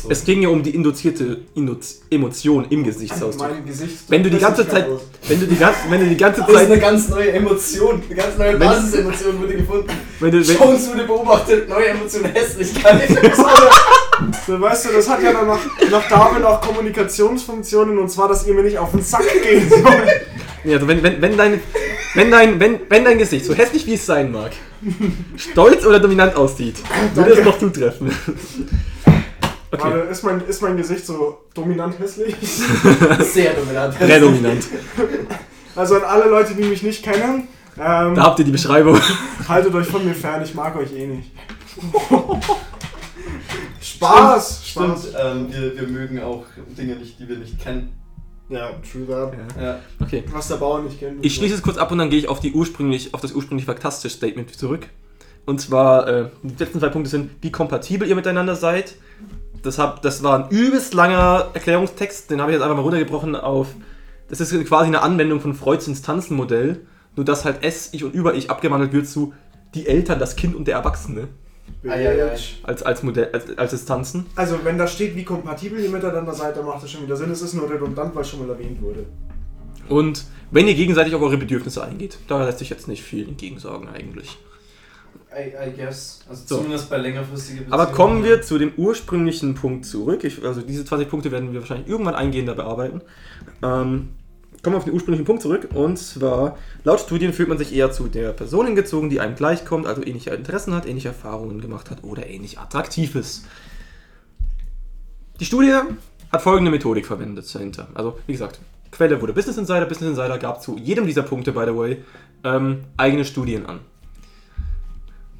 Es 0.08 0.24
ging 0.24 0.42
ja 0.42 0.48
um 0.48 0.62
die 0.62 0.74
induzierte 0.74 1.38
Ino- 1.54 1.76
Emotion 2.10 2.66
im 2.70 2.84
Gesichtsausdruck. 2.84 3.48
Mein 3.50 3.64
Gesicht. 3.66 3.96
Wenn 4.08 4.22
du 4.22 4.30
die 4.30 4.38
ganze 4.38 4.68
Zeit, 4.68 4.86
wenn 5.28 5.40
du 5.40 5.46
die 5.46 5.56
ganze, 5.56 5.78
wenn 5.88 6.00
du 6.00 6.06
die 6.06 6.16
ganze 6.16 6.40
Das 6.40 6.50
ist 6.50 6.56
eine 6.56 6.68
Zeit, 6.70 6.80
ganz 6.80 7.08
neue 7.08 7.32
Emotion, 7.32 8.02
eine 8.06 8.14
ganz 8.14 8.38
neue 8.38 8.52
Wenn- 8.52 8.58
Basisemotion 8.58 9.40
wurde 9.40 9.56
gefunden. 9.56 9.88
wenn 10.20 10.30
du, 10.30 10.48
wenn, 10.48 10.56
Jones 10.58 10.88
wurde 10.90 11.04
beobachtet, 11.04 11.68
neue 11.68 11.86
Emotion 11.86 12.24
Hässlichkeit. 12.24 13.08
So, 14.46 14.60
weißt 14.60 14.86
du, 14.86 14.92
das 14.92 15.08
hat 15.08 15.22
ja 15.22 15.32
dann 15.32 15.46
noch, 15.46 15.58
noch 15.90 16.08
damit 16.08 16.44
auch 16.44 16.60
Kommunikationsfunktionen 16.60 17.98
und 17.98 18.08
zwar, 18.10 18.28
dass 18.28 18.46
ihr 18.46 18.54
mir 18.54 18.62
nicht 18.62 18.78
auf 18.78 18.90
den 18.90 19.02
Sack 19.02 19.24
gehen 19.42 19.68
sollt. 19.68 19.84
Ja, 20.64 20.74
also 20.74 20.88
wenn, 20.88 21.02
wenn, 21.02 21.22
wenn, 21.22 21.36
dein, 21.36 21.60
wenn, 22.14 22.30
dein, 22.30 22.60
wenn, 22.60 22.80
wenn 22.88 23.04
dein 23.04 23.18
Gesicht, 23.18 23.46
so 23.46 23.54
hässlich 23.54 23.86
wie 23.86 23.94
es 23.94 24.04
sein 24.04 24.30
mag, 24.30 24.52
stolz 25.36 25.86
oder 25.86 26.00
dominant 26.00 26.36
aussieht, 26.36 26.76
würde 27.14 27.32
es 27.32 27.44
doch 27.44 27.58
zutreffen. 27.58 28.10
Okay, 29.72 29.84
Warte, 29.84 29.98
ist 30.10 30.22
mein, 30.24 30.40
ist 30.46 30.62
mein 30.62 30.76
Gesicht 30.76 31.06
so 31.06 31.42
dominant 31.54 31.98
hässlich? 31.98 32.34
Sehr 33.20 33.54
dominant. 33.54 33.94
sehr 33.98 34.20
dominant. 34.20 34.64
Also 35.76 35.94
an 35.96 36.02
alle 36.02 36.28
Leute, 36.28 36.54
die 36.54 36.64
mich 36.64 36.82
nicht 36.82 37.04
kennen, 37.04 37.46
ähm, 37.78 38.14
Da 38.14 38.22
habt 38.24 38.38
ihr 38.40 38.44
die 38.44 38.50
Beschreibung. 38.50 39.00
haltet 39.48 39.74
euch 39.74 39.86
von 39.86 40.04
mir 40.04 40.14
fern, 40.14 40.42
ich 40.42 40.54
mag 40.54 40.76
euch 40.76 40.92
eh 40.92 41.06
nicht. 41.06 41.30
Spaß! 43.80 44.62
Stimmt, 44.64 44.98
Spaß! 44.98 45.14
ähm, 45.18 45.52
wir, 45.52 45.76
wir 45.76 45.88
mögen 45.88 46.22
auch 46.22 46.44
Dinge 46.76 46.96
nicht, 46.96 47.18
die 47.18 47.28
wir 47.28 47.38
nicht 47.38 47.58
kennen. 47.60 47.92
Ja, 48.50 48.72
true 48.90 49.06
that. 49.06 49.32
Ja. 49.60 49.78
Okay. 50.00 50.24
Was 50.32 50.48
der 50.48 50.56
Bauer 50.56 50.82
nicht 50.82 50.98
kennt. 50.98 51.24
Ich 51.24 51.36
schließe 51.36 51.54
es 51.54 51.62
kurz 51.62 51.78
ab 51.78 51.92
und 51.92 51.98
dann 51.98 52.10
gehe 52.10 52.18
ich 52.18 52.28
auf, 52.28 52.40
die 52.40 52.52
ursprünglich, 52.52 53.14
auf 53.14 53.20
das 53.20 53.32
ursprünglich 53.32 53.64
faktastische 53.64 54.14
Statement 54.14 54.52
zurück. 54.54 54.88
Und 55.46 55.60
zwar, 55.60 56.08
äh, 56.08 56.28
die 56.42 56.56
letzten 56.58 56.80
zwei 56.80 56.88
Punkte 56.88 57.10
sind, 57.10 57.30
wie 57.40 57.52
kompatibel 57.52 58.08
ihr 58.08 58.16
miteinander 58.16 58.56
seid. 58.56 58.96
Das, 59.62 59.78
hab, 59.78 60.02
das 60.02 60.22
war 60.22 60.44
ein 60.44 60.50
übelst 60.50 60.94
langer 60.94 61.50
Erklärungstext, 61.54 62.30
den 62.30 62.40
habe 62.40 62.50
ich 62.50 62.56
jetzt 62.56 62.62
einfach 62.62 62.76
mal 62.76 62.82
runtergebrochen 62.82 63.36
auf. 63.36 63.68
Das 64.28 64.40
ist 64.40 64.52
quasi 64.66 64.86
eine 64.86 65.02
Anwendung 65.02 65.40
von 65.40 65.54
Freuds 65.54 65.86
Instanzenmodell, 65.86 66.86
nur 67.16 67.24
dass 67.24 67.44
halt 67.44 67.62
S, 67.62 67.90
Ich 67.92 68.04
und 68.04 68.14
Über-Ich 68.14 68.50
abgewandelt 68.50 68.92
wird 68.92 69.06
zu 69.06 69.32
die 69.74 69.86
Eltern, 69.86 70.18
das 70.18 70.36
Kind 70.36 70.56
und 70.56 70.66
der 70.66 70.76
Erwachsene 70.76 71.28
Eieiei. 71.88 72.36
als, 72.62 72.82
als 72.82 73.02
Modell, 73.02 73.30
als, 73.32 73.56
als 73.58 73.72
Instanzen. 73.72 74.26
Also, 74.36 74.58
wenn 74.64 74.78
da 74.78 74.86
steht, 74.86 75.16
wie 75.16 75.24
kompatibel 75.24 75.80
ihr 75.80 75.90
miteinander 75.90 76.32
seid, 76.34 76.56
dann 76.56 76.66
macht 76.66 76.82
das 76.82 76.90
schon 76.90 77.02
wieder 77.02 77.16
Sinn. 77.16 77.30
Es 77.30 77.42
ist 77.42 77.54
nur 77.54 77.70
redundant, 77.70 78.14
weil 78.14 78.24
schon 78.24 78.40
mal 78.46 78.50
erwähnt 78.50 78.80
wurde. 78.82 79.06
Und 79.88 80.24
wenn 80.50 80.68
ihr 80.68 80.74
gegenseitig 80.74 81.14
auf 81.14 81.22
eure 81.22 81.36
Bedürfnisse 81.38 81.82
eingeht, 81.82 82.18
da 82.28 82.44
lässt 82.44 82.58
sich 82.60 82.70
jetzt 82.70 82.86
nicht 82.88 83.02
viel 83.02 83.26
entgegensagen 83.28 83.88
eigentlich. 83.88 84.38
I, 85.32 85.48
I 85.68 85.72
guess. 85.76 86.20
Also 86.28 86.42
So. 86.46 86.56
zumindest 86.58 86.90
bei 86.90 86.96
längerfristigen 86.98 87.72
Aber 87.72 87.86
Beziehungen. 87.86 87.96
kommen 87.96 88.24
wir 88.24 88.42
zu 88.42 88.58
dem 88.58 88.72
ursprünglichen 88.76 89.54
Punkt 89.54 89.86
zurück. 89.86 90.24
Ich, 90.24 90.44
also 90.44 90.60
diese 90.60 90.84
20 90.84 91.08
Punkte 91.08 91.30
werden 91.30 91.52
wir 91.52 91.60
wahrscheinlich 91.60 91.88
irgendwann 91.88 92.14
eingehender 92.16 92.54
bearbeiten. 92.54 93.00
Ähm, 93.62 94.08
kommen 94.62 94.74
wir 94.74 94.78
auf 94.78 94.84
den 94.84 94.94
ursprünglichen 94.94 95.24
Punkt 95.24 95.42
zurück. 95.42 95.68
Und 95.74 95.96
zwar, 95.96 96.56
laut 96.84 97.00
Studien 97.00 97.32
fühlt 97.32 97.48
man 97.48 97.58
sich 97.58 97.74
eher 97.74 97.90
zu 97.90 98.08
der 98.08 98.32
Person 98.32 98.66
hingezogen, 98.66 99.10
die 99.10 99.20
einem 99.20 99.34
gleichkommt, 99.34 99.86
also 99.86 100.02
ähnliche 100.02 100.30
Interessen 100.30 100.74
hat, 100.74 100.86
ähnliche 100.86 101.08
Erfahrungen 101.08 101.60
gemacht 101.60 101.90
hat 101.90 102.04
oder 102.04 102.26
ähnlich 102.26 102.58
attraktiv 102.58 103.14
ist. 103.14 103.46
Die 105.38 105.44
Studie 105.44 105.74
hat 106.30 106.42
folgende 106.42 106.70
Methodik 106.70 107.06
verwendet 107.06 107.52
dahinter. 107.54 107.88
Also, 107.94 108.18
wie 108.26 108.32
gesagt, 108.32 108.60
Quelle 108.90 109.20
wurde 109.20 109.32
Business 109.32 109.56
Insider. 109.56 109.86
Business 109.86 110.10
Insider 110.10 110.38
gab 110.38 110.62
zu 110.62 110.76
jedem 110.76 111.06
dieser 111.06 111.22
Punkte, 111.22 111.52
by 111.52 111.64
the 111.66 111.76
way, 111.76 112.04
ähm, 112.44 112.84
eigene 112.96 113.24
Studien 113.24 113.66
an. 113.66 113.80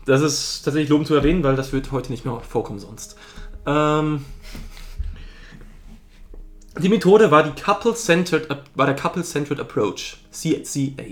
Das 0.07 0.23
ist 0.23 0.63
tatsächlich 0.63 0.89
lobend 0.89 1.09
zu 1.09 1.15
erwähnen, 1.15 1.43
weil 1.43 1.57
das 1.57 1.73
wird 1.73 1.93
heute 1.93 2.11
nicht 2.11 2.25
mehr 2.25 2.41
vorkommen 2.41 2.79
sonst. 2.79 3.17
Ähm, 3.67 4.25
die 6.79 6.89
Methode 6.89 7.31
war, 7.31 7.43
die 7.43 7.61
Couple-Centered, 7.61 8.49
war 8.75 8.87
der 8.87 8.95
Couple-Centered 8.95 9.61
Approach, 9.61 10.19
CCA. 10.31 11.05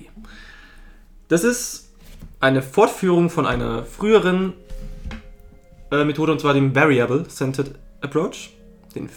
Das 1.28 1.44
ist 1.44 1.90
eine 2.40 2.62
Fortführung 2.62 3.28
von 3.28 3.46
einer 3.46 3.84
früheren 3.84 4.52
äh, 5.90 6.04
Methode, 6.04 6.32
und 6.32 6.40
zwar 6.40 6.54
dem 6.54 6.74
Variable-Centered 6.74 7.74
Approach, 8.00 8.50
den 8.94 9.08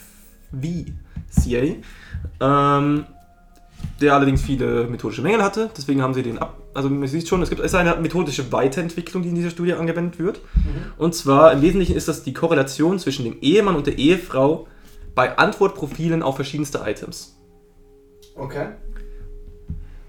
VCA, 0.52 1.76
ähm, 2.40 3.06
der 4.00 4.14
allerdings 4.16 4.42
viele 4.42 4.86
methodische 4.86 5.22
Mängel 5.22 5.44
hatte. 5.44 5.70
Deswegen 5.78 6.02
haben 6.02 6.14
sie 6.14 6.24
den 6.24 6.40
ab. 6.40 6.58
Also 6.74 6.90
man 6.90 7.08
sieht 7.08 7.28
schon, 7.28 7.42
es 7.42 7.50
gibt 7.50 7.62
es 7.62 7.68
ist 7.68 7.76
eine 7.76 7.96
methodische 7.98 8.52
Weiterentwicklung, 8.52 9.24
die 9.24 9.30
in 9.30 9.36
dieser 9.36 9.50
Studie 9.50 9.74
angewendet 9.74 10.20
wird. 10.20 10.42
Und 10.98 11.14
zwar 11.14 11.52
im 11.52 11.62
Wesentlichen 11.62 11.96
ist 11.96 12.08
das 12.08 12.24
die 12.24 12.34
Korrelation 12.34 12.98
zwischen 12.98 13.26
dem 13.26 13.38
Ehemann 13.42 13.76
und 13.76 13.88
der 13.88 13.98
Ehefrau 13.98 14.68
bei 15.22 15.38
Antwortprofilen 15.38 16.24
auf 16.24 16.36
verschiedenste 16.38 16.80
Items. 16.84 17.38
Okay. 18.36 18.70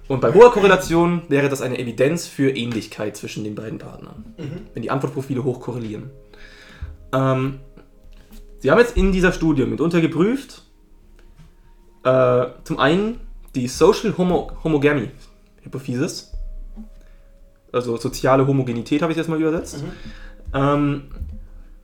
Und 0.08 0.22
bei 0.22 0.32
hoher 0.32 0.50
Korrelation 0.50 1.24
wäre 1.28 1.50
das 1.50 1.60
eine 1.60 1.78
Evidenz 1.78 2.26
für 2.26 2.48
Ähnlichkeit 2.48 3.14
zwischen 3.14 3.44
den 3.44 3.54
beiden 3.54 3.78
Partnern, 3.78 4.34
Mhm. 4.38 4.68
wenn 4.72 4.82
die 4.82 4.90
Antwortprofile 4.90 5.44
hoch 5.44 5.60
korrelieren. 5.60 6.08
Ähm, 7.12 7.60
sie 8.60 8.70
haben 8.70 8.78
jetzt 8.78 8.96
in 8.96 9.12
dieser 9.12 9.32
Studie 9.32 9.66
mitunter 9.66 10.00
geprüft, 10.00 10.62
äh, 12.04 12.46
zum 12.64 12.78
einen 12.78 13.20
die 13.54 13.68
Social 13.68 14.16
Homo 14.16 14.50
Homogamy 14.64 15.10
Hypophysis, 15.60 16.32
also 17.70 17.98
soziale 17.98 18.46
Homogenität 18.46 19.02
habe 19.02 19.12
ich 19.12 19.18
jetzt 19.18 19.28
mal 19.28 19.38
übersetzt. 19.38 19.82
Mhm. 19.82 19.90
Ähm, 20.54 21.02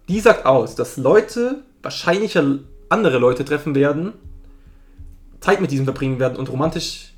die 0.08 0.20
sagt 0.20 0.46
aus, 0.46 0.76
dass 0.76 0.96
Leute 0.96 1.62
wahrscheinlicher 1.82 2.60
andere 2.88 3.18
Leute 3.18 3.44
treffen 3.44 3.74
werden, 3.74 4.12
Zeit 5.40 5.60
mit 5.60 5.70
diesem 5.70 5.84
verbringen 5.84 6.18
werden 6.18 6.36
und 6.36 6.50
romantisch 6.50 7.12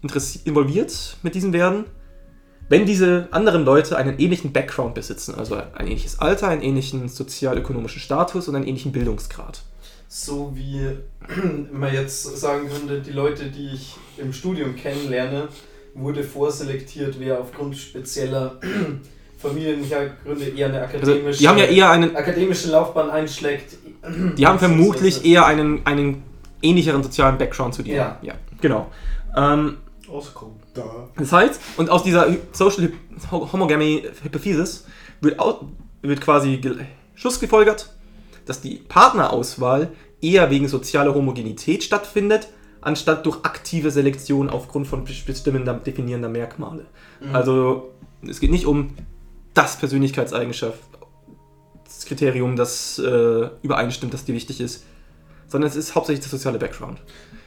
involviert 0.45 1.17
mit 1.23 1.35
diesem 1.35 1.53
werden, 1.53 1.85
wenn 2.69 2.87
diese 2.87 3.29
anderen 3.33 3.65
Leute 3.65 3.97
einen 3.97 4.19
ähnlichen 4.19 4.53
Background 4.53 4.95
besitzen, 4.95 5.35
also 5.35 5.57
ein 5.57 5.87
ähnliches 5.87 6.21
Alter, 6.21 6.49
einen 6.49 6.63
ähnlichen 6.63 7.09
sozial-ökonomischen 7.09 8.01
Status 8.01 8.47
und 8.47 8.55
einen 8.55 8.67
ähnlichen 8.67 8.93
Bildungsgrad. 8.93 9.63
So 10.07 10.53
wie 10.55 10.89
man 11.73 11.93
jetzt 11.93 12.23
sagen 12.39 12.69
könnte, 12.69 13.01
die 13.01 13.13
Leute, 13.13 13.47
die 13.47 13.71
ich 13.75 13.97
im 14.19 14.33
Studium 14.33 14.77
kennenlerne, 14.77 15.49
wurde 15.95 16.23
vorselektiert, 16.23 17.17
wer 17.19 17.41
aufgrund 17.41 17.77
spezieller 17.77 18.61
Familienhintergründe 19.39 20.51
eher 20.51 20.69
eine 20.69 20.83
Also 20.83 20.99
akademische, 20.99 21.39
die 21.41 21.49
haben 21.49 21.59
ja 21.59 21.65
eher 21.65 21.91
einen, 21.91 22.15
akademische 22.15 22.71
Laufbahn 22.71 23.11
einschlägt. 23.11 23.79
die 24.37 24.47
haben 24.47 24.59
vermutlich 24.59 25.25
eher 25.25 25.47
einen, 25.47 25.85
einen 25.87 26.23
ähnlicheren 26.63 27.03
sozialen 27.03 27.39
Background 27.39 27.75
zu 27.75 27.83
dir. 27.83 27.95
Ja. 27.95 28.19
ja 28.23 28.35
genau. 28.61 28.91
Ähm, 29.37 29.79
Auskommen. 30.11 30.57
Da. 30.75 31.09
Das 31.17 31.33
heißt, 31.33 31.61
und 31.77 31.89
aus 31.91 32.03
dieser 32.03 32.27
Social 32.53 32.93
Homogamy 33.31 34.05
Hypothesis 34.23 34.85
wird, 35.21 35.37
wird 36.03 36.21
quasi 36.21 36.57
gel- 36.59 36.87
Schlussgefolgert, 37.15 37.93
dass 38.47 38.61
die 38.61 38.77
Partnerauswahl 38.89 39.91
eher 40.21 40.51
wegen 40.51 40.69
sozialer 40.69 41.15
Homogenität 41.15 41.83
stattfindet, 41.85 42.49
anstatt 42.81 43.27
durch 43.27 43.39
aktive 43.45 43.91
Selektion 43.91 44.49
aufgrund 44.51 44.87
von 44.87 45.05
bes- 45.07 45.25
bestimmender, 45.25 45.75
definierender 45.75 46.29
Merkmale. 46.29 46.87
Mhm. 47.21 47.35
Also 47.35 47.91
es 48.27 48.41
geht 48.41 48.51
nicht 48.51 48.67
um 48.67 48.95
das 49.55 49.79
Persönlichkeitseigenschaft, 49.79 50.79
Kriterium, 52.07 52.57
das 52.57 52.99
äh, 52.99 53.49
übereinstimmt, 53.63 54.15
das 54.15 54.25
dir 54.25 54.35
wichtig 54.35 54.61
ist, 54.61 54.85
sondern 55.49 55.69
es 55.71 55.77
ist 55.77 55.95
hauptsächlich 55.95 56.23
der 56.25 56.31
soziale 56.31 56.59
Background. 56.59 56.99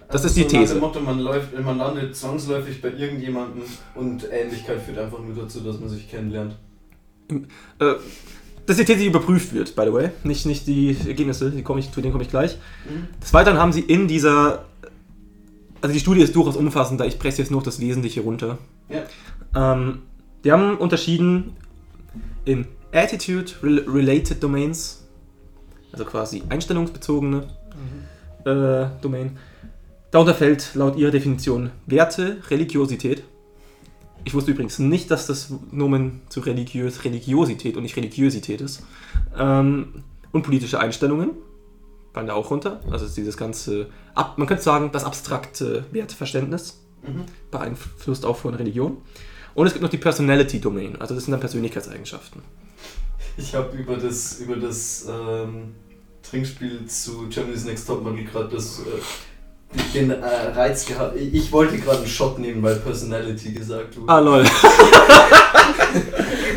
Das 0.10 0.26
ist 0.26 0.36
die 0.36 0.44
Also 0.44 0.50
so 0.50 0.58
nach 0.58 0.62
These. 0.62 0.74
dem 0.76 0.82
Motto, 0.82 1.00
man, 1.00 1.20
läuft, 1.20 1.60
man 1.60 1.78
landet 1.78 2.16
zwangsläufig 2.16 2.82
bei 2.82 2.90
irgendjemandem 2.92 3.64
und 3.96 4.28
Ähnlichkeit 4.32 4.82
führt 4.82 4.98
einfach 4.98 5.20
nur 5.20 5.36
dazu, 5.36 5.62
dass 5.62 5.80
man 5.80 5.90
sich 5.90 6.10
kennenlernt. 6.10 6.56
Äh, 7.30 7.96
das 8.66 8.78
ist 8.78 8.80
die 8.80 8.86
These, 8.86 9.00
die 9.00 9.08
überprüft 9.08 9.54
wird, 9.54 9.76
by 9.76 9.84
the 9.86 9.94
way. 9.94 10.10
Nicht, 10.24 10.46
nicht 10.46 10.68
die 10.68 10.96
Ergebnisse, 11.08 11.50
die 11.52 11.64
komm 11.64 11.78
ich, 11.80 11.92
zu 11.92 12.02
denen 12.02 12.12
komme 12.12 12.24
ich 12.24 12.30
gleich. 12.30 12.58
Des 13.22 13.34
Weiteren 13.34 13.58
haben 13.58 13.74
sie 13.74 13.82
in 13.82 14.08
dieser. 14.08 14.66
Also 15.82 15.94
die 15.94 16.00
Studie 16.00 16.22
ist 16.22 16.34
durchaus 16.36 16.56
umfassend, 16.56 17.00
da 17.00 17.06
ich 17.06 17.20
presse 17.20 17.42
jetzt 17.42 17.52
nur 17.52 17.62
das 17.62 17.82
Wesentliche 17.82 18.22
runter. 18.22 18.58
Ja. 18.88 19.74
Ähm, 19.74 20.04
die 20.46 20.52
haben 20.52 20.78
unterschieden 20.78 21.58
in 22.46 22.68
Attitude-Related 22.94 24.42
Domains, 24.42 25.04
also 25.92 26.06
quasi 26.06 26.44
einstellungsbezogene 26.50 27.48
äh, 28.46 28.86
Domain. 29.02 29.38
Darunter 30.12 30.36
fällt 30.36 30.76
laut 30.76 30.96
ihrer 30.96 31.12
Definition 31.12 31.72
Werte, 31.86 32.38
Religiosität. 32.50 33.24
Ich 34.26 34.34
wusste 34.34 34.52
übrigens 34.52 34.80
nicht, 34.80 35.12
dass 35.12 35.28
das 35.28 35.52
Nomen 35.72 36.22
zu 36.30 36.40
religiös 36.40 37.04
Religiosität 37.04 37.76
und 37.76 37.84
nicht 37.84 37.98
Religiosität 37.98 38.62
ist. 38.62 38.84
Ähm, 39.38 40.04
und 40.32 40.44
politische 40.44 40.80
Einstellungen 40.80 41.32
fallen 42.14 42.28
da 42.28 42.34
auch 42.34 42.52
runter. 42.52 42.80
Also 42.92 43.08
dieses 43.08 43.38
ganze, 43.38 43.88
ab, 44.16 44.38
man 44.38 44.48
könnte 44.48 44.64
sagen, 44.64 44.92
das 44.92 45.04
abstrakte 45.04 45.86
Werteverständnis 45.92 46.84
Mhm. 47.08 47.26
beeinflusst 47.52 48.26
auch 48.26 48.38
von 48.38 48.54
Religion. 48.54 48.98
Und 49.56 49.68
es 49.68 49.74
gibt 49.74 49.84
noch 49.84 49.90
die 49.90 49.98
Personality 49.98 50.60
Domain, 50.60 51.00
also 51.00 51.14
das 51.14 51.26
sind 51.26 51.32
dann 51.32 51.40
Persönlichkeitseigenschaften. 51.40 52.42
Ich 53.38 53.56
habe 53.56 53.76
über 53.76 53.98
das, 53.98 54.40
über 54.40 54.56
das 54.56 55.08
ähm, 55.10 55.74
Trinkspiel 56.22 56.86
zu 56.86 57.28
Germany's 57.30 57.66
Next 57.66 57.88
Topmodel 57.88 58.26
gerade 58.26 58.50
das, 58.56 58.80
äh, 58.80 58.84
den 59.94 60.12
äh, 60.12 60.16
Reiz 60.24 60.86
gehabt. 60.86 61.16
Ich 61.18 61.52
wollte 61.52 61.78
gerade 61.78 62.00
einen 62.00 62.08
Shot 62.08 62.38
nehmen, 62.38 62.62
weil 62.62 62.76
Personality 62.76 63.54
gesagt 63.54 63.98
wurde. 63.98 64.12
Ah, 64.12 64.20
lol. 64.20 64.44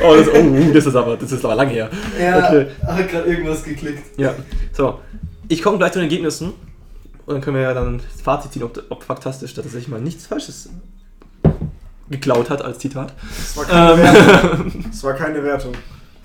oh, 0.05 0.16
das, 0.16 0.29
oh, 0.29 0.39
uh, 0.39 0.72
das 0.72 0.87
ist 0.87 0.97
aber, 0.97 1.16
das 1.16 1.33
ist 1.33 1.45
aber 1.45 1.55
lang 1.55 1.68
her. 1.68 1.91
ja, 2.20 2.47
okay. 2.47 2.66
hat 2.87 3.09
gerade 3.09 3.27
irgendwas 3.27 3.64
geklickt. 3.64 4.18
Ja, 4.18 4.35
so. 4.72 5.01
Ich 5.49 5.62
komme 5.62 5.79
gleich 5.79 5.93
zu 5.93 6.01
den 6.01 6.11
Ergebnissen. 6.11 6.53
Und 7.24 7.35
dann 7.35 7.41
können 7.41 7.57
wir 7.57 7.62
ja 7.62 7.74
dann 7.74 7.99
das 7.99 8.20
Fazit 8.22 8.53
ziehen, 8.53 8.62
ob, 8.62 8.81
ob 8.89 9.03
faktastisch 9.03 9.53
da 9.55 9.62
tatsächlich 9.62 9.89
mal 9.89 10.01
nichts 10.01 10.27
Falsches 10.27 10.68
geklaut 12.09 12.51
hat 12.51 12.62
als 12.62 12.79
Zitat. 12.79 13.12
Es 13.37 13.57
war 13.57 13.64
keine 13.64 13.93
Ähm, 13.93 13.99
Wertung. 13.99 14.85
Es 14.93 15.03
war 15.03 15.14
keine 15.14 15.43
Wertung. 15.45 15.72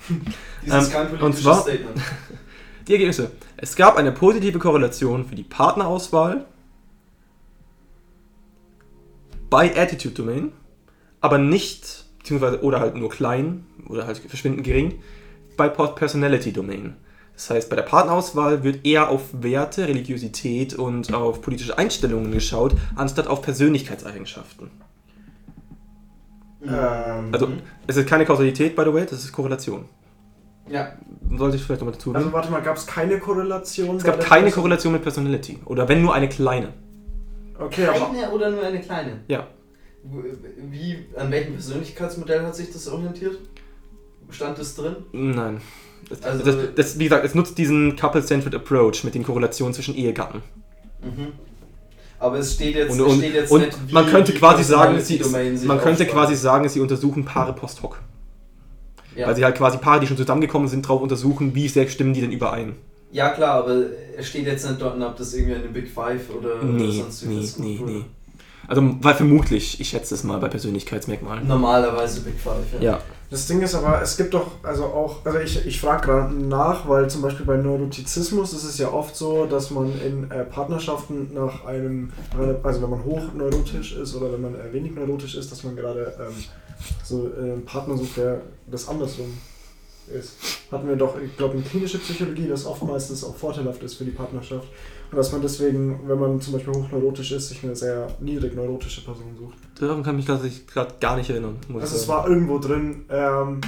Dieses 0.64 0.86
Ähm, 0.88 0.92
kein 0.92 1.20
und 1.20 1.36
zwar- 1.36 1.62
Statement. 1.62 2.00
Die 2.88 2.92
Ergebnisse. 2.92 3.30
Es 3.56 3.76
gab 3.76 3.96
eine 3.96 4.10
positive 4.10 4.58
Korrelation 4.58 5.24
für 5.24 5.36
die 5.36 5.44
Partnerauswahl 5.44 6.46
bei 9.50 9.76
Attitude 9.76 10.14
Domain, 10.14 10.52
aber 11.20 11.38
nicht, 11.38 12.06
beziehungsweise 12.18 12.62
oder 12.62 12.80
halt 12.80 12.96
nur 12.96 13.10
klein 13.10 13.66
oder 13.88 14.06
halt 14.06 14.18
verschwindend 14.18 14.64
gering, 14.64 15.00
bei 15.56 15.68
Personality 15.68 16.52
Domain. 16.52 16.96
Das 17.34 17.50
heißt, 17.50 17.70
bei 17.70 17.76
der 17.76 17.82
Partnerauswahl 17.82 18.64
wird 18.64 18.84
eher 18.84 19.08
auf 19.10 19.22
Werte, 19.32 19.86
Religiosität 19.86 20.74
und 20.74 21.14
auf 21.14 21.40
politische 21.40 21.78
Einstellungen 21.78 22.32
geschaut, 22.32 22.74
anstatt 22.96 23.26
auf 23.26 23.42
Persönlichkeitseigenschaften. 23.42 24.70
Ähm, 26.64 27.28
Also, 27.32 27.48
es 27.86 27.96
ist 27.96 28.08
keine 28.08 28.24
Kausalität, 28.24 28.76
by 28.76 28.82
the 28.84 28.92
way, 28.92 29.04
das 29.04 29.24
ist 29.24 29.32
Korrelation. 29.32 29.86
Ja, 30.68 30.92
Sollte 31.36 31.56
ich 31.56 31.64
vielleicht 31.64 31.80
nochmal 31.80 31.94
dazu 31.94 32.14
also 32.14 32.32
warte 32.32 32.50
mal, 32.50 32.62
gab 32.62 32.76
es 32.76 32.86
keine 32.86 33.18
Korrelation? 33.18 33.96
Es 33.96 34.04
gab 34.04 34.20
keine 34.20 34.42
Person? 34.44 34.62
Korrelation 34.62 34.92
mit 34.92 35.02
Personality. 35.02 35.58
Oder 35.64 35.88
wenn 35.88 36.02
nur 36.02 36.14
eine 36.14 36.28
kleine. 36.28 36.72
Okay, 37.58 37.86
aber 37.86 38.10
eine 38.10 38.30
oder 38.30 38.50
nur 38.50 38.62
eine 38.62 38.80
kleine? 38.80 39.20
Ja. 39.28 39.46
Wie, 40.70 41.06
an 41.16 41.30
welchem 41.30 41.54
Persönlichkeitsmodell 41.54 42.44
hat 42.44 42.54
sich 42.56 42.70
das 42.72 42.88
orientiert? 42.88 43.38
Stand 44.30 44.58
das 44.58 44.74
drin? 44.74 44.96
Nein. 45.12 45.60
Das, 46.08 46.22
Also- 46.22 46.44
das, 46.44 46.56
das, 46.74 46.98
wie 46.98 47.04
gesagt, 47.04 47.24
es 47.24 47.34
nutzt 47.34 47.56
diesen 47.58 47.96
Couple-Centered 47.96 48.54
Approach 48.54 49.04
mit 49.04 49.14
den 49.14 49.22
Korrelationen 49.24 49.74
zwischen 49.74 49.94
Ehegatten. 49.94 50.42
Mhm. 51.02 51.32
Aber 52.22 52.38
es 52.38 52.54
steht 52.54 52.76
jetzt, 52.76 52.92
Und, 52.92 53.00
und, 53.00 53.18
steht 53.18 53.34
jetzt 53.34 53.50
und 53.50 53.62
nicht, 53.62 53.76
wie 53.88 53.92
man 53.94 54.06
könnte 54.06 54.32
quasi 54.32 54.62
sagen, 54.62 55.00
sie, 55.00 55.20
man 55.64 55.80
könnte 55.80 56.06
quasi 56.06 56.36
sagen, 56.36 56.68
sie 56.68 56.78
untersuchen 56.78 57.24
Paare 57.24 57.52
post 57.52 57.82
hoc. 57.82 57.98
Ja. 59.16 59.26
Weil 59.26 59.34
sie 59.34 59.44
halt 59.44 59.56
quasi 59.56 59.78
Paare, 59.78 59.98
die 59.98 60.06
schon 60.06 60.16
zusammengekommen 60.16 60.68
sind, 60.68 60.86
drauf 60.86 61.02
untersuchen, 61.02 61.54
wie 61.56 61.66
sehr 61.66 61.88
stimmen 61.88 62.14
die 62.14 62.20
denn 62.20 62.30
überein. 62.30 62.76
ja 63.10 63.30
klar, 63.30 63.64
aber 63.64 63.74
es 64.16 64.28
steht 64.28 64.46
jetzt 64.46 64.64
nicht 64.68 64.80
dort, 64.80 65.00
ob 65.02 65.16
das 65.16 65.34
irgendwie 65.34 65.56
eine 65.56 65.68
Big 65.68 65.88
Five 65.88 66.30
oder, 66.30 66.62
oder 66.62 66.64
Nee, 66.64 66.92
sonst 66.92 67.24
nee, 67.26 67.34
irgendwas 67.34 67.58
nee, 67.58 67.80
nee. 67.84 68.04
Also, 68.68 68.94
weil 69.00 69.14
vermutlich, 69.14 69.80
ich 69.80 69.88
schätze 69.88 70.14
es 70.14 70.22
mal 70.22 70.38
bei 70.38 70.48
Persönlichkeitsmerkmalen. 70.48 71.48
Normalerweise 71.48 72.20
Big 72.20 72.38
Five, 72.38 72.80
ja. 72.80 72.92
Ja. 72.92 73.00
Das 73.32 73.46
Ding 73.46 73.62
ist 73.62 73.74
aber, 73.74 74.02
es 74.02 74.18
gibt 74.18 74.34
doch, 74.34 74.50
also 74.62 74.84
auch, 74.84 75.24
also 75.24 75.38
ich, 75.38 75.64
ich 75.64 75.80
frage 75.80 76.06
gerade 76.06 76.34
nach, 76.34 76.86
weil 76.86 77.08
zum 77.08 77.22
Beispiel 77.22 77.46
bei 77.46 77.56
Neurotizismus 77.56 78.52
ist 78.52 78.64
es 78.64 78.76
ja 78.76 78.92
oft 78.92 79.16
so, 79.16 79.46
dass 79.46 79.70
man 79.70 79.90
in 80.02 80.30
äh, 80.30 80.44
Partnerschaften 80.44 81.32
nach 81.32 81.64
einem, 81.64 82.12
also 82.62 82.82
wenn 82.82 82.90
man 82.90 83.02
hochneurotisch 83.02 83.96
ist 83.96 84.14
oder 84.14 84.34
wenn 84.34 84.42
man 84.42 84.54
äh, 84.54 84.70
wenig 84.74 84.94
neurotisch 84.94 85.34
ist, 85.34 85.50
dass 85.50 85.64
man 85.64 85.76
gerade 85.76 86.14
ähm, 86.20 86.44
so 87.02 87.30
äh, 87.30 87.52
einen 87.52 87.64
Partner 87.64 87.96
sucht, 87.96 88.18
der 88.18 88.42
das 88.66 88.86
andersrum 88.86 89.32
ist. 90.14 90.36
Hatten 90.70 90.86
wir 90.86 90.96
doch, 90.96 91.18
ich 91.18 91.34
glaube, 91.34 91.56
in 91.56 91.64
klinische 91.64 92.00
Psychologie, 92.00 92.48
dass 92.48 92.66
oftmals 92.66 93.08
das 93.08 93.24
auch 93.24 93.34
vorteilhaft 93.34 93.82
ist 93.82 93.94
für 93.94 94.04
die 94.04 94.10
Partnerschaft. 94.10 94.68
Und 95.12 95.18
dass 95.18 95.30
man 95.30 95.42
deswegen, 95.42 96.08
wenn 96.08 96.18
man 96.18 96.40
zum 96.40 96.54
Beispiel 96.54 96.72
hochneurotisch 96.72 97.32
ist, 97.32 97.50
sich 97.50 97.62
eine 97.62 97.76
sehr 97.76 98.08
niedrig 98.20 98.54
neurotische 98.54 99.04
Person 99.04 99.36
sucht. 99.38 99.58
Daran 99.78 100.02
kann 100.02 100.18
ich 100.18 100.26
mich 100.26 100.66
gerade 100.66 100.94
gar 101.00 101.16
nicht 101.18 101.28
erinnern. 101.28 101.58
Muss 101.68 101.82
Also 101.82 101.96
es 101.96 102.08
war 102.08 102.26
irgendwo 102.26 102.58
drin, 102.58 103.04
ähm, 103.10 103.60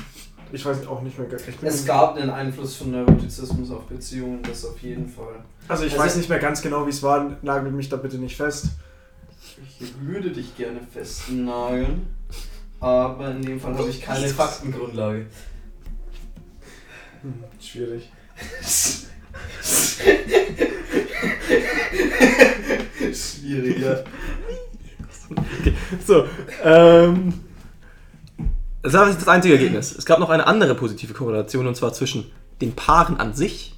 ich 0.53 0.65
weiß 0.65 0.87
auch 0.87 1.03
nicht 1.03 1.19
mehr. 1.19 1.29
Es 1.61 1.85
gab 1.85 2.17
einen 2.17 2.31
Einfluss 2.31 2.77
von 2.77 2.93
Neurotizismus 2.93 3.71
auf 3.71 3.85
Beziehungen, 3.85 4.43
das 4.43 4.65
auf 4.65 4.79
jeden 4.79 5.07
Fall. 5.07 5.45
also 5.69 5.85
ich 5.85 5.93
Also- 5.93 6.03
weiß 6.05 6.17
nicht 6.17 6.31
mehr 6.31 6.39
ganz 6.39 6.63
genau, 6.63 6.87
wie 6.87 6.91
es 6.91 7.03
war, 7.03 7.37
nagelt 7.43 7.75
mich 7.75 7.91
da 7.91 7.97
bitte 7.97 8.17
nicht 8.17 8.37
fest. 8.39 8.69
Ich 9.81 9.93
würde 10.01 10.31
dich 10.31 10.57
gerne 10.57 10.81
festnageln, 10.95 12.07
aber 12.81 13.33
in 13.33 13.43
dem 13.43 13.61
Fall 13.61 13.77
habe 13.77 13.91
ich 13.91 14.01
keine 14.01 14.29
Faktengrundlage. 14.29 15.27
Hm, 17.21 17.45
schwierig. 17.61 18.11
Schwierig, 23.13 23.79
ja. 23.81 24.05
So, 26.07 26.25
ähm. 26.63 27.35
Das 28.83 28.93
war 28.93 29.07
nicht 29.07 29.19
das 29.19 29.29
einzige 29.29 29.55
Ergebnis. 29.55 29.97
Es 29.97 30.05
gab 30.05 30.19
noch 30.19 30.29
eine 30.29 30.47
andere 30.47 30.75
positive 30.75 31.15
Korrelation 31.15 31.67
und 31.67 31.75
zwar 31.75 31.95
zwischen 31.95 32.31
den 32.61 32.75
Paaren 32.75 33.19
an 33.19 33.33
sich 33.33 33.75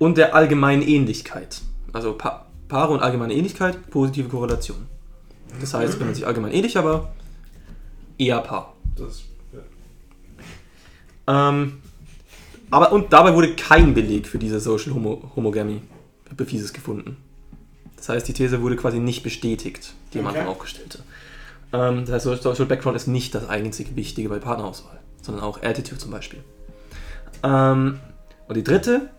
und 0.00 0.18
der 0.18 0.34
allgemeinen 0.34 0.82
Ähnlichkeit. 0.82 1.60
Also 1.92 2.14
pa 2.14 2.46
Paare 2.66 2.92
und 2.92 3.00
allgemeine 3.00 3.34
Ähnlichkeit, 3.34 3.90
positive 3.90 4.28
Korrelation. 4.28 4.86
Das 5.60 5.74
heißt, 5.74 5.98
wenn 5.98 6.06
man 6.06 6.14
sich 6.14 6.26
allgemein 6.26 6.52
ähnlich, 6.52 6.78
aber 6.78 7.12
eher 8.16 8.40
Paar. 8.40 8.74
Das, 8.96 9.22
ja. 11.26 11.48
Ähm, 11.48 11.79
aber 12.70 12.92
und 12.92 13.12
dabei 13.12 13.34
wurde 13.34 13.54
kein 13.54 13.94
Beleg 13.94 14.26
für 14.26 14.38
diese 14.38 14.60
Social 14.60 14.94
Homo 14.94 15.30
Homogamy 15.34 15.82
Hypothesis 16.28 16.72
gefunden. 16.72 17.16
Das 17.96 18.08
heißt, 18.08 18.28
die 18.28 18.32
These 18.32 18.62
wurde 18.62 18.76
quasi 18.76 18.98
nicht 18.98 19.22
bestätigt, 19.22 19.92
die 20.14 20.20
am 20.20 20.26
Okay. 20.26 20.38
Anfang 20.38 20.52
aufgestellte. 20.52 21.00
Ähm, 21.72 22.04
das 22.06 22.24
heißt, 22.26 22.42
Social 22.42 22.66
Background 22.66 22.96
ist 22.96 23.06
nicht 23.06 23.34
das 23.34 23.48
einzig 23.48 23.94
Wichtige 23.96 24.28
bei 24.28 24.38
Partnerauswahl, 24.38 24.98
sondern 25.22 25.44
auch 25.44 25.62
Attitude 25.62 25.98
zum 25.98 26.10
Beispiel. 26.10 26.42
Ähm, 27.42 28.00
und 28.48 28.56
die 28.56 28.64
dritte 28.64 29.10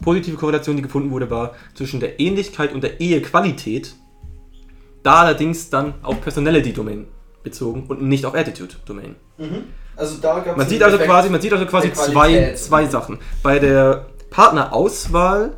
positive 0.00 0.36
Korrelation, 0.36 0.76
die 0.76 0.82
gefunden 0.82 1.10
wurde, 1.10 1.30
war 1.30 1.54
zwischen 1.74 2.00
der 2.00 2.18
Ähnlichkeit 2.20 2.72
und 2.72 2.82
der 2.82 3.00
Ehequalität, 3.00 3.94
da 5.02 5.20
allerdings 5.20 5.70
dann 5.70 5.94
auf 6.02 6.20
Personality-Domain 6.20 7.06
bezogen 7.42 7.84
und 7.88 8.02
nicht 8.02 8.24
auf 8.26 8.34
Attitude-Domain. 8.34 9.16
Mhm. 9.38 9.64
Also 9.96 10.16
da 10.20 10.40
gab 10.40 10.56
Man 10.56 10.68
sieht 10.68 10.82
also 10.82 10.98
quasi, 10.98 11.28
man 11.30 11.40
sieht 11.40 11.52
also 11.52 11.66
quasi 11.66 11.92
zwei, 11.92 12.54
zwei 12.54 12.86
Sachen. 12.86 13.18
Bei 13.42 13.58
der 13.58 14.06
Partnerauswahl 14.30 15.52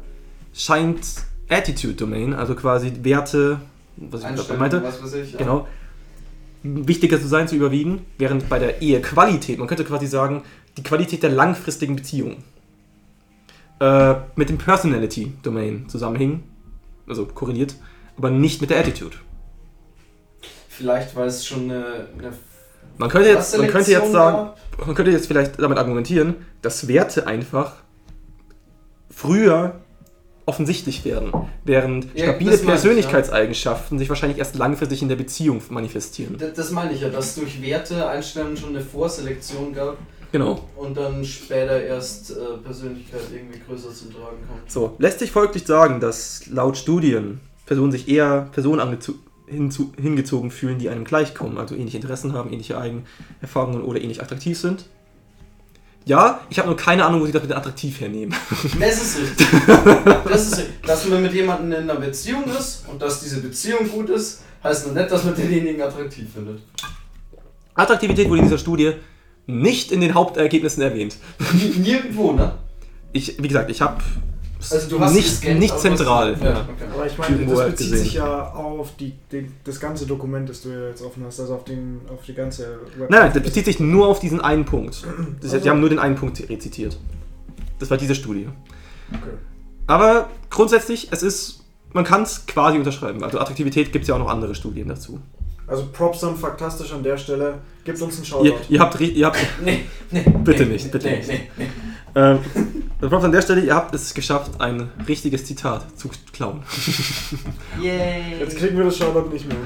scheint 0.52 1.06
Attitude-Domain, 1.48 2.34
also 2.34 2.54
quasi 2.54 2.92
Werte, 3.02 3.60
was 3.96 4.22
ich 4.22 4.28
gerade 4.28 4.54
meinte, 4.58 4.82
was 4.82 5.02
weiß 5.02 5.14
ich. 5.14 5.36
genau, 5.36 5.66
wichtiger 6.62 7.20
zu 7.20 7.28
sein, 7.28 7.48
zu 7.48 7.54
überwiegen, 7.54 8.04
während 8.18 8.48
bei 8.48 8.58
der 8.58 8.82
Ehequalität, 8.82 9.58
man 9.58 9.68
könnte 9.68 9.84
quasi 9.84 10.06
sagen, 10.06 10.42
die 10.76 10.82
Qualität 10.82 11.22
der 11.22 11.30
langfristigen 11.30 11.96
Beziehung 11.96 12.42
äh, 13.80 14.14
mit 14.34 14.48
dem 14.48 14.58
Personality-Domain 14.58 15.88
zusammenhing, 15.88 16.42
also 17.08 17.26
korreliert, 17.26 17.76
aber 18.16 18.30
nicht 18.30 18.60
mit 18.60 18.70
der 18.70 18.80
Attitude. 18.80 19.16
Vielleicht, 20.68 21.16
weil 21.16 21.28
es 21.28 21.46
schon 21.46 21.70
eine, 21.70 22.08
eine 22.18 22.32
Man 22.98 23.08
könnte 23.10 23.28
jetzt, 23.28 23.56
man 23.58 23.68
könnte 23.68 23.90
jetzt 23.90 24.12
sagen, 24.12 24.50
man 24.84 24.94
könnte 24.94 25.10
jetzt 25.10 25.26
vielleicht 25.26 25.60
damit 25.60 25.78
argumentieren, 25.78 26.34
dass 26.62 26.88
Werte 26.88 27.26
einfach 27.26 27.74
früher 29.10 29.80
offensichtlich 30.46 31.04
werden, 31.04 31.32
während 31.64 32.06
Ja, 32.14 32.26
stabile 32.26 32.52
das 32.52 32.60
meine 32.62 32.76
ich, 32.76 32.82
Persönlichkeitseigenschaften 32.82 33.98
sich 33.98 34.08
wahrscheinlich 34.08 34.38
erst 34.38 34.54
langfristig 34.56 35.02
in 35.02 35.08
der 35.08 35.16
Beziehung 35.16 35.60
manifestieren. 35.70 36.38
D- 36.38 36.52
Das 36.54 36.70
meine 36.70 36.92
ich 36.92 37.00
ja, 37.00 37.08
dass 37.08 37.34
durch 37.34 37.60
Werteeinstellungen 37.60 38.56
schon 38.56 38.70
eine 38.70 38.80
Vorselektion 38.80 39.74
gab 39.74 39.96
Genau. 40.32 40.60
und 40.76 40.96
dann 40.96 41.24
später 41.24 41.80
erst 41.82 42.30
äh, 42.30 42.34
Persönlichkeit 42.62 43.22
irgendwie 43.34 43.58
größer 43.66 43.92
zum 43.92 44.12
Tragen 44.12 44.36
kommt. 44.48 44.70
So, 44.70 44.94
lässt 44.98 45.18
sich 45.18 45.32
folglich 45.32 45.66
sagen, 45.66 45.98
dass 45.98 46.46
laut 46.46 46.76
Studien 46.76 47.40
Personen 47.64 47.90
sich 47.90 48.08
eher 48.08 48.48
Personen 48.52 48.80
hinzu, 49.46 49.92
hingezogen 50.00 50.50
fühlen, 50.50 50.78
die 50.78 50.88
einem 50.88 51.04
gleichkommen, 51.04 51.58
also 51.58 51.74
ähnliche 51.74 51.96
Interessen 51.96 52.32
haben, 52.32 52.52
ähnliche 52.52 52.78
Eigenerfahrungen 52.78 53.82
oder 53.82 54.00
ähnlich 54.00 54.22
attraktiv 54.22 54.58
sind? 54.58 54.86
Ja, 56.04 56.40
ich 56.50 56.58
habe 56.58 56.68
nur 56.68 56.76
keine 56.76 57.04
Ahnung, 57.04 57.20
wo 57.20 57.26
sie 57.26 57.32
das 57.32 57.42
mit 57.42 57.52
attraktiv 57.52 58.00
hernehmen. 58.00 58.32
Das 58.80 59.02
ist 59.02 59.18
richtig. 59.18 59.48
Das 60.24 60.46
ist 60.46 60.58
richtig. 60.58 60.82
Dass 60.86 61.06
man 61.08 61.20
mit 61.20 61.32
jemandem 61.34 61.72
in 61.72 61.90
einer 61.90 61.98
Beziehung 61.98 62.44
ist 62.44 62.84
und 62.88 63.02
dass 63.02 63.20
diese 63.20 63.40
Beziehung 63.40 63.88
gut 63.88 64.10
ist, 64.10 64.42
heißt 64.62 64.86
noch 64.86 64.94
nicht, 64.94 65.10
dass 65.10 65.24
man 65.24 65.34
denjenigen 65.34 65.82
attraktiv 65.82 66.32
findet. 66.32 66.60
Attraktivität 67.74 68.28
wurde 68.28 68.38
in 68.38 68.46
dieser 68.46 68.58
Studie 68.58 68.92
nicht 69.46 69.90
in 69.92 70.00
den 70.00 70.14
Hauptergebnissen 70.14 70.82
erwähnt. 70.82 71.16
Nirgendwo, 71.76 72.32
ne? 72.32 72.52
Ich, 73.12 73.42
wie 73.42 73.48
gesagt, 73.48 73.70
ich 73.70 73.80
habe 73.80 74.02
Also 74.70 74.88
du 74.88 75.00
hast 75.00 75.12
nicht, 75.14 75.28
gescannt, 75.40 75.58
nicht 75.60 75.78
zentral. 75.78 76.32
was- 76.34 76.40
Ja. 76.40 76.50
Ja, 76.50 76.60
okay. 76.62 76.84
Aber 76.94 77.06
ich 77.06 77.18
meine, 77.18 77.46
das 77.46 77.66
bezieht 77.66 77.90
gesehen. 77.90 77.98
sich 78.04 78.14
ja 78.14 78.52
auf 78.52 78.96
die, 78.98 79.12
die, 79.30 79.50
das 79.64 79.78
ganze 79.78 80.06
Dokument, 80.06 80.48
das 80.48 80.62
du 80.62 80.70
jetzt 80.70 81.02
offen 81.02 81.22
hast, 81.26 81.38
also 81.40 81.54
auf, 81.54 81.64
den, 81.64 82.00
auf 82.12 82.24
die 82.26 82.34
ganze 82.34 82.78
Web. 82.96 83.10
Nein, 83.10 83.30
das 83.34 83.42
bezieht 83.42 83.66
sich 83.66 83.80
nur 83.80 84.08
auf 84.08 84.18
diesen 84.18 84.40
einen 84.40 84.64
Punkt. 84.64 85.04
Das, 85.40 85.52
Also- 85.52 85.62
Die 85.64 85.70
haben 85.70 85.80
nur 85.80 85.88
den 85.90 85.98
einen 85.98 86.16
Punkt 86.16 86.42
rezitiert. 86.48 86.98
Das 87.78 87.90
war 87.90 87.96
diese 87.98 88.14
Studie. 88.14 88.48
Okay. 89.12 89.36
Aber 89.86 90.28
grundsätzlich, 90.50 91.08
es 91.12 91.22
ist, 91.22 91.60
man 91.92 92.04
kann 92.04 92.22
es 92.22 92.46
quasi 92.46 92.78
unterschreiben. 92.78 93.22
Also 93.22 93.38
Attraktivität 93.38 93.92
gibt 93.92 94.02
es 94.04 94.08
ja 94.08 94.14
auch 94.14 94.18
noch 94.18 94.30
andere 94.30 94.54
Studien 94.54 94.88
dazu. 94.88 95.20
Also 95.68 95.86
Props 95.92 96.20
dann 96.20 96.36
faktastisch 96.36 96.92
an 96.92 97.02
der 97.02 97.16
Stelle. 97.18 97.58
Gibt 97.84 98.00
uns 98.00 98.14
einen 98.14 98.22
Ihr, 98.22 98.52
Shoutout. 98.52 98.64
ihr 98.68 98.80
habt, 98.80 98.96
ri- 99.00 99.10
ihr 99.12 99.26
habt 99.26 99.38
Nee, 99.64 99.84
nee. 100.10 100.24
Bitte 100.44 100.64
nee, 100.64 100.72
nicht, 100.74 100.90
bitte 100.90 101.08
nee, 101.08 101.16
nicht. 101.18 101.28
Nee, 101.28 101.48
nee. 101.58 101.66
Ähm, 102.16 102.40
also 103.00 103.10
Props 103.10 103.24
an 103.24 103.32
der 103.32 103.42
Stelle, 103.42 103.60
ihr 103.60 103.74
habt 103.74 103.94
es 103.94 104.14
geschafft, 104.14 104.60
ein 104.60 104.90
richtiges 105.06 105.44
Zitat 105.44 105.98
zu 105.98 106.10
klauen. 106.32 106.62
Yay. 107.80 108.40
Jetzt 108.40 108.56
kriegen 108.56 108.76
wir 108.76 108.86
das 108.86 108.96
Shoutout 108.96 109.30
nicht 109.30 109.46
mehr. 109.46 109.56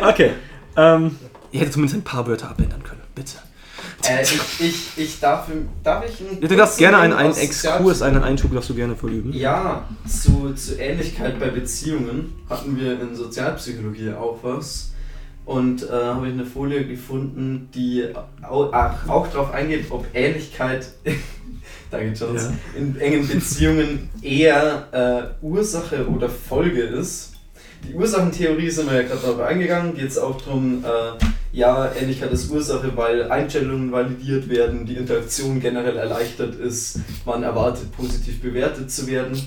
Okay. 0.08 0.32
Ähm, 0.76 1.16
ihr 1.50 1.60
hättet 1.60 1.72
zumindest 1.72 1.98
ein 1.98 2.04
paar 2.04 2.26
Wörter 2.26 2.50
abändern 2.50 2.82
können, 2.84 3.00
bitte. 3.14 3.38
Äh, 4.08 4.22
ich, 4.22 4.60
ich, 4.60 4.88
ich 4.96 5.20
darf, 5.20 5.48
darf 5.82 6.04
ich 6.08 6.20
einen 6.20 6.40
Du 6.40 6.56
darfst 6.56 6.78
gerne 6.78 6.98
einen, 6.98 7.12
einen 7.14 7.34
Exkurs, 7.34 8.02
einen 8.02 8.22
Einschub 8.22 8.52
darfst 8.52 8.70
du 8.70 8.74
gerne 8.74 8.94
verüben. 8.94 9.32
Ja, 9.32 9.88
zu, 10.06 10.54
zu 10.54 10.78
Ähnlichkeit 10.78 11.40
bei 11.40 11.48
Beziehungen 11.48 12.34
hatten 12.48 12.78
wir 12.78 13.00
in 13.00 13.14
Sozialpsychologie 13.16 14.12
auch 14.12 14.38
was. 14.42 14.92
Und 15.48 15.82
äh, 15.88 15.92
habe 15.92 16.26
ich 16.26 16.34
eine 16.34 16.44
Folie 16.44 16.86
gefunden, 16.86 17.70
die 17.74 18.04
auch, 18.42 18.70
auch 19.08 19.26
darauf 19.28 19.50
eingeht, 19.54 19.86
ob 19.88 20.04
Ähnlichkeit, 20.12 20.88
danke 21.90 22.12
Jones, 22.12 22.44
Ja. 22.44 22.52
in 22.78 23.00
engen 23.00 23.26
Beziehungen 23.26 24.10
eher 24.20 25.32
äh, 25.40 25.44
Ursache 25.44 26.06
oder 26.06 26.28
Folge 26.28 26.82
ist. 26.82 27.32
Die 27.88 27.94
Ursachentheorie 27.94 28.68
sind 28.68 28.90
wir 28.90 29.00
ja 29.00 29.08
gerade 29.08 29.22
darauf 29.22 29.40
eingegangen, 29.40 29.94
geht 29.94 30.08
es 30.10 30.18
auch 30.18 30.38
darum, 30.42 30.84
äh, 30.84 31.24
ja, 31.56 31.90
Ähnlichkeit 31.98 32.30
ist 32.30 32.50
Ursache, 32.50 32.94
weil 32.94 33.30
Einstellungen 33.30 33.90
validiert 33.90 34.50
werden, 34.50 34.84
die 34.84 34.96
Interaktion 34.96 35.60
generell 35.60 35.96
erleichtert 35.96 36.56
ist, 36.56 37.00
man 37.24 37.42
erwartet, 37.42 37.90
positiv 37.96 38.42
bewertet 38.42 38.90
zu 38.90 39.06
werden 39.06 39.40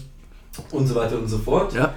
und 0.71 0.87
so 0.87 0.95
weiter 0.95 1.19
und 1.19 1.27
so 1.27 1.37
fort. 1.37 1.75
Ja. 1.75 1.93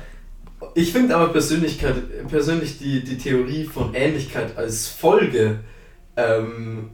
Ich 0.74 0.92
finde 0.92 1.14
aber 1.14 1.28
Persönlichkeit, 1.28 1.94
persönlich 2.28 2.78
die, 2.78 3.04
die 3.04 3.16
Theorie 3.16 3.64
von 3.64 3.94
Ähnlichkeit 3.94 4.56
als 4.56 4.88
Folge 4.88 5.60
ähm, 6.16 6.90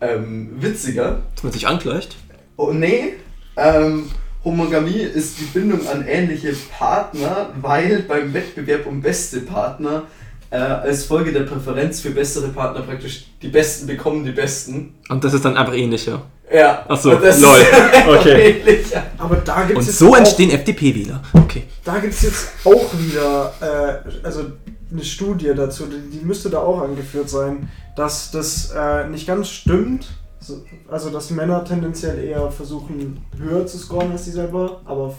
ähm, 0.00 0.50
witziger. 0.60 1.22
Dass 1.34 1.44
man 1.44 1.52
sich 1.52 1.66
angleicht. 1.66 2.16
Oh 2.56 2.72
nee, 2.72 3.14
ähm, 3.56 4.10
Homogamie 4.44 5.00
ist 5.02 5.38
die 5.38 5.44
Bindung 5.44 5.86
an 5.86 6.06
ähnliche 6.06 6.54
Partner, 6.76 7.50
weil 7.60 8.02
beim 8.02 8.32
Wettbewerb 8.34 8.86
um 8.86 9.00
beste 9.00 9.40
Partner 9.40 10.04
äh, 10.50 10.56
als 10.56 11.04
Folge 11.04 11.32
der 11.32 11.42
Präferenz 11.42 12.00
für 12.00 12.10
bessere 12.10 12.48
Partner 12.48 12.82
praktisch 12.82 13.26
die 13.42 13.48
Besten 13.48 13.86
bekommen 13.86 14.24
die 14.24 14.32
Besten. 14.32 14.94
Und 15.08 15.22
das 15.22 15.34
ist 15.34 15.44
dann 15.44 15.56
einfach 15.56 15.74
ähnlicher. 15.74 16.22
Ja. 16.52 16.84
Ach 16.88 17.00
so, 17.00 17.12
und 17.12 17.22
das 17.22 17.40
lol. 17.40 17.58
ist 17.58 18.08
Okay. 18.08 18.84
Aber 19.18 19.36
da 19.36 19.62
gibt 19.62 19.72
es 19.72 19.76
Und 19.78 19.86
jetzt 19.86 19.98
so 19.98 20.12
auch, 20.12 20.16
entstehen 20.18 20.50
FDP-Wähler. 20.50 21.22
Okay. 21.32 21.64
Da 21.84 21.98
gibt 21.98 22.14
es 22.14 22.22
jetzt 22.22 22.48
auch 22.64 22.86
wieder 22.98 23.52
äh, 23.60 24.26
also 24.26 24.44
eine 24.90 25.04
Studie 25.04 25.52
dazu, 25.54 25.86
die, 25.86 26.18
die 26.18 26.24
müsste 26.24 26.50
da 26.50 26.58
auch 26.58 26.80
angeführt 26.82 27.30
sein, 27.30 27.68
dass 27.96 28.30
das 28.32 28.72
äh, 28.76 29.08
nicht 29.08 29.26
ganz 29.26 29.48
stimmt. 29.48 30.08
So- 30.40 30.64
Also, 30.88 31.10
dass 31.10 31.30
Männer 31.30 31.64
tendenziell 31.64 32.18
eher 32.24 32.50
versuchen, 32.50 33.20
höher 33.38 33.66
zu 33.66 33.78
scoren 33.78 34.10
als 34.10 34.24
sie 34.24 34.32
selber, 34.32 34.80
aber 34.84 35.14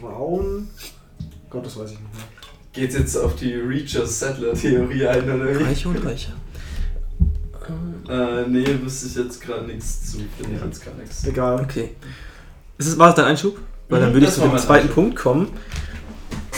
Frauen. 0.00 0.68
Gott, 1.48 1.64
das 1.64 1.78
weiß 1.78 1.92
ich 1.92 1.98
nicht 2.00 2.12
mehr. 2.12 2.24
Geht's 2.72 2.94
jetzt 2.96 3.16
auf 3.16 3.36
die 3.36 3.54
Reacher-Settler-Theorie 3.54 5.06
ein, 5.06 5.22
oder 5.30 5.58
wie? 5.58 5.62
Reiche 5.62 5.88
und 5.88 6.04
Reiche. 6.04 6.32
Äh, 8.08 8.48
nee, 8.48 8.64
wüsste 8.82 9.06
ich 9.08 9.14
jetzt 9.16 9.40
gerade 9.40 9.64
nichts 9.66 10.10
zu. 10.12 10.18
Finde 10.38 10.56
ich 10.56 10.64
jetzt 10.64 10.84
gar 10.84 10.94
nichts. 10.94 11.24
Egal. 11.26 11.60
Okay. 11.62 11.90
Ist 12.78 12.88
es, 12.88 12.98
war 12.98 13.06
das 13.08 13.16
dein 13.16 13.26
Einschub? 13.26 13.58
Weil 13.88 14.00
dann 14.00 14.10
Mhm, 14.10 14.14
würde 14.14 14.26
ich 14.26 14.32
zu 14.32 14.40
dem 14.40 14.56
zweiten 14.58 14.82
Einschub. 14.88 14.94
Punkt 14.94 15.16
kommen. 15.16 15.48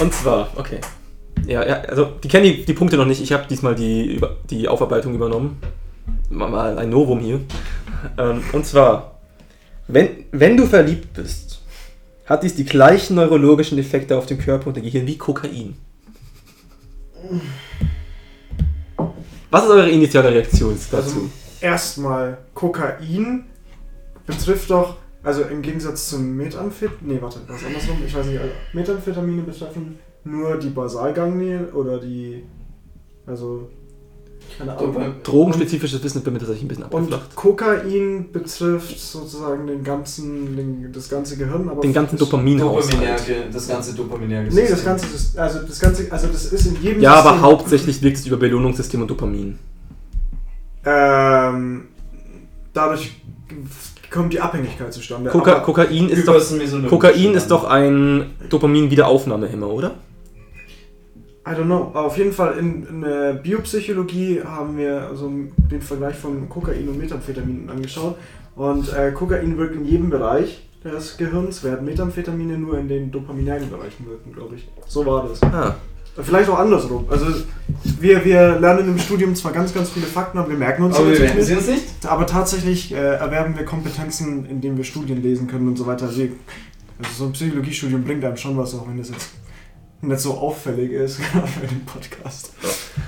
Und 0.00 0.12
zwar, 0.14 0.50
okay. 0.56 0.80
Ja, 1.46 1.66
ja 1.66 1.80
also 1.82 2.06
die 2.22 2.28
kennen 2.28 2.44
die, 2.44 2.64
die 2.64 2.72
Punkte 2.74 2.96
noch 2.96 3.06
nicht. 3.06 3.20
Ich 3.22 3.32
habe 3.32 3.44
diesmal 3.48 3.74
die, 3.74 4.14
Über- 4.16 4.36
die 4.50 4.68
Aufarbeitung 4.68 5.14
übernommen. 5.14 5.58
Mal- 6.30 6.48
Mal 6.50 6.78
ein 6.78 6.90
Novum 6.90 7.20
hier. 7.20 7.40
Ähm, 8.18 8.42
und 8.52 8.64
zwar, 8.66 9.18
wenn, 9.88 10.08
wenn 10.32 10.56
du 10.56 10.66
verliebt 10.66 11.12
bist, 11.14 11.60
hat 12.26 12.42
dies 12.42 12.54
die 12.56 12.64
gleichen 12.64 13.14
neurologischen 13.16 13.78
Effekte 13.78 14.16
auf 14.16 14.26
dem 14.26 14.38
Körper 14.38 14.68
und 14.68 14.76
dem 14.76 14.82
Gehirn 14.84 15.06
wie 15.06 15.16
Kokain. 15.18 15.76
Was 19.50 19.64
ist 19.64 19.70
eure 19.70 19.90
initiale 19.90 20.32
Reaktion 20.32 20.76
dazu? 20.90 20.96
Also, 20.96 21.30
erstmal, 21.60 22.38
Kokain 22.54 23.44
betrifft 24.26 24.70
doch, 24.70 24.96
also 25.22 25.42
im 25.42 25.62
Gegensatz 25.62 26.10
zum 26.10 26.36
Methamphetamin, 26.36 27.14
nee, 27.14 27.18
warte, 27.20 27.40
was 27.46 27.64
andersrum, 27.64 27.98
ich 28.04 28.14
weiß 28.14 28.26
nicht, 28.26 28.40
also 28.40 28.52
Methamphetamine 28.72 29.42
betreffen 29.42 29.98
nur 30.24 30.58
die 30.58 30.70
Basalganglien 30.70 31.70
oder 31.70 31.98
die, 32.00 32.44
also, 33.26 33.70
keine 34.58 34.76
Ahnung. 34.76 34.92
Dopamin. 34.94 35.14
Drogenspezifisches 35.22 36.02
Wissen 36.02 36.22
bei 36.22 36.30
mir 36.30 36.38
tatsächlich 36.38 36.64
ein 36.64 36.68
bisschen 36.68 36.84
Und 36.84 37.12
abgeflacht. 37.12 37.34
Kokain 37.36 38.26
betrifft 38.32 38.98
sozusagen 38.98 39.66
den 39.66 39.82
ganzen, 39.84 40.56
den, 40.56 40.92
das 40.92 41.08
ganze 41.08 41.36
Gehirn, 41.36 41.68
aber 41.68 41.80
Den 41.82 41.92
ganzen. 41.92 42.16
Dopaminerge, 42.18 43.44
das 43.52 43.68
ganze 43.68 43.94
Dopaminerge. 43.94 44.54
Nee, 44.54 44.68
das 44.68 44.84
ganze, 44.84 45.06
also 45.40 45.60
das 45.60 45.78
ganze, 45.80 46.10
also 46.10 46.26
das 46.28 46.46
ist 46.52 46.66
in 46.66 46.82
jedem 46.82 47.02
Ja, 47.02 47.14
aber 47.14 47.30
System- 47.30 47.42
hauptsächlich 47.42 48.02
wirkt 48.02 48.16
es 48.18 48.26
über 48.26 48.36
Belohnungssystem 48.36 49.00
und 49.02 49.08
Dopamin. 49.10 49.58
Ähm, 50.84 51.88
dadurch 52.72 53.20
kommt 54.10 54.32
die 54.32 54.40
Abhängigkeit 54.40 54.92
zustande. 54.92 55.30
Koka 55.30 55.52
aber, 55.56 55.60
Kokain 55.62 56.08
ist 56.08 56.28
doch 56.28 56.40
Kokain 56.88 57.34
ist 57.34 57.50
doch 57.50 57.64
ein 57.64 58.30
Dopamin-Wiederaufnahmehemmer, 58.48 59.68
oder? 59.68 59.94
I 61.46 61.50
don't 61.50 61.66
know. 61.66 61.90
Aber 61.94 62.06
auf 62.06 62.18
jeden 62.18 62.32
Fall 62.32 62.58
in, 62.58 62.86
in 62.86 63.00
der 63.02 63.34
Biopsychologie 63.34 64.42
haben 64.44 64.76
wir 64.76 65.02
also 65.08 65.30
den 65.70 65.80
Vergleich 65.80 66.16
von 66.16 66.48
Kokain 66.48 66.88
und 66.88 66.98
Methamphetamin 66.98 67.70
angeschaut. 67.70 68.16
Und 68.56 68.92
äh, 68.92 69.12
Kokain 69.12 69.56
wirkt 69.56 69.76
in 69.76 69.84
jedem 69.84 70.10
Bereich 70.10 70.66
des 70.82 71.16
Gehirns, 71.16 71.62
während 71.62 71.84
Methamphetamine 71.84 72.58
nur 72.58 72.78
in 72.78 72.88
den 72.88 73.10
dopaminergen 73.10 73.70
Bereichen 73.70 74.06
wirken, 74.06 74.32
glaube 74.32 74.56
ich. 74.56 74.68
So 74.86 75.04
war 75.06 75.28
das. 75.28 75.42
Ah. 75.42 75.76
Vielleicht 76.22 76.48
auch 76.48 76.58
andersrum. 76.58 77.04
Also 77.10 77.26
wir, 78.00 78.24
wir 78.24 78.58
lernen 78.58 78.88
im 78.88 78.98
Studium 78.98 79.34
zwar 79.34 79.52
ganz, 79.52 79.74
ganz 79.74 79.90
viele 79.90 80.06
Fakten, 80.06 80.38
aber 80.38 80.48
wir 80.48 80.56
merken 80.56 80.84
uns 80.84 80.96
Aber 80.96 81.12
wir 81.12 81.20
nicht. 81.34 81.36
uns 81.36 81.68
nicht. 81.68 81.84
Aber 82.06 82.26
tatsächlich 82.26 82.92
äh, 82.92 82.96
erwerben 82.96 83.54
wir 83.56 83.64
Kompetenzen, 83.64 84.46
indem 84.46 84.78
wir 84.78 84.84
Studien 84.84 85.22
lesen 85.22 85.46
können 85.46 85.68
und 85.68 85.76
so 85.76 85.86
weiter. 85.86 86.06
Also, 86.06 86.22
also 86.22 87.10
so 87.18 87.24
ein 87.26 87.32
Psychologiestudium 87.32 88.02
bringt 88.02 88.24
einem 88.24 88.36
schon 88.38 88.56
was, 88.56 88.74
auch 88.74 88.88
wenn 88.88 88.96
das 88.96 89.10
jetzt 89.10 89.30
nicht 90.02 90.20
so 90.20 90.34
auffällig 90.34 90.92
ist 90.92 91.16
für 91.20 91.66
den 91.66 91.84
Podcast. 91.84 92.52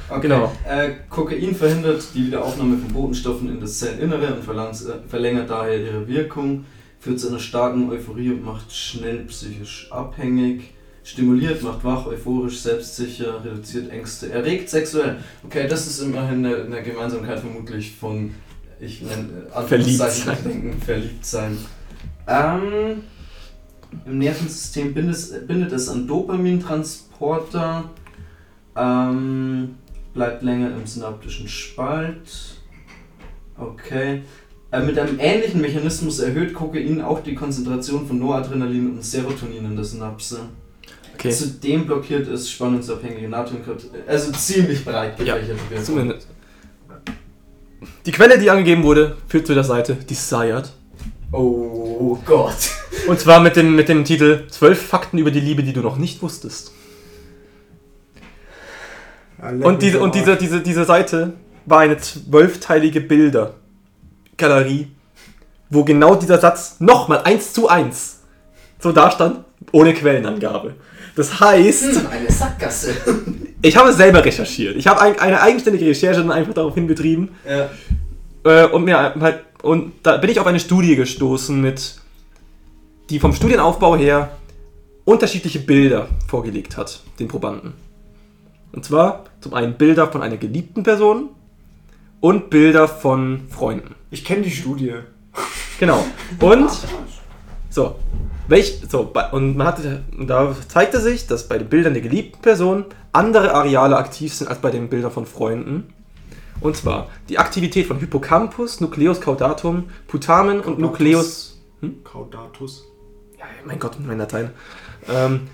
Okay. 0.08 0.20
Genau. 0.22 0.52
Äh, 0.66 0.90
Kokain 1.10 1.54
verhindert 1.54 2.02
die 2.14 2.26
Wiederaufnahme 2.26 2.78
von 2.78 2.88
Botenstoffen 2.92 3.48
in 3.48 3.60
das 3.60 3.78
Zelleninnere 3.78 4.34
und 4.34 4.48
äh, 4.48 5.08
verlängert 5.08 5.50
daher 5.50 5.78
ihre 5.78 6.08
Wirkung, 6.08 6.64
führt 6.98 7.20
zu 7.20 7.28
einer 7.28 7.38
starken 7.38 7.90
Euphorie 7.90 8.30
und 8.30 8.44
macht 8.44 8.74
schnell 8.74 9.18
psychisch 9.24 9.88
abhängig, 9.90 10.72
stimuliert, 11.04 11.62
macht 11.62 11.84
wach, 11.84 12.06
euphorisch, 12.06 12.60
selbstsicher, 12.60 13.44
reduziert 13.44 13.90
Ängste, 13.90 14.32
erregt 14.32 14.70
sexuell. 14.70 15.18
Okay, 15.44 15.68
das 15.68 15.86
ist 15.86 16.00
immerhin 16.00 16.44
eine, 16.44 16.56
eine 16.56 16.82
Gemeinsamkeit 16.82 17.40
vermutlich 17.40 17.94
von, 17.94 18.34
ich 18.80 19.02
nenne 19.02 19.46
äh, 19.54 19.62
Verliebt 19.66 20.00
Anführungszeichen 20.00 20.24
sein. 20.24 20.38
denken, 20.44 20.82
verliebt 20.82 21.24
sein. 21.24 21.58
Ähm, 22.26 23.02
Im 24.06 24.18
Nervensystem 24.18 24.94
bindet 24.94 25.16
es, 25.16 25.46
bindet 25.46 25.72
es 25.72 25.88
an 25.88 26.06
Dopamintransporter, 26.06 27.90
ähm, 28.76 29.76
bleibt 30.14 30.42
länger 30.42 30.74
im 30.74 30.86
synaptischen 30.86 31.48
Spalt. 31.48 32.56
Okay. 33.56 34.22
Äh, 34.70 34.82
mit 34.82 34.98
einem 34.98 35.18
ähnlichen 35.18 35.60
Mechanismus 35.60 36.18
erhöht 36.18 36.52
Kokain 36.52 37.00
auch 37.00 37.22
die 37.22 37.34
Konzentration 37.34 38.06
von 38.06 38.18
Noradrenalin 38.18 38.92
und 38.92 39.04
Serotonin 39.04 39.64
in 39.64 39.76
der 39.76 39.84
Synapse. 39.84 40.40
Okay. 41.14 41.30
Zudem 41.30 41.86
blockiert 41.86 42.28
es 42.28 42.50
spannungsabhängige 42.50 43.28
Natriumkarte. 43.28 43.86
Also 44.06 44.30
ziemlich 44.32 44.84
breit 44.84 45.18
Ja, 45.20 45.34
gefächerte 45.34 45.60
Wirkung. 45.70 45.84
Zumindest. 45.84 46.28
Die 48.06 48.12
Quelle, 48.12 48.38
die 48.38 48.50
angegeben 48.50 48.82
wurde, 48.84 49.16
führt 49.26 49.46
zu 49.46 49.54
der 49.54 49.64
Seite 49.64 49.94
Desired. 49.94 50.70
Oh 51.30 52.18
Gott. 52.24 52.70
Und 53.06 53.20
zwar 53.20 53.40
mit 53.40 53.56
dem, 53.56 53.76
mit 53.76 53.88
dem 53.88 54.04
Titel 54.04 54.46
12 54.48 54.80
Fakten 54.80 55.18
über 55.18 55.30
die 55.30 55.40
Liebe, 55.40 55.62
die 55.62 55.72
du 55.72 55.80
noch 55.80 55.96
nicht 55.96 56.22
wusstest. 56.22 56.72
Leck 59.42 59.64
Und 59.64 59.82
diese, 59.82 60.00
und 60.00 60.14
diese, 60.14 60.36
diese, 60.36 60.60
diese 60.60 60.84
Seite 60.84 61.34
war 61.66 61.80
eine 61.80 61.98
zwölfteilige 61.98 63.00
Bildergalerie, 63.00 64.88
wo 65.70 65.84
genau 65.84 66.14
dieser 66.14 66.38
Satz 66.38 66.76
nochmal 66.80 67.20
eins 67.24 67.52
zu 67.52 67.68
eins 67.68 68.20
so 68.80 68.92
dastand, 68.92 69.44
ohne 69.72 69.92
Quellenangabe. 69.92 70.76
Das 71.14 71.40
heißt, 71.40 71.96
Hm, 71.96 72.06
eine 72.10 72.30
Sackgasse. 72.30 72.94
ich 73.62 73.76
habe 73.76 73.90
es 73.90 73.96
selber 73.96 74.24
recherchiert. 74.24 74.76
Ich 74.76 74.86
habe 74.86 75.00
ein, 75.00 75.18
eine 75.18 75.40
eigenständige 75.40 75.86
Recherche 75.86 76.20
dann 76.20 76.30
einfach 76.30 76.54
daraufhin 76.54 76.86
betrieben 76.86 77.30
ja. 77.46 77.68
äh, 78.44 78.66
und 78.68 78.84
mir 78.84 79.14
halt 79.20 79.40
und 79.62 79.92
da 80.02 80.16
bin 80.16 80.30
ich 80.30 80.40
auf 80.40 80.46
eine 80.46 80.60
Studie 80.60 80.96
gestoßen 80.96 81.60
mit 81.60 82.00
die 83.10 83.18
vom 83.18 83.32
Studienaufbau 83.32 83.96
her 83.96 84.30
unterschiedliche 85.04 85.60
Bilder 85.60 86.08
vorgelegt 86.26 86.76
hat 86.76 87.00
den 87.18 87.28
Probanden. 87.28 87.72
Und 88.72 88.84
zwar 88.84 89.24
zum 89.40 89.54
einen 89.54 89.74
Bilder 89.74 90.08
von 90.08 90.22
einer 90.22 90.36
geliebten 90.36 90.82
Person 90.82 91.30
und 92.20 92.50
Bilder 92.50 92.86
von 92.86 93.48
Freunden. 93.48 93.94
Ich 94.10 94.24
kenne 94.24 94.42
die 94.42 94.50
Studie. 94.50 94.94
Genau. 95.80 96.04
Und 96.40 96.70
so, 97.70 97.96
welch 98.48 98.82
so 98.88 99.12
und 99.32 99.56
man 99.56 99.66
hatte 99.66 100.02
und 100.16 100.26
da 100.26 100.54
zeigte 100.68 101.00
sich, 101.00 101.26
dass 101.26 101.48
bei 101.48 101.58
den 101.58 101.68
Bildern 101.68 101.94
der 101.94 102.02
geliebten 102.02 102.42
Person 102.42 102.84
andere 103.12 103.54
Areale 103.54 103.96
aktiv 103.96 104.34
sind 104.34 104.48
als 104.48 104.58
bei 104.58 104.70
den 104.70 104.88
Bildern 104.88 105.10
von 105.10 105.26
Freunden. 105.26 105.94
Und 106.60 106.76
zwar 106.76 107.08
die 107.28 107.38
Aktivität 107.38 107.86
von 107.86 107.98
Hippocampus, 107.98 108.80
Nucleus 108.80 109.20
caudatum, 109.20 109.90
Putamen 110.06 110.60
und. 110.60 110.78
Nucleus. 110.78 111.60
Caudatus. 112.04 112.84
Ja, 113.38 113.44
mein 113.64 113.78
Gott, 113.78 113.96
mein 114.04 114.18
Latein. 114.18 114.50
Ähm, 115.08 115.48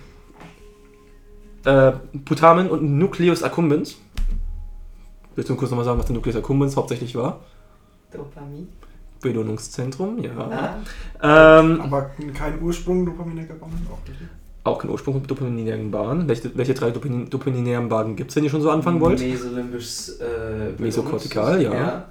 äh, 1.64 1.92
Putamen 2.24 2.70
und 2.70 2.98
Nucleus 2.98 3.42
accumbens. 3.42 3.96
Willst 5.34 5.50
du 5.50 5.56
kurz 5.56 5.70
nochmal 5.70 5.84
sagen, 5.84 5.98
was 5.98 6.06
der 6.06 6.14
Nucleus 6.14 6.36
accumbens 6.36 6.76
hauptsächlich 6.76 7.14
war? 7.16 7.40
Dopamin. 8.12 8.68
Belohnungszentrum, 9.20 10.18
ja. 10.22 10.32
Ah. 11.22 11.60
Ähm, 11.60 11.80
Aber 11.80 12.10
kein 12.34 12.60
Ursprung 12.62 13.06
dopaminerger 13.06 13.54
Bahnen, 13.54 13.86
auch 13.90 14.06
richtig. 14.08 14.28
Auch 14.64 14.78
kein 14.78 14.90
Ursprung 14.90 15.14
von 15.14 15.26
dopaminergen 15.26 15.90
Bahnen. 15.90 16.26
Welche, 16.26 16.50
welche 16.56 16.74
drei 16.74 16.90
Dopamin, 16.90 17.28
dopaminären 17.30 17.88
Bahnen 17.88 18.16
gibt 18.16 18.30
es, 18.30 18.36
wenn 18.36 18.44
ihr 18.44 18.50
schon 18.50 18.62
so 18.62 18.70
anfangen 18.70 19.00
wollt? 19.00 19.20
Mesolimbisch, 19.20 20.08
äh, 20.20 20.80
Mesokortikal, 20.82 21.62
ja. 21.62 22.06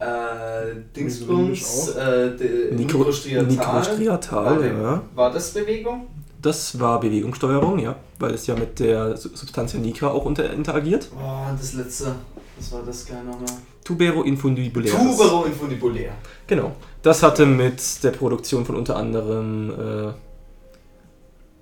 Äh, 0.00 0.74
Dingsbums, 0.96 1.90
äh, 1.90 2.36
de, 2.36 2.72
Nikro- 2.74 2.76
Nikrostriatal. 2.98 3.46
Nikrostriatal, 3.46 4.56
War- 4.58 4.66
ja. 4.66 5.02
War 5.14 5.30
das 5.32 5.50
Bewegung? 5.52 6.06
Das 6.42 6.78
war 6.78 7.00
Bewegungssteuerung, 7.00 7.78
ja, 7.78 7.96
weil 8.18 8.34
es 8.34 8.46
ja 8.46 8.54
mit 8.54 8.78
der 8.80 9.16
Su- 9.16 9.30
Substantia 9.32 9.80
nigra 9.80 10.08
auch 10.08 10.26
unter, 10.26 10.52
interagiert. 10.52 11.08
Oh, 11.16 11.48
und 11.50 11.58
das 11.58 11.72
letzte. 11.74 12.14
Was 12.58 12.72
war 12.72 12.82
das 12.84 13.06
gleich 13.06 13.22
nochmal? 13.24 13.46
Tubero 13.82 14.22
infundibularis. 14.22 14.92
Tubero 14.94 15.44
infundibulär. 15.44 16.12
Genau. 16.46 16.72
Das 17.02 17.22
hatte 17.22 17.46
mit 17.46 18.02
der 18.04 18.10
Produktion 18.10 18.64
von 18.64 18.76
unter 18.76 18.96
anderem, 18.96 19.70
äh, 19.70 20.12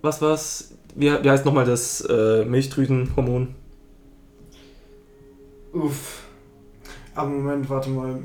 was 0.02 0.20
war's? 0.20 0.72
Wie, 0.94 1.10
wie 1.10 1.30
heißt 1.30 1.44
nochmal 1.44 1.64
das 1.64 2.00
äh, 2.02 2.44
Milchdrüsenhormon? 2.44 3.48
Uff. 5.72 6.22
Aber 7.14 7.28
Moment, 7.30 7.68
warte 7.70 7.90
mal. 7.90 8.18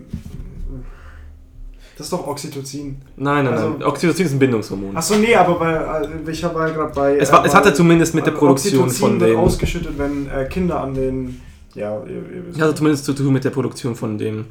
Das 1.97 2.05
ist 2.07 2.13
doch 2.13 2.27
Oxytocin. 2.27 2.97
Nein, 3.15 3.45
nein, 3.45 3.53
Also- 3.53 3.69
nein. 3.69 3.83
Oxytocin 3.83 4.25
ist 4.27 4.33
ein 4.33 4.39
Bindungshormon. 4.39 4.95
Achso, 4.95 5.15
nee, 5.15 5.33
aber 5.35 5.57
bei, 5.57 5.73
äh, 5.73 6.31
ich 6.31 6.43
habe 6.43 6.53
gerade 6.71 6.93
bei. 6.93 7.17
es, 7.17 7.31
war, 7.31 7.43
äh, 7.43 7.47
es 7.47 7.55
hatte 7.55 7.73
zumindest 7.73 8.13
mit 8.13 8.25
der 8.25 8.33
äh, 8.33 8.37
Produktion 8.37 8.83
Oxytocin 8.83 8.99
von 9.09 9.19
wird 9.19 9.31
dem. 9.31 9.39
ausgeschüttet, 9.39 9.97
wenn 9.97 10.29
äh, 10.29 10.45
Kinder 10.45 10.81
an 10.81 10.93
den. 10.93 11.41
Ja, 11.73 11.99
ihr, 12.05 12.09
ihr 12.35 12.47
wisst. 12.47 12.61
Also 12.61 12.73
zumindest 12.73 13.05
zu 13.05 13.13
tun 13.13 13.33
mit 13.33 13.43
der 13.45 13.49
Produktion 13.51 13.95
von 13.95 14.17
dem 14.17 14.45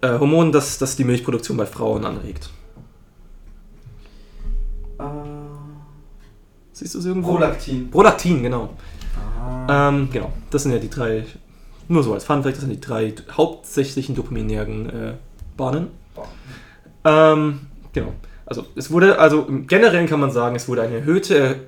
äh, 0.00 0.18
Hormon, 0.18 0.52
das, 0.52 0.78
das 0.78 0.94
die 0.96 1.04
Milchproduktion 1.04 1.56
bei 1.56 1.66
Frauen 1.66 2.04
anregt. 2.04 2.50
Siehst 6.76 6.94
du 6.94 6.98
es 6.98 7.06
irgendwo? 7.06 7.32
Prolaktin. 7.32 7.90
Prolaktin, 7.90 8.42
genau. 8.42 8.68
Ah. 9.40 9.88
Ähm, 9.88 10.10
genau. 10.12 10.30
Das 10.50 10.62
sind 10.62 10.72
ja 10.72 10.78
die 10.78 10.90
drei, 10.90 11.24
nur 11.88 12.02
so 12.02 12.12
als 12.12 12.24
Funfact, 12.24 12.56
das 12.56 12.64
sind 12.64 12.70
die 12.70 12.80
drei 12.82 13.14
hauptsächlichen 13.32 14.14
dopaminären 14.14 14.90
äh, 14.90 15.12
Bahnen. 15.56 15.86
Ähm, 17.02 17.60
genau. 17.94 18.12
Also 18.44 18.66
es 18.74 18.90
wurde, 18.90 19.18
also 19.18 19.46
im 19.46 19.66
Generellen 19.66 20.06
kann 20.06 20.20
man 20.20 20.30
sagen, 20.30 20.54
es 20.54 20.68
wurde 20.68 20.82
eine 20.82 20.96
erhöhte 20.96 21.60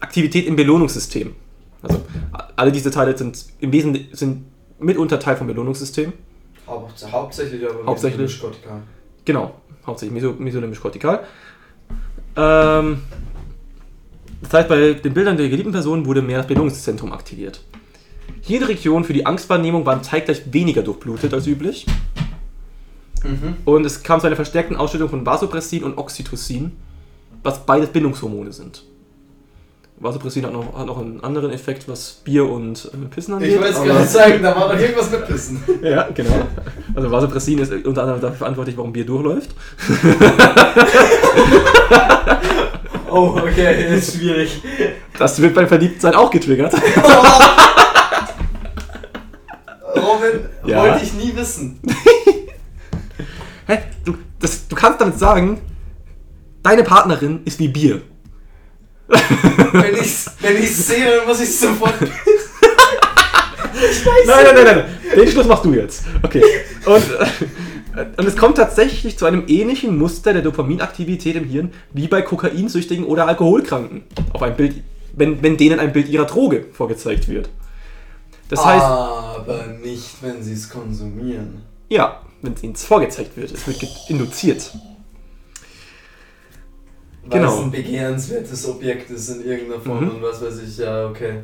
Aktivität 0.00 0.46
im 0.46 0.54
Belohnungssystem. 0.54 1.34
Also 1.80 2.02
alle 2.56 2.72
diese 2.72 2.90
Teile 2.90 3.16
sind 3.16 3.46
im 3.60 3.72
Wesentlichen 3.72 4.14
sind 4.14 4.44
mitunter 4.78 5.18
Teil 5.18 5.36
vom 5.36 5.46
Belohnungssystem. 5.46 6.12
Aber 6.66 6.90
hauptsächlich 7.10 7.64
aber 7.64 7.86
Hauptsächlich. 7.86 8.20
Mesolimbisch-Kortikal. 8.20 8.82
Genau, 9.24 9.54
hauptsächlich 9.86 10.12
meso 10.12 10.34
mesolimbisch-kortikal. 10.38 11.24
Ähm, 12.36 13.00
das 14.42 14.52
heißt, 14.52 14.68
bei 14.68 14.94
den 14.94 15.14
Bildern 15.14 15.36
der 15.36 15.48
geliebten 15.48 15.72
Person 15.72 16.06
wurde 16.06 16.22
mehr 16.22 16.38
das 16.38 16.46
Belohnungszentrum 16.46 17.12
aktiviert. 17.12 17.60
Jede 18.42 18.68
Region 18.68 19.04
für 19.04 19.12
die 19.12 19.26
Angstwahrnehmung 19.26 19.84
war 19.84 20.02
zeitgleich 20.02 20.42
weniger 20.52 20.82
durchblutet 20.82 21.34
als 21.34 21.46
üblich. 21.46 21.86
Mhm. 23.22 23.56
Und 23.64 23.84
es 23.84 24.02
kam 24.02 24.20
zu 24.20 24.26
einer 24.26 24.36
verstärkten 24.36 24.76
Ausschüttung 24.76 25.10
von 25.10 25.26
Vasopressin 25.26 25.84
und 25.84 25.98
Oxytocin, 25.98 26.72
was 27.42 27.66
beides 27.66 27.90
Bindungshormone 27.90 28.52
sind. 28.52 28.84
Vasopressin 29.98 30.46
hat 30.46 30.54
noch, 30.54 30.78
hat 30.78 30.86
noch 30.86 30.98
einen 30.98 31.22
anderen 31.22 31.50
Effekt, 31.50 31.86
was 31.86 32.22
Bier 32.24 32.48
und 32.48 32.90
äh, 32.94 33.14
Pissen 33.14 33.34
angeht. 33.34 33.50
Ich 33.50 33.60
wollte 33.60 33.74
es 33.74 33.82
gerade 33.82 34.06
sagen, 34.06 34.42
da 34.42 34.56
war 34.56 34.72
doch 34.72 34.80
irgendwas 34.80 35.10
mit 35.10 35.26
Pissen. 35.26 35.62
Ja, 35.82 36.08
genau. 36.14 36.46
Also 36.94 37.10
Vasopressin 37.10 37.58
ist 37.58 37.70
unter 37.84 38.02
anderem 38.02 38.22
dafür 38.22 38.38
verantwortlich, 38.38 38.78
warum 38.78 38.94
Bier 38.94 39.04
durchläuft. 39.04 39.50
Oh, 43.10 43.36
okay, 43.42 43.94
ist 43.98 44.16
schwierig. 44.16 44.62
Das 45.18 45.40
wird 45.40 45.54
beim 45.54 45.66
Verliebtsein 45.68 46.14
auch 46.14 46.30
getriggert. 46.30 46.72
Robin, 49.96 50.48
Ja. 50.64 50.78
wollte 50.82 51.04
ich 51.04 51.12
nie 51.14 51.34
wissen. 51.34 51.80
Hä? 53.66 53.78
Du, 54.04 54.14
das, 54.38 54.68
du 54.68 54.76
kannst 54.76 55.00
damit 55.00 55.18
sagen, 55.18 55.60
deine 56.62 56.84
Partnerin 56.84 57.40
ist 57.44 57.58
wie 57.58 57.68
Bier. 57.68 58.02
Wenn 59.08 59.94
ich 59.94 60.26
wenn 60.40 60.56
ich's 60.62 60.86
sehe, 60.86 61.16
dann 61.18 61.26
muss 61.26 61.40
ich 61.40 61.58
sofort 61.58 61.98
pissen. 61.98 62.14
Nein, 64.26 64.44
nein, 64.44 64.54
nein, 64.54 64.64
nein. 64.64 64.84
Den 65.16 65.28
Schluss 65.28 65.46
machst 65.46 65.64
du 65.64 65.72
jetzt. 65.74 66.04
Okay. 66.22 66.42
Und, 66.86 67.02
und 68.16 68.26
es 68.26 68.36
kommt 68.36 68.56
tatsächlich 68.56 69.18
zu 69.18 69.26
einem 69.26 69.44
ähnlichen 69.48 69.96
Muster 69.98 70.32
der 70.32 70.42
Dopaminaktivität 70.42 71.36
im 71.36 71.44
Hirn 71.44 71.72
wie 71.92 72.08
bei 72.08 72.22
Kokainsüchtigen 72.22 73.04
oder 73.04 73.26
Alkoholkranken. 73.26 74.02
Auf 74.32 74.42
ein 74.42 74.56
Bild, 74.56 74.82
wenn, 75.14 75.42
wenn 75.42 75.56
denen 75.56 75.80
ein 75.80 75.92
Bild 75.92 76.08
ihrer 76.08 76.24
Droge 76.26 76.66
vorgezeigt 76.72 77.28
wird. 77.28 77.48
Das 78.48 78.64
heißt, 78.64 78.84
Aber 78.84 79.66
nicht, 79.82 80.22
wenn 80.22 80.42
sie 80.42 80.52
es 80.54 80.68
konsumieren. 80.68 81.62
ja, 81.88 82.20
wenn 82.42 82.54
es 82.54 82.62
ihnen 82.62 82.74
vorgezeigt 82.74 83.36
wird, 83.36 83.50
es 83.52 83.66
wird 83.66 83.84
induziert. 84.08 84.72
Weil 87.26 87.38
Genau. 87.40 87.54
es 87.58 87.62
ein 87.64 87.70
begehrenswertes 87.70 88.66
Objekt 88.68 89.10
ist 89.10 89.28
in 89.28 89.44
irgendeiner 89.44 89.80
Form 89.80 90.04
Mhm. 90.04 90.10
und 90.16 90.22
was 90.22 90.40
weiß 90.42 90.58
ich, 90.62 90.78
ja, 90.78 91.06
okay. 91.06 91.40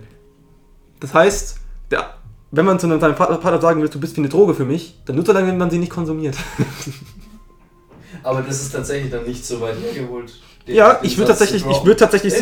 Das 1.01 1.13
heißt, 1.13 1.59
der, 1.91 2.16
wenn 2.57 2.65
man 2.65 2.79
zu 2.81 2.89
seinem 2.89 3.15
Partner, 3.15 3.61
sagen 3.61 3.83
will, 3.83 3.89
du 3.89 4.01
bist 4.01 4.17
wie 4.17 4.21
eine 4.21 4.29
Droge 4.29 4.55
für 4.55 4.65
mich, 4.65 4.95
dann 5.05 5.17
nur 5.17 5.25
so 5.25 5.33
lange, 5.33 5.49
wenn 5.49 5.59
man 5.59 5.71
sie 5.71 5.79
nicht 5.79 5.91
konsumiert. 5.91 6.37
Aber 8.23 8.43
das 8.43 8.63
ist 8.63 8.73
tatsächlich 8.73 9.11
dann 9.11 9.25
nicht 9.25 9.45
so 9.45 9.61
weit 9.61 9.77
hergeholt. 9.81 10.33
den- 10.67 10.75
ja, 10.75 10.95
den 10.95 11.07
ich 11.07 11.17
würde 11.19 11.29
tatsächlich, 11.29 11.65
ich 11.65 11.85
würde 11.85 11.97
tatsächlich, 11.97 12.35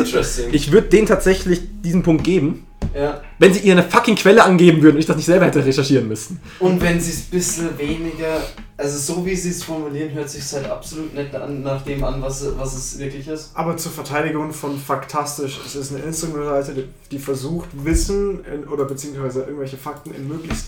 ich 0.52 0.72
würde 0.72 0.88
denen 0.88 1.06
tatsächlich 1.06 1.60
diesen 1.82 2.02
Punkt 2.02 2.24
geben, 2.24 2.66
ja. 2.94 3.20
wenn 3.38 3.52
sie 3.52 3.60
ihr 3.60 3.72
eine 3.72 3.82
fucking 3.82 4.16
Quelle 4.16 4.42
angeben 4.42 4.82
würden 4.82 4.96
und 4.96 5.00
ich 5.00 5.06
das 5.06 5.16
nicht 5.16 5.26
selber 5.26 5.46
hätte 5.46 5.64
recherchieren 5.64 6.08
müssen. 6.08 6.40
Und 6.60 6.80
wenn 6.80 7.00
sie 7.00 7.10
es 7.10 7.26
ein 7.26 7.30
bisschen 7.30 7.78
weniger, 7.78 8.40
also 8.76 8.98
so 8.98 9.26
wie 9.26 9.34
sie 9.34 9.50
es 9.50 9.64
formulieren, 9.64 10.12
hört 10.12 10.30
sich 10.30 10.44
halt 10.52 10.70
absolut 10.70 11.14
nicht 11.14 11.34
an, 11.34 11.62
nach 11.62 11.82
dem 11.82 12.04
an, 12.04 12.22
was, 12.22 12.46
was 12.56 12.74
es 12.74 12.98
wirklich 12.98 13.26
ist. 13.28 13.50
Aber 13.54 13.76
zur 13.76 13.92
Verteidigung 13.92 14.52
von 14.52 14.78
Faktastisch, 14.78 15.60
es 15.66 15.74
ist 15.74 15.94
eine 15.94 16.04
Instagram-Seite, 16.04 16.74
die, 16.74 16.88
die 17.10 17.18
versucht, 17.18 17.68
Wissen 17.72 18.44
in, 18.44 18.68
oder 18.68 18.84
beziehungsweise 18.84 19.42
irgendwelche 19.42 19.76
Fakten 19.76 20.14
in 20.14 20.28
möglichst 20.28 20.66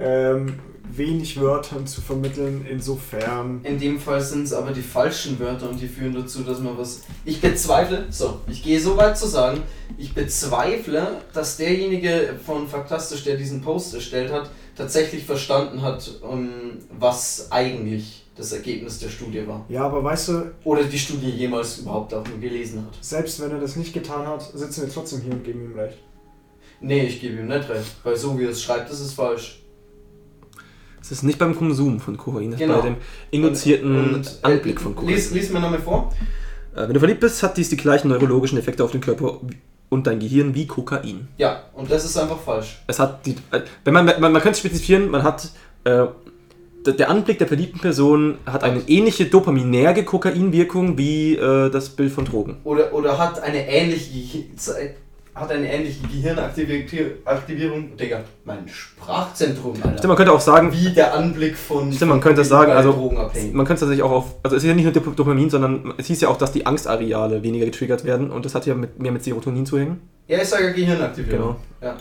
ähm, 0.00 0.58
wenig 0.96 1.40
Wörtern 1.40 1.86
zu 1.86 2.00
vermitteln, 2.00 2.66
insofern. 2.68 3.60
In 3.64 3.78
dem 3.78 4.00
Fall 4.00 4.20
sind 4.20 4.44
es 4.44 4.52
aber 4.52 4.72
die 4.72 4.82
falschen 4.82 5.38
Wörter 5.38 5.68
und 5.68 5.80
die 5.80 5.86
führen 5.88 6.14
dazu, 6.14 6.42
dass 6.42 6.60
man 6.60 6.76
was. 6.76 7.02
Ich 7.24 7.40
bezweifle, 7.40 8.06
so, 8.10 8.40
ich 8.48 8.62
gehe 8.62 8.80
so 8.80 8.96
weit 8.96 9.16
zu 9.16 9.26
sagen, 9.26 9.62
ich 9.98 10.14
bezweifle, 10.14 11.20
dass 11.32 11.56
derjenige 11.56 12.34
von 12.44 12.66
Faktastisch, 12.66 13.24
der 13.24 13.36
diesen 13.36 13.60
Post 13.60 13.94
erstellt 13.94 14.32
hat, 14.32 14.50
tatsächlich 14.76 15.24
verstanden 15.24 15.82
hat, 15.82 16.20
um, 16.22 16.50
was 16.98 17.48
eigentlich 17.50 18.24
das 18.36 18.52
Ergebnis 18.52 18.98
der 18.98 19.10
Studie 19.10 19.46
war. 19.46 19.66
Ja, 19.68 19.84
aber 19.84 20.02
weißt 20.02 20.28
du, 20.28 20.50
Oder 20.64 20.84
die 20.84 20.98
Studie 20.98 21.30
jemals 21.30 21.78
überhaupt 21.78 22.14
auch 22.14 22.26
nur 22.26 22.38
gelesen 22.38 22.86
hat. 22.86 22.96
selbst 23.04 23.40
wenn 23.40 23.50
er 23.50 23.60
das 23.60 23.76
nicht 23.76 23.92
getan 23.92 24.26
hat, 24.26 24.42
sitzen 24.54 24.82
wir 24.86 24.92
trotzdem 24.92 25.20
hier 25.20 25.32
und 25.32 25.44
geben 25.44 25.64
ihm 25.64 25.78
recht. 25.78 25.98
Nee, 26.80 27.04
ich 27.04 27.20
gebe 27.20 27.38
ihm 27.38 27.48
nicht 27.48 27.68
recht, 27.68 27.96
weil 28.02 28.16
so 28.16 28.38
wie 28.38 28.44
er 28.44 28.50
es 28.50 28.62
schreibt, 28.62 28.90
ist 28.90 29.00
es 29.00 29.12
falsch. 29.12 29.59
Es 31.10 31.18
ist 31.18 31.22
nicht 31.24 31.38
beim 31.40 31.56
Konsum 31.56 31.98
von 31.98 32.16
Kokain, 32.16 32.48
es 32.48 32.54
ist 32.54 32.60
Genau. 32.60 32.76
bei 32.80 32.82
dem 32.88 32.96
induzierten 33.32 33.96
Und- 33.96 34.14
und, 34.14 34.26
äh, 34.42 34.46
Anblick 34.46 34.80
von 34.80 34.94
Kokain. 34.94 35.14
Lies, 35.14 35.32
lies 35.32 35.50
mir 35.50 35.58
nochmal 35.58 35.80
vor. 35.80 36.12
Äh, 36.74 36.82
wenn 36.86 36.94
du 36.94 37.00
verliebt 37.00 37.18
bist, 37.20 37.42
hat 37.42 37.56
dies 37.56 37.68
die 37.68 37.76
gleichen 37.76 38.08
neurologischen 38.08 38.58
Effekte 38.58 38.84
auf 38.84 38.92
den 38.92 39.00
Körper 39.00 39.40
und 39.88 40.06
dein 40.06 40.20
Gehirn 40.20 40.54
wie 40.54 40.68
Kokain. 40.68 41.26
Ja, 41.36 41.64
und 41.74 41.90
das 41.90 42.04
ist 42.04 42.16
einfach 42.16 42.38
falsch. 42.38 42.80
Es 42.86 43.00
hat 43.00 43.26
die, 43.26 43.32
äh, 43.50 43.60
wenn 43.84 43.92
man, 43.94 44.06
man, 44.06 44.20
man 44.20 44.34
könnte 44.34 44.50
es 44.50 44.58
spezifizieren, 44.60 45.10
man 45.10 45.24
hat 45.24 45.50
äh, 45.84 46.06
der 46.86 47.10
Anblick 47.10 47.38
der 47.38 47.46
verliebten 47.48 47.80
Person 47.80 48.36
hat 48.46 48.62
eine 48.62 48.80
ähnliche 48.88 49.26
dopaminerge 49.26 50.04
Kokainwirkung 50.04 50.96
wie 50.96 51.34
äh, 51.34 51.70
das 51.70 51.90
Bild 51.90 52.12
von 52.12 52.24
Drogen. 52.24 52.56
Oder, 52.64 52.94
oder 52.94 53.18
hat 53.18 53.42
eine 53.42 53.68
ähnliche 53.68 54.44
hat 55.34 55.50
eine 55.52 55.72
ähnliche 55.72 56.00
Gehirnaktivierung, 56.08 57.96
Digga, 57.96 58.20
mein 58.44 58.68
Sprachzentrum, 58.68 59.74
Alter. 59.76 59.98
Stimmt, 59.98 60.08
man 60.08 60.16
könnte 60.16 60.32
auch 60.32 60.40
sagen, 60.40 60.72
Wie 60.72 60.90
der 60.92 61.14
Anblick 61.14 61.56
von. 61.56 61.92
Stimmt, 61.92 62.10
man 62.10 62.20
könnte 62.20 62.44
sagen, 62.44 62.72
also 62.72 62.92
man 63.52 63.64
könnte 63.66 63.80
tatsächlich 63.80 64.02
auch 64.02 64.10
auf, 64.10 64.34
also 64.42 64.56
es 64.56 64.62
ist 64.62 64.68
ja 64.68 64.74
nicht 64.74 64.84
nur 64.84 64.92
Dop- 64.92 65.14
Dopamin, 65.16 65.48
sondern 65.48 65.94
es 65.98 66.06
hieß 66.06 66.20
ja 66.22 66.28
auch, 66.28 66.36
dass 66.36 66.52
die 66.52 66.66
Angstareale 66.66 67.42
weniger 67.42 67.64
getriggert 67.66 68.04
werden 68.04 68.30
und 68.30 68.44
das 68.44 68.54
hat 68.54 68.66
ja 68.66 68.74
mit, 68.74 68.98
mehr 68.98 69.12
mit 69.12 69.22
Serotonin 69.24 69.64
zu 69.66 69.78
hängen. 69.78 70.00
Ja, 70.26 70.38
ich 70.38 70.48
sage 70.48 70.66
ja 70.66 70.72
Gehirnaktivierung. 70.72 71.56
Genau. 71.80 71.92
Ja. 71.94 71.96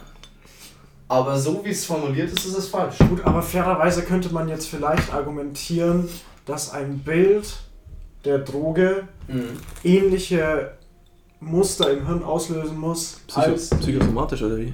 Aber 1.08 1.38
so 1.38 1.62
wie 1.64 1.70
es 1.70 1.86
formuliert 1.86 2.32
ist, 2.32 2.46
ist 2.46 2.58
es 2.58 2.68
falsch. 2.68 2.98
Gut, 3.10 3.26
aber 3.26 3.42
fairerweise 3.42 4.04
könnte 4.04 4.32
man 4.34 4.48
jetzt 4.48 4.68
vielleicht 4.68 5.12
argumentieren, 5.14 6.08
dass 6.46 6.72
ein 6.72 7.00
Bild 7.00 7.48
der 8.26 8.40
Droge 8.40 9.04
Mhm. 9.28 9.44
ähnliche 9.84 10.72
Muster 11.42 11.92
im 11.92 12.06
Hirn 12.06 12.24
auslösen 12.24 12.78
muss. 12.78 13.22
Psycho 13.28 13.54
psychosomatisch 13.54 14.42
oder 14.44 14.58
wie? 14.58 14.74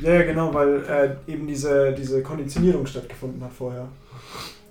Ja, 0.00 0.12
ja, 0.14 0.22
genau, 0.22 0.52
weil 0.52 0.84
äh, 1.26 1.32
eben 1.32 1.46
diese, 1.46 1.92
diese 1.92 2.22
Konditionierung 2.22 2.86
stattgefunden 2.86 3.42
hat 3.42 3.52
vorher. 3.52 3.88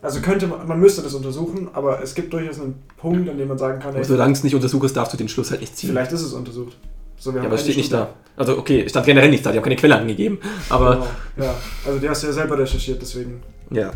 Also 0.02 0.22
könnte 0.22 0.46
man, 0.48 0.68
man 0.68 0.80
müsste 0.80 1.02
das 1.02 1.16
untersuchen, 1.16 1.68
aber 1.74 2.02
es 2.04 2.14
gibt 2.14 2.32
durchaus 2.32 2.60
einen 2.60 2.76
Punkt, 2.98 3.28
an 3.28 3.38
dem 3.38 3.48
man 3.48 3.58
sagen 3.58 3.80
kann, 3.80 3.96
ey, 3.96 4.04
solange 4.04 4.34
es 4.34 4.44
nicht 4.44 4.54
untersuchst, 4.54 4.96
darfst 4.96 5.14
du 5.14 5.18
den 5.18 5.28
Schluss 5.28 5.50
halt 5.50 5.62
nicht 5.62 5.76
ziehen. 5.76 5.90
vielleicht 5.90 6.12
ist 6.12 6.22
es 6.22 6.34
untersucht. 6.34 6.78
So, 7.18 7.32
Ja, 7.32 7.42
aber 7.44 7.56
es 7.56 7.62
steht 7.62 7.78
nicht 7.78 7.92
da. 7.92 8.14
Also 8.38 8.58
okay, 8.58 8.84
es 8.84 8.92
stand 8.92 9.06
generell 9.08 9.30
nicht 9.30 9.44
da, 9.46 9.52
die 9.52 9.58
haben 9.58 9.64
keine 9.64 9.78
Quelle 9.78 9.96
angegeben. 9.98 10.38
Aber 10.70 11.08
Genau, 11.36 11.48
ja, 11.48 11.56
also 11.88 11.98
die 12.00 12.08
hast 12.08 12.22
du 12.24 12.28
ja 12.28 12.34
selber 12.34 12.58
recherchiert, 12.60 13.02
deswegen. 13.02 13.42
ja. 13.72 13.92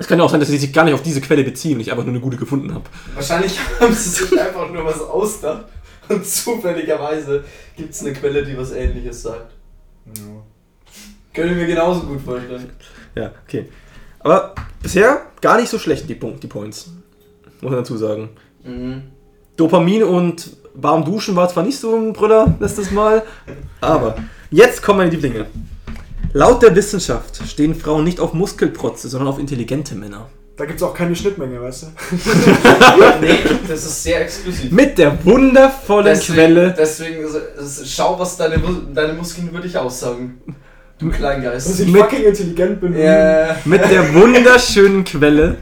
Es 0.00 0.06
kann 0.06 0.18
ja 0.18 0.24
auch 0.24 0.30
sein, 0.30 0.40
dass 0.40 0.48
sie 0.48 0.56
sich 0.56 0.72
gar 0.72 0.84
nicht 0.84 0.94
auf 0.94 1.02
diese 1.02 1.20
Quelle 1.20 1.44
beziehen 1.44 1.74
und 1.74 1.80
ich 1.80 1.90
einfach 1.90 2.04
nur 2.04 2.14
eine 2.14 2.22
gute 2.22 2.38
gefunden 2.38 2.72
habe. 2.72 2.84
Wahrscheinlich 3.14 3.58
haben 3.80 3.92
sie 3.92 4.08
sich 4.08 4.40
einfach 4.40 4.70
nur 4.70 4.82
was 4.82 4.98
ausgedacht 4.98 5.66
und 6.08 6.26
zufälligerweise 6.26 7.44
gibt 7.76 7.92
es 7.92 8.00
eine 8.00 8.14
Quelle, 8.14 8.42
die 8.42 8.56
was 8.56 8.72
ähnliches 8.72 9.22
sagt. 9.22 9.52
Könnte 11.34 11.52
ich 11.52 11.58
mir 11.58 11.66
genauso 11.66 12.00
gut 12.00 12.22
vorstellen. 12.22 12.70
Ja, 13.14 13.30
okay. 13.46 13.68
Aber 14.20 14.54
bisher 14.82 15.20
gar 15.42 15.60
nicht 15.60 15.68
so 15.68 15.78
schlecht, 15.78 16.08
die, 16.08 16.14
Punkt, 16.14 16.42
die 16.42 16.48
Points. 16.48 16.90
Muss 17.60 17.70
man 17.70 17.80
dazu 17.80 17.98
sagen. 17.98 18.30
Mhm. 18.64 19.02
Dopamin 19.58 20.02
und 20.02 20.56
warm 20.72 21.04
duschen 21.04 21.36
war 21.36 21.50
zwar 21.50 21.62
nicht 21.62 21.78
so 21.78 21.94
ein 21.94 22.14
Brüller 22.14 22.56
letztes 22.58 22.90
Mal, 22.90 23.22
aber 23.82 24.16
jetzt 24.50 24.82
kommen 24.82 25.00
meine 25.00 25.10
Lieblinge. 25.10 25.44
Laut 26.32 26.62
der 26.62 26.74
Wissenschaft 26.76 27.40
stehen 27.48 27.74
Frauen 27.74 28.04
nicht 28.04 28.20
auf 28.20 28.32
Muskelprotze, 28.34 29.08
sondern 29.08 29.28
auf 29.28 29.38
intelligente 29.38 29.94
Männer. 29.94 30.28
Da 30.56 30.64
gibt 30.66 30.78
es 30.78 30.82
auch 30.82 30.92
keine 30.94 31.16
Schnittmenge, 31.16 31.60
weißt 31.60 31.84
du? 31.84 31.86
nee, 33.22 33.38
das 33.66 33.84
ist 33.86 34.02
sehr 34.02 34.20
exklusiv. 34.22 34.70
Mit 34.70 34.98
der 34.98 35.24
wundervollen 35.24 36.04
Deswegen, 36.06 36.34
Quelle. 36.34 36.74
deswegen 36.78 37.24
schau, 37.86 38.18
was 38.18 38.36
deine, 38.36 38.58
deine 38.94 39.14
Muskeln 39.14 39.48
über 39.48 39.60
dich 39.60 39.76
aussagen. 39.76 40.40
Du 40.98 41.08
Dass 41.08 41.16
Kleingeist. 41.18 41.80
ich 41.80 41.88
Mit- 41.88 42.02
fucking 42.02 42.24
intelligent 42.24 42.80
bin. 42.80 42.96
Ja. 42.98 43.56
Mit 43.64 43.90
der 43.90 44.12
wunderschönen 44.14 45.02
Quelle 45.04 45.56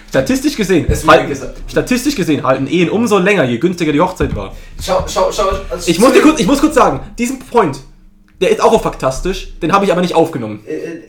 Statistisch 0.09 0.57
gesehen, 0.57 0.87
halten, 1.09 1.37
statistisch 1.69 2.15
gesehen 2.15 2.43
halten 2.43 2.69
Ehen 2.69 2.89
umso 2.89 3.19
länger, 3.19 3.45
je 3.45 3.59
günstiger 3.59 3.93
die 3.93 4.01
Hochzeit 4.01 4.35
war. 4.35 4.55
Schau, 4.81 5.05
schau, 5.07 5.31
schau. 5.33 5.49
Also 5.69 5.91
Ich 5.91 5.99
muss, 5.99 6.13
dir 6.13 6.23
kurz, 6.23 6.41
ich 6.41 6.47
muss 6.47 6.61
kurz 6.61 6.75
sagen, 6.75 7.01
diesen 7.19 7.41
Point, 7.41 7.81
der 8.41 8.51
ist 8.51 8.63
auch 8.63 8.73
auf 8.73 8.83
faktastisch, 8.83 9.59
den 9.61 9.73
habe 9.73 9.85
ich 9.85 9.93
aber 9.93 10.01
nicht 10.01 10.15
aufgenommen. 10.15 10.61
Äh, 10.67 10.75
äh, 10.75 11.03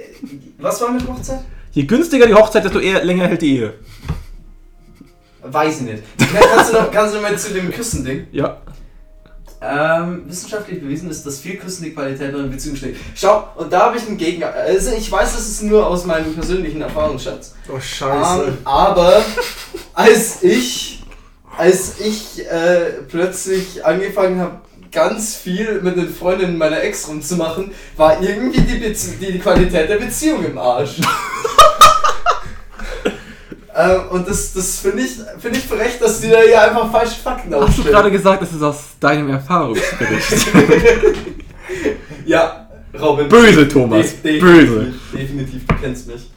was 0.58 0.82
war 0.82 0.92
mit 0.92 1.08
Hochzeit? 1.08 1.40
Je 1.72 1.84
günstiger 1.84 2.26
die 2.26 2.34
Hochzeit, 2.34 2.66
desto 2.66 2.80
eher 2.80 3.06
länger 3.06 3.28
hält 3.28 3.42
die 3.44 3.58
Ehe. 3.58 3.74
Weiß 5.52 5.78
ich 5.78 5.82
nicht. 5.82 6.04
Kannst 6.18 6.74
du 6.74 6.78
noch, 6.78 6.92
kannst 6.92 7.14
du 7.14 7.20
noch 7.20 7.30
mal 7.30 7.38
zu 7.38 7.54
dem 7.54 7.72
Küssending? 7.72 8.28
Ja. 8.32 8.58
Ähm, 9.60 10.24
wissenschaftlich 10.28 10.80
bewiesen 10.80 11.10
ist, 11.10 11.26
dass 11.26 11.40
viel 11.40 11.58
Küssen 11.58 11.86
die 11.86 11.94
Qualität 11.94 12.34
einer 12.34 12.44
Beziehung 12.44 12.76
steht. 12.76 12.96
Schau, 13.16 13.48
und 13.56 13.74
da 13.74 13.88
habe 13.88 13.98
ich 13.98 14.08
einen 14.08 14.18
Gegner. 14.18 14.52
Also 14.54 14.92
ich 14.92 15.12
weiß, 15.12 15.34
das 15.34 15.48
ist 15.48 15.64
nur 15.64 15.88
aus 15.88 16.06
meinem 16.06 16.34
persönlichen 16.36 16.82
Erfahrungsschatz. 16.82 17.56
Oh, 17.68 17.80
scheiße. 17.80 18.44
Ähm, 18.50 18.58
aber 18.66 19.24
als 19.96 20.44
ich, 20.44 21.04
als 21.58 22.00
ich 22.00 22.46
äh, 22.46 23.02
plötzlich 23.08 23.84
angefangen 23.84 24.40
habe, 24.40 24.62
ganz 24.92 25.36
viel 25.36 25.82
mit 25.82 25.98
den 25.98 26.10
Freundinnen 26.10 26.58
meiner 26.58 26.82
Ex 26.82 27.08
rumzumachen, 27.08 27.72
war 27.96 28.22
irgendwie 28.22 28.62
die, 28.62 28.78
Bezie 28.78 29.16
die, 29.20 29.34
die 29.34 29.40
Qualität 29.40 29.90
der 29.90 29.98
Beziehung 29.98 30.46
im 30.46 30.58
Arsch. 30.58 31.02
ähm, 33.78 34.02
und 34.12 34.28
das, 34.28 34.54
das 34.54 34.80
finde 34.80 35.04
ich, 35.04 35.12
find 35.40 35.56
ich 35.58 35.64
frech, 35.64 36.00
dass 36.00 36.20
die 36.22 36.30
da 36.30 36.40
hier 36.40 36.62
einfach 36.62 36.92
falsche 36.92 37.20
Fakten 37.22 37.54
Hast 37.54 37.60
du 37.62 37.66
aufstellen. 37.66 37.88
gerade 37.92 38.12
gesagt, 38.12 38.42
das 38.42 38.52
ist 38.54 38.62
aus 38.64 38.78
deinem 39.00 39.30
Erfahrungsbericht? 39.30 40.48
Ja, 42.26 42.68
Robin. 43.00 43.28
Böse, 43.30 43.68
Thomas. 43.68 44.22
De- 44.22 44.40
Böse. 44.40 44.94
Definitiv, 45.14 45.66
du 45.66 45.76
kennst 45.76 46.08
mich. 46.08 46.30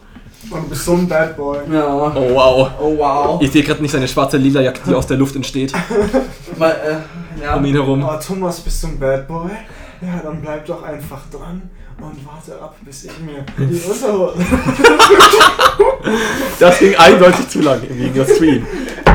Und 0.51 0.65
du 0.65 0.69
bist 0.69 0.85
so 0.85 0.93
ein 0.95 1.09
Bad 1.09 1.37
Boy. 1.37 1.59
Ja. 1.71 2.13
Oh 2.15 2.35
wow. 2.35 2.71
Oh 2.81 2.97
wow. 2.99 3.43
Ich 3.43 3.51
sehe 3.51 3.63
gerade 3.63 3.83
nicht 3.83 3.91
seine 3.93 4.09
schwarze 4.09 4.37
lila 4.37 4.61
Jacke, 4.61 4.81
die 4.89 4.95
aus 4.95 5.07
der 5.07 5.17
Luft 5.17 5.37
entsteht. 5.37 5.73
Mal, 6.59 6.71
äh, 6.71 7.43
ja. 7.45 7.57
Um 7.57 7.65
ihn 7.65 7.75
herum. 7.75 8.05
Oh, 8.09 8.19
Thomas, 8.25 8.61
bist 8.61 8.83
du 8.83 8.89
ein 8.89 8.99
Bad 8.99 9.27
Boy? 9.29 9.51
Ja, 10.01 10.21
dann 10.23 10.41
bleib 10.41 10.65
doch 10.67 10.83
einfach 10.83 11.23
dran 11.31 11.63
und 12.03 12.27
warte 12.27 12.61
ab, 12.63 12.77
bis 12.83 13.05
ich 13.05 13.19
mir 13.21 13.45
die 13.59 13.81
Unterhose. 13.91 14.39
Das 16.59 16.79
ging 16.79 16.95
eindeutig 16.97 17.49
zu 17.49 17.61
lang 17.61 17.81
im 17.83 17.97
Gegensatz 17.97 18.39
zu 18.39 18.45
ihm. 18.45 18.67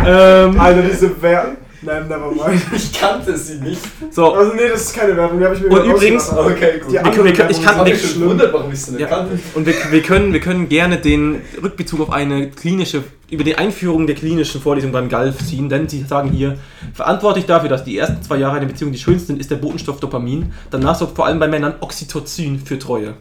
Ähm, 0.06 0.60
Alter, 0.60 0.82
diese 0.84 1.22
Werbung. 1.22 1.58
Nein, 1.86 2.08
never 2.08 2.32
mind. 2.32 2.62
Ich 2.76 2.92
kannte 2.94 3.38
sie 3.38 3.60
nicht. 3.60 3.82
so, 4.12 4.34
Also, 4.34 4.54
nee, 4.54 4.68
das 4.72 4.82
ist 4.84 4.96
keine 4.96 5.16
Werbung, 5.16 5.40
die 5.40 5.46
habe 5.46 5.56
ich 5.56 5.62
mir 5.62 5.68
Und 5.70 5.86
übrigens- 5.86 6.32
Okay, 6.32 6.80
gut. 6.80 6.90
Die 6.90 6.94
Wir 6.94 7.02
können- 7.02 7.06
andere 7.06 7.26
wir 7.26 7.34
können- 7.34 7.50
ich 7.52 7.62
kann- 7.64 7.86
gewundert, 8.22 8.54
warum 8.54 8.72
ich 8.72 8.82
sie 8.82 8.92
nicht 8.92 9.02
Ja. 9.02 9.08
kannte. 9.08 9.40
und 9.54 9.66
wir, 9.66 9.74
wir, 9.92 10.02
können, 10.02 10.34
wir 10.34 10.40
können 10.40 10.68
gerne 10.70 10.98
den 10.98 11.42
Rückbezug 11.62 12.00
auf 12.02 12.10
eine 12.12 12.50
klinische, 12.50 13.04
über 13.30 13.44
die 13.44 13.56
Einführung 13.58 14.08
der 14.08 14.16
klinischen 14.16 14.62
Vorlesung 14.62 14.92
beim 14.92 15.10
Galf 15.10 15.38
ziehen, 15.46 15.70
denn 15.70 15.88
sie 15.90 16.04
sagen 16.04 16.30
hier, 16.32 16.58
verantwortlich 16.94 17.46
dafür, 17.46 17.70
dass 17.70 17.84
die 17.84 17.98
ersten 17.98 18.22
zwei 18.24 18.38
Jahre 18.38 18.58
einer 18.58 18.68
Beziehung 18.68 18.92
die 18.92 19.00
schönsten 19.00 19.28
sind, 19.28 19.40
ist 19.40 19.52
der 19.52 19.56
Botenstoff 19.58 20.00
Dopamin. 20.00 20.52
Danach 20.72 20.96
sorgt 20.96 21.16
vor 21.16 21.26
allem 21.26 21.40
bei 21.40 21.48
Männern 21.48 21.74
Oxytocin 21.82 22.60
für 22.60 22.78
Treue. 22.80 23.14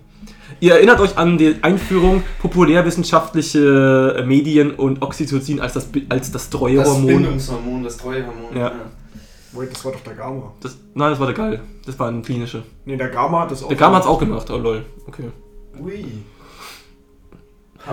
Ihr 0.60 0.74
erinnert 0.74 1.00
euch 1.00 1.16
an 1.18 1.36
die 1.38 1.56
Einführung 1.62 2.22
populärwissenschaftliche 2.40 4.22
Medien 4.26 4.72
und 4.74 5.02
Oxytocin 5.02 5.60
als 5.60 5.74
das, 5.74 5.88
als 6.08 6.30
das 6.32 6.50
Das 6.50 6.50
Treuehormon. 6.50 7.06
Bindungshormon, 7.06 7.84
das 7.84 7.96
Treuehormon. 7.96 8.56
Ja. 8.56 8.72
Wait, 9.52 9.70
das 9.72 9.84
war 9.84 9.92
doch 9.92 10.00
der 10.00 10.14
Gamma. 10.14 10.52
Das, 10.60 10.76
nein, 10.94 11.10
das 11.10 11.20
war 11.20 11.26
der 11.26 11.34
Geil. 11.36 11.60
Das 11.86 11.98
war 11.98 12.08
ein 12.10 12.22
klinische. 12.22 12.62
Nee, 12.84 12.96
der 12.96 13.08
Gamma 13.08 13.42
hat 13.42 13.50
das 13.52 13.62
auch. 13.62 13.68
Der 13.68 13.76
Gamma 13.76 13.96
hat's 13.98 14.06
auch 14.06 14.18
gemacht. 14.18 14.50
Oh 14.50 14.56
lol. 14.56 14.84
Okay. 15.06 15.30
Ui. 15.80 16.04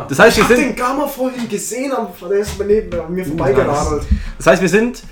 Das 0.07 0.19
heißt, 0.19 0.37
wir 0.37 0.43
Ich 0.43 0.49
hab 0.49 0.55
sind. 0.57 0.69
den 0.69 0.75
Gamma 0.75 1.05
vorhin 1.05 1.49
gesehen, 1.49 1.91
aber 1.91 2.09
der 2.29 2.39
ist 2.39 2.53
neben 2.65 2.99
an 2.99 3.13
mir 3.13 3.25
vorbeigeradelt. 3.25 4.03
Das 4.37 4.47
heißt, 4.47 4.61
wir 4.61 4.69
sind. 4.69 5.03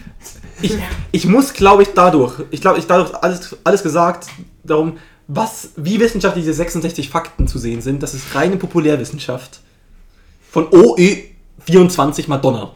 Ich, 0.62 0.78
ich 1.12 1.26
muss, 1.26 1.54
glaube 1.54 1.84
ich, 1.84 1.90
dadurch, 1.94 2.34
ich 2.52 2.60
glaube, 2.62 2.80
ich 2.80 2.88
dadurch 2.88 3.14
alles, 3.16 3.56
alles 3.64 3.82
gesagt, 3.84 4.28
darum, 4.64 4.98
was, 5.32 5.70
wie 5.76 6.00
wissenschaftlich 6.00 6.44
diese 6.44 6.56
66 6.56 7.10
Fakten 7.10 7.48
zu 7.48 7.60
sehen 7.60 7.82
sind, 7.82 8.02
das 8.02 8.16
ist 8.16 8.34
reine 8.34 8.58
Populärwissenschaft. 8.58 9.62
Von 10.52 10.68
OE24 10.70 12.28
Madonna. 12.28 12.74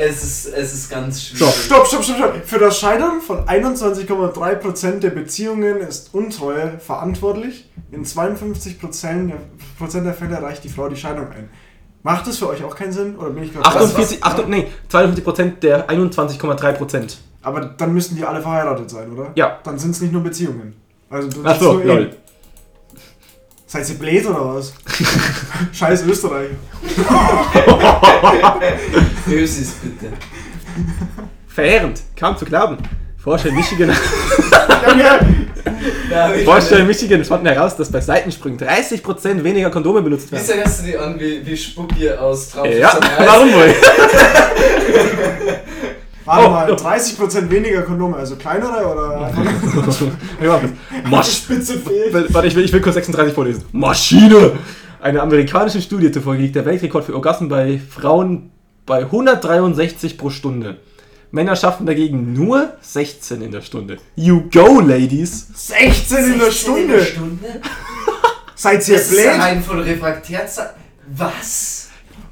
Es 0.00 0.22
ist, 0.22 0.46
es 0.54 0.74
ist 0.74 0.90
ganz 0.90 1.24
schwierig. 1.24 1.52
So. 1.52 1.60
Stopp, 1.60 1.84
stopp, 1.88 2.04
stopp, 2.04 2.16
stopp. 2.18 2.34
Für 2.44 2.60
das 2.60 2.78
Scheitern 2.78 3.20
von 3.20 3.46
21,3% 3.46 5.00
der 5.00 5.10
Beziehungen 5.10 5.78
ist 5.78 6.14
Untreue 6.14 6.78
verantwortlich. 6.78 7.68
In 7.90 8.04
52% 8.04 9.26
der, 9.26 9.38
Prozent 9.76 10.06
der 10.06 10.14
Fälle 10.14 10.40
reicht 10.40 10.62
die 10.62 10.68
Frau 10.68 10.88
die 10.88 10.94
Scheidung 10.94 11.32
ein. 11.32 11.50
Macht 12.04 12.28
das 12.28 12.38
für 12.38 12.48
euch 12.48 12.62
auch 12.62 12.76
keinen 12.76 12.92
Sinn? 12.92 13.16
Oder 13.16 13.30
bin 13.30 13.42
ich 13.42 13.52
gerade 13.52 13.66
48, 13.66 14.22
8, 14.22 14.48
nee, 14.48 14.68
52% 14.88 15.58
der 15.58 15.90
21,3%. 15.90 17.16
Aber 17.48 17.62
dann 17.62 17.94
müssten 17.94 18.14
die 18.14 18.24
alle 18.24 18.42
verheiratet 18.42 18.90
sein, 18.90 19.10
oder? 19.10 19.30
Ja. 19.34 19.58
Dann 19.64 19.78
sind 19.78 19.92
es 19.92 20.02
nicht 20.02 20.12
nur 20.12 20.22
Beziehungen. 20.22 20.74
Also 21.08 21.30
du 21.30 21.40
Ach 21.42 21.58
so, 21.58 21.72
nur 21.72 21.84
lol. 21.84 22.10
Seid 23.66 23.88
ihr 23.88 23.94
blöd 23.94 24.26
oder 24.26 24.54
was? 24.54 24.74
Scheiß 25.72 26.04
Österreich. 26.04 26.50
Ösis, 29.26 29.76
bitte. 29.82 30.12
Verheerend, 31.46 32.02
kaum 32.18 32.36
zu 32.36 32.44
glauben. 32.44 32.76
Forscher 33.16 33.48
in 33.48 33.54
Michigan, 33.54 33.96
Forscher 36.44 36.80
in 36.80 36.86
Michigan 36.86 37.24
fanden 37.24 37.46
heraus, 37.46 37.76
dass 37.76 37.90
bei 37.90 38.02
Seitensprüngen 38.02 38.60
30% 38.60 39.42
weniger 39.42 39.70
Kondome 39.70 40.02
benutzt 40.02 40.30
werden. 40.30 40.44
Wieso 40.46 40.58
hörst 40.58 40.80
du 40.80 40.84
die 40.84 40.98
an 40.98 41.18
wie, 41.18 41.46
wie 41.46 41.56
Spucki 41.56 42.10
aus 42.10 42.50
Traum 42.50 42.70
Ja, 42.70 42.92
warum 43.24 43.50
wohl? 43.54 43.74
Warte 46.28 46.46
Oh, 46.46 46.50
mal, 46.50 46.70
oh. 46.70 46.74
30% 46.74 47.50
weniger 47.50 47.82
Kondome, 47.82 48.16
also 48.16 48.36
kleinere 48.36 48.86
oder 48.86 49.32
Masch 51.10 51.32
Spitze 51.32 51.78
fehlt? 51.78 52.32
Warte, 52.34 52.48
ich 52.48 52.54
will, 52.54 52.64
ich 52.64 52.72
will 52.72 52.80
kurz 52.80 52.94
36 52.94 53.34
vorlesen. 53.34 53.64
Maschine! 53.72 54.52
Einer 55.00 55.22
amerikanischen 55.22 55.80
Studie 55.80 56.10
zufolge 56.10 56.42
liegt 56.42 56.56
der 56.56 56.64
Weltrekord 56.66 57.04
für 57.04 57.14
Orgasmen 57.14 57.48
bei 57.48 57.78
Frauen 57.78 58.50
bei 58.84 59.00
163 59.02 60.18
pro 60.18 60.30
Stunde. 60.30 60.78
Männer 61.30 61.56
schaffen 61.56 61.86
dagegen 61.86 62.32
nur 62.32 62.72
16 62.80 63.42
in 63.42 63.52
der 63.52 63.60
Stunde. 63.60 63.98
You 64.16 64.42
go, 64.52 64.80
Ladies! 64.80 65.46
16 65.54 66.32
in 66.32 66.38
der 66.38 66.50
Stunde! 66.50 67.04
Stunde? 67.04 67.60
Seid 68.54 68.88
ihr 68.88 68.96
Das 68.96 69.04
ist 69.04 69.10
blöd? 69.12 69.38
rein 69.38 69.62
von 69.62 69.78
Refraktärzahl. 69.80 70.74
Was? 71.16 71.87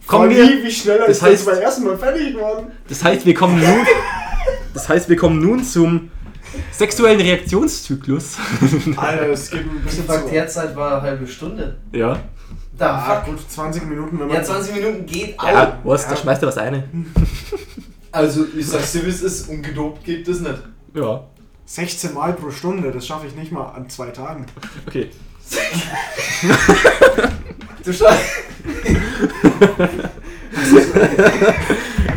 Kommen 0.06 0.30
wir, 0.30 0.44
nie, 0.44 0.62
wie 0.62 0.70
schneller 0.70 1.06
das 1.06 1.16
ist 1.16 1.22
das 1.22 1.30
heißt- 1.42 1.44
beim 1.46 1.58
ersten 1.62 1.84
Mal 1.84 1.98
fertig 1.98 2.32
geworden? 2.34 2.70
das 2.88 3.02
heißt, 3.02 3.26
wir 3.26 3.34
kommen 3.34 3.58
nun, 3.60 3.86
das 4.74 4.88
heißt, 4.88 5.08
wir 5.08 5.16
kommen 5.16 5.40
nun 5.40 5.64
zum 5.64 6.10
sexuellen 6.72 7.20
Reaktionszyklus. 7.20 8.36
Alter, 8.96 9.28
es 9.30 9.50
geht 9.50 9.60
ein 9.62 9.80
bisschen 9.84 10.06
zu. 10.06 10.12
Refraktärzeit 10.12 10.76
war 10.76 10.92
eine 10.98 11.02
halbe 11.10 11.26
Stunde. 11.26 11.76
ja. 11.92 12.18
Da, 12.78 12.90
Ah, 12.98 13.24
gut, 13.24 13.38
20 13.50 13.86
Minuten, 13.86 14.20
wenn 14.20 14.26
man. 14.28 14.36
Ja, 14.36 14.42
20 14.42 14.74
Minuten 14.74 15.06
geht 15.06 15.38
auch. 15.40 15.48
Ja, 15.48 15.78
was? 15.82 16.04
Da 16.04 16.10
Ja. 16.10 16.16
schmeißt 16.18 16.42
du 16.42 16.46
was 16.46 16.58
eine. 16.58 16.84
Also, 18.12 18.46
ich 18.56 18.66
sag's 18.66 18.92
dir, 18.92 19.04
wie 19.04 19.10
es 19.10 19.22
ist, 19.22 19.48
ungedopt 19.48 20.04
geht 20.04 20.26
das 20.28 20.40
nicht. 20.40 20.58
Ja. 20.94 21.24
16 21.66 22.14
Mal 22.14 22.32
pro 22.34 22.50
Stunde, 22.50 22.90
das 22.92 23.06
schaffe 23.06 23.26
ich 23.26 23.34
nicht 23.34 23.50
mal 23.52 23.64
an 23.70 23.88
zwei 23.90 24.06
Tagen. 24.08 24.46
Okay. 24.86 25.10
Du 27.86 27.92
scheiß. 27.92 28.18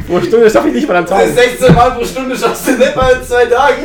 Pro 0.08 0.20
Stunde 0.22 0.50
schaffe 0.50 0.70
ich 0.70 0.74
nicht 0.74 0.88
mal 0.88 0.98
am 0.98 1.06
Tag. 1.06 1.28
16 1.28 1.76
Mal 1.76 1.92
pro 1.92 2.04
Stunde 2.04 2.36
schaffst 2.36 2.68
du 2.68 2.72
nicht 2.72 2.96
mal 2.96 3.14
in 3.14 3.24
zwei 3.24 3.46
Tagen. 3.46 3.84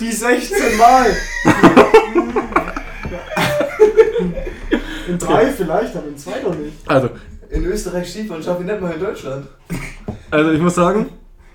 Die 0.00 0.10
16 0.10 0.76
Mal! 0.76 1.06
in 5.06 5.18
drei 5.18 5.52
vielleicht, 5.52 5.94
aber 5.94 6.08
in 6.08 6.16
zwei 6.16 6.40
noch 6.40 6.56
nicht. 6.56 6.76
Also, 6.88 7.10
In 7.50 7.64
Österreich 7.66 8.10
Skifahren 8.10 8.42
schaffe 8.42 8.62
ich 8.62 8.68
nicht 8.68 8.80
mal 8.80 8.94
in 8.94 9.00
Deutschland. 9.00 9.46
Also 10.32 10.50
ich 10.50 10.60
muss 10.60 10.74
sagen, 10.74 11.10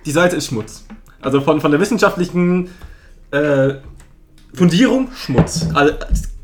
die 0.06 0.12
Seite 0.12 0.38
ist 0.38 0.48
Schmutz. 0.48 0.86
Also 1.20 1.42
von, 1.42 1.60
von 1.60 1.72
der 1.72 1.82
wissenschaftlichen 1.82 2.70
äh, 3.32 3.74
Fundierung 4.54 5.10
Schmutz. 5.14 5.68
Also 5.74 5.94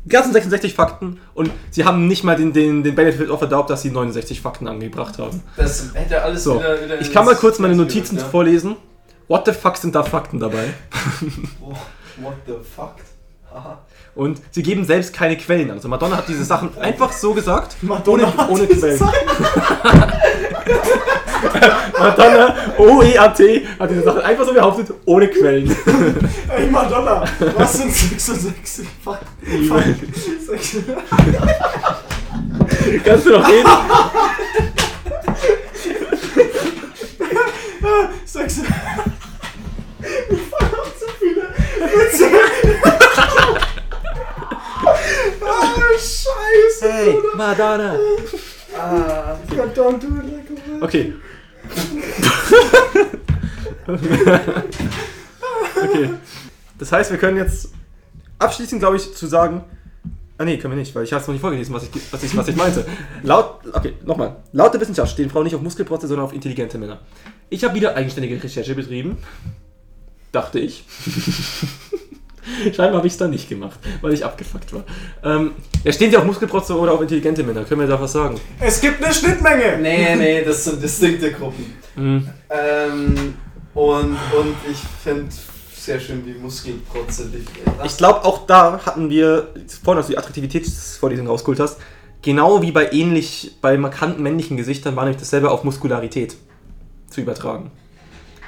die 0.08 0.14
ganzen 0.14 0.32
66 0.32 0.72
Fakten 0.72 1.20
und 1.34 1.50
sie 1.70 1.84
haben 1.84 2.08
nicht 2.08 2.24
mal 2.24 2.34
den, 2.34 2.54
den, 2.54 2.82
den 2.82 2.94
Benefit 2.94 3.28
of 3.28 3.46
Doubt, 3.46 3.68
dass 3.68 3.82
sie 3.82 3.90
69 3.90 4.40
Fakten 4.40 4.66
angebracht 4.66 5.18
haben. 5.18 5.42
Das 5.54 5.90
hätte 5.92 6.22
alles 6.22 6.44
So, 6.44 6.58
wieder, 6.58 6.82
wieder 6.82 6.98
ich 6.98 7.12
kann 7.12 7.26
mal 7.26 7.34
kurz 7.34 7.58
meine 7.58 7.76
Notizen 7.76 8.16
gerückt, 8.16 8.30
vorlesen. 8.30 8.76
What 9.26 9.44
the 9.44 9.52
fuck 9.52 9.76
sind 9.76 9.94
da 9.94 10.02
Fakten 10.02 10.40
dabei? 10.40 10.64
ja. 10.64 11.28
Oh, 11.60 11.74
what 12.22 12.36
the 12.46 12.54
fuck? 12.74 12.94
Und 14.14 14.40
sie 14.50 14.62
geben 14.62 14.86
selbst 14.86 15.12
keine 15.12 15.36
Quellen 15.36 15.70
an. 15.70 15.76
Also 15.76 15.88
Madonna 15.88 16.16
hat 16.16 16.28
diese 16.28 16.44
Sachen 16.44 16.76
einfach 16.80 17.12
so 17.12 17.34
gesagt, 17.34 17.76
Madonna 17.82 18.32
ohne, 18.48 18.48
ohne 18.48 18.66
Quellen. 18.66 19.00
Madonna, 21.98 22.54
O-E-A-T, 22.78 23.66
hat 23.78 23.90
diese 23.90 24.02
Sachen 24.02 24.20
einfach 24.20 24.44
so 24.44 24.54
behauptet, 24.54 24.92
ohne 25.04 25.28
Quellen. 25.28 25.68
Ey 26.56 26.70
Madonna, 26.70 27.24
was 27.56 27.72
sind 27.74 27.92
66 27.92 28.86
Fakten? 29.04 29.26
Kannst 33.04 33.26
du 33.26 33.30
noch 33.30 33.48
reden? 33.48 33.68
Sechs. 38.24 38.58
Wir 38.58 40.38
fangen 40.38 40.74
an 40.74 40.92
zu 40.98 41.06
viele 41.18 41.42
Witze. 41.96 42.26
oh, 45.40 45.92
Scheiße. 45.94 46.92
Hey, 46.92 47.14
Madonna. 47.36 47.96
Ah. 48.78 49.36
Verdammt, 49.48 50.02
du 50.02 50.08
lecker 50.16 50.84
Okay. 50.84 51.14
Okay. 55.82 56.10
Das 56.78 56.92
heißt, 56.92 57.10
wir 57.10 57.18
können 57.18 57.36
jetzt 57.36 57.70
abschließend, 58.38 58.80
glaube 58.80 58.96
ich, 58.96 59.14
zu 59.14 59.26
sagen. 59.26 59.64
Ah 60.40 60.44
nee, 60.44 60.56
können 60.56 60.74
wir 60.74 60.78
nicht, 60.78 60.94
weil 60.94 61.02
ich 61.02 61.12
habe 61.12 61.20
es 61.20 61.26
noch 61.26 61.32
nicht 61.32 61.40
vorgelesen, 61.40 61.74
was 61.74 61.82
ich, 61.82 61.90
was 62.12 62.22
ich, 62.22 62.36
was 62.36 62.46
ich 62.46 62.54
meinte. 62.54 62.86
Laut, 63.24 63.60
okay, 63.72 63.94
nochmal. 64.04 64.36
Laut 64.52 64.72
der 64.72 64.80
Wissenschaft 64.80 65.10
stehen 65.10 65.30
Frauen 65.30 65.44
nicht 65.44 65.56
auf 65.56 65.62
Muskelprotze, 65.62 66.06
sondern 66.06 66.26
auf 66.26 66.32
intelligente 66.32 66.78
Männer. 66.78 67.00
Ich 67.50 67.64
habe 67.64 67.74
wieder 67.74 67.96
eigenständige 67.96 68.40
Recherche 68.42 68.74
betrieben. 68.76 69.18
Dachte 70.30 70.60
ich. 70.60 70.84
Scheinbar 72.74 72.98
habe 72.98 73.06
ich 73.06 73.14
es 73.14 73.18
dann 73.18 73.30
nicht 73.30 73.48
gemacht, 73.48 73.78
weil 74.00 74.12
ich 74.12 74.24
abgefuckt 74.24 74.72
war. 74.72 74.84
Ähm, 75.22 75.52
ja, 75.84 75.92
stehen 75.92 76.10
Sie 76.10 76.16
auf 76.16 76.24
Muskelprotze 76.24 76.78
oder 76.78 76.92
auf 76.92 77.00
intelligente 77.00 77.42
Männer? 77.42 77.64
Können 77.64 77.80
wir 77.80 77.88
da 77.88 78.00
was 78.00 78.12
sagen? 78.12 78.40
Es 78.60 78.80
gibt 78.80 79.02
eine 79.02 79.12
Schnittmenge! 79.12 79.78
Nee, 79.80 80.16
nee, 80.16 80.44
das 80.44 80.64
sind 80.64 80.82
distinkte 80.82 81.32
Gruppen. 81.32 81.76
Hm. 81.94 82.28
Ähm, 82.50 83.34
und, 83.74 84.16
und 84.36 84.56
ich 84.70 84.78
finde 85.02 85.28
sehr 85.88 86.00
schön, 86.00 86.26
wie 86.26 86.34
Muskelprotze 86.34 87.26
dich. 87.26 87.46
Ich 87.84 87.96
glaube, 87.96 88.24
auch 88.24 88.46
da 88.46 88.84
hatten 88.84 89.08
wir, 89.08 89.48
vorhin, 89.82 89.98
als 89.98 90.06
du 90.08 90.12
die 90.12 90.18
Attraktivitätsvorlesung 90.18 91.26
rausgeholt 91.26 91.60
hast, 91.60 91.78
genau 92.20 92.60
wie 92.62 92.72
bei 92.72 92.92
ähnlich, 92.92 93.56
bei 93.62 93.78
markanten 93.78 94.22
männlichen 94.22 94.56
Gesichtern 94.56 94.96
war 94.96 95.04
nämlich 95.04 95.20
dasselbe 95.20 95.50
auf 95.50 95.64
Muskularität 95.64 96.36
zu 97.08 97.20
übertragen. 97.20 97.70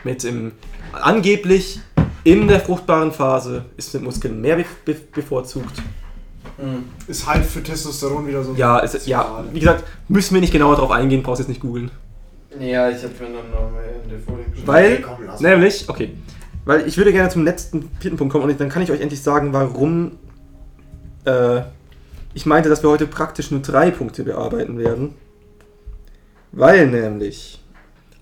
Mit 0.04 0.24
im, 0.24 0.52
angeblich 0.92 1.80
in 2.24 2.48
der 2.48 2.60
fruchtbaren 2.60 3.12
Phase 3.12 3.64
ist 3.76 3.94
mit 3.94 4.02
Muskeln 4.02 4.40
mehr 4.40 4.56
be 4.56 4.64
be 4.84 4.96
bevorzugt. 5.14 5.82
Hm. 6.58 6.84
Ist 7.06 7.26
halt 7.26 7.44
für 7.44 7.62
Testosteron 7.62 8.26
wieder 8.26 8.42
so. 8.42 8.54
Ja, 8.54 8.80
es, 8.80 9.06
ja, 9.06 9.44
wie 9.52 9.60
gesagt, 9.60 9.84
müssen 10.08 10.34
wir 10.34 10.40
nicht 10.40 10.52
genauer 10.52 10.76
drauf 10.76 10.90
eingehen, 10.90 11.22
brauchst 11.22 11.40
jetzt 11.40 11.48
nicht 11.48 11.60
googeln. 11.60 11.90
Ja, 12.58 12.90
ich 12.90 13.02
habe 13.02 13.14
mir 13.20 13.38
dann 13.38 13.50
noch 13.50 13.70
mehr 13.70 14.02
in 14.02 14.10
der 14.10 14.18
Folie 14.18 14.44
geschrieben. 14.44 14.66
Weil, 14.66 15.02
komm, 15.02 15.18
nämlich, 15.40 15.88
okay, 15.88 16.14
weil 16.64 16.86
ich 16.86 16.96
würde 16.96 17.12
gerne 17.12 17.30
zum 17.30 17.44
letzten 17.44 17.90
vierten 18.00 18.16
Punkt 18.16 18.32
kommen 18.32 18.44
und 18.44 18.60
dann 18.60 18.68
kann 18.68 18.82
ich 18.82 18.90
euch 18.90 19.00
endlich 19.00 19.22
sagen, 19.22 19.52
warum 19.52 20.18
äh, 21.24 21.62
ich 22.34 22.46
meinte, 22.46 22.68
dass 22.68 22.82
wir 22.82 22.90
heute 22.90 23.06
praktisch 23.06 23.50
nur 23.50 23.60
drei 23.60 23.90
Punkte 23.90 24.24
bearbeiten 24.24 24.78
werden. 24.78 25.14
Weil 26.52 26.88
nämlich 26.88 27.62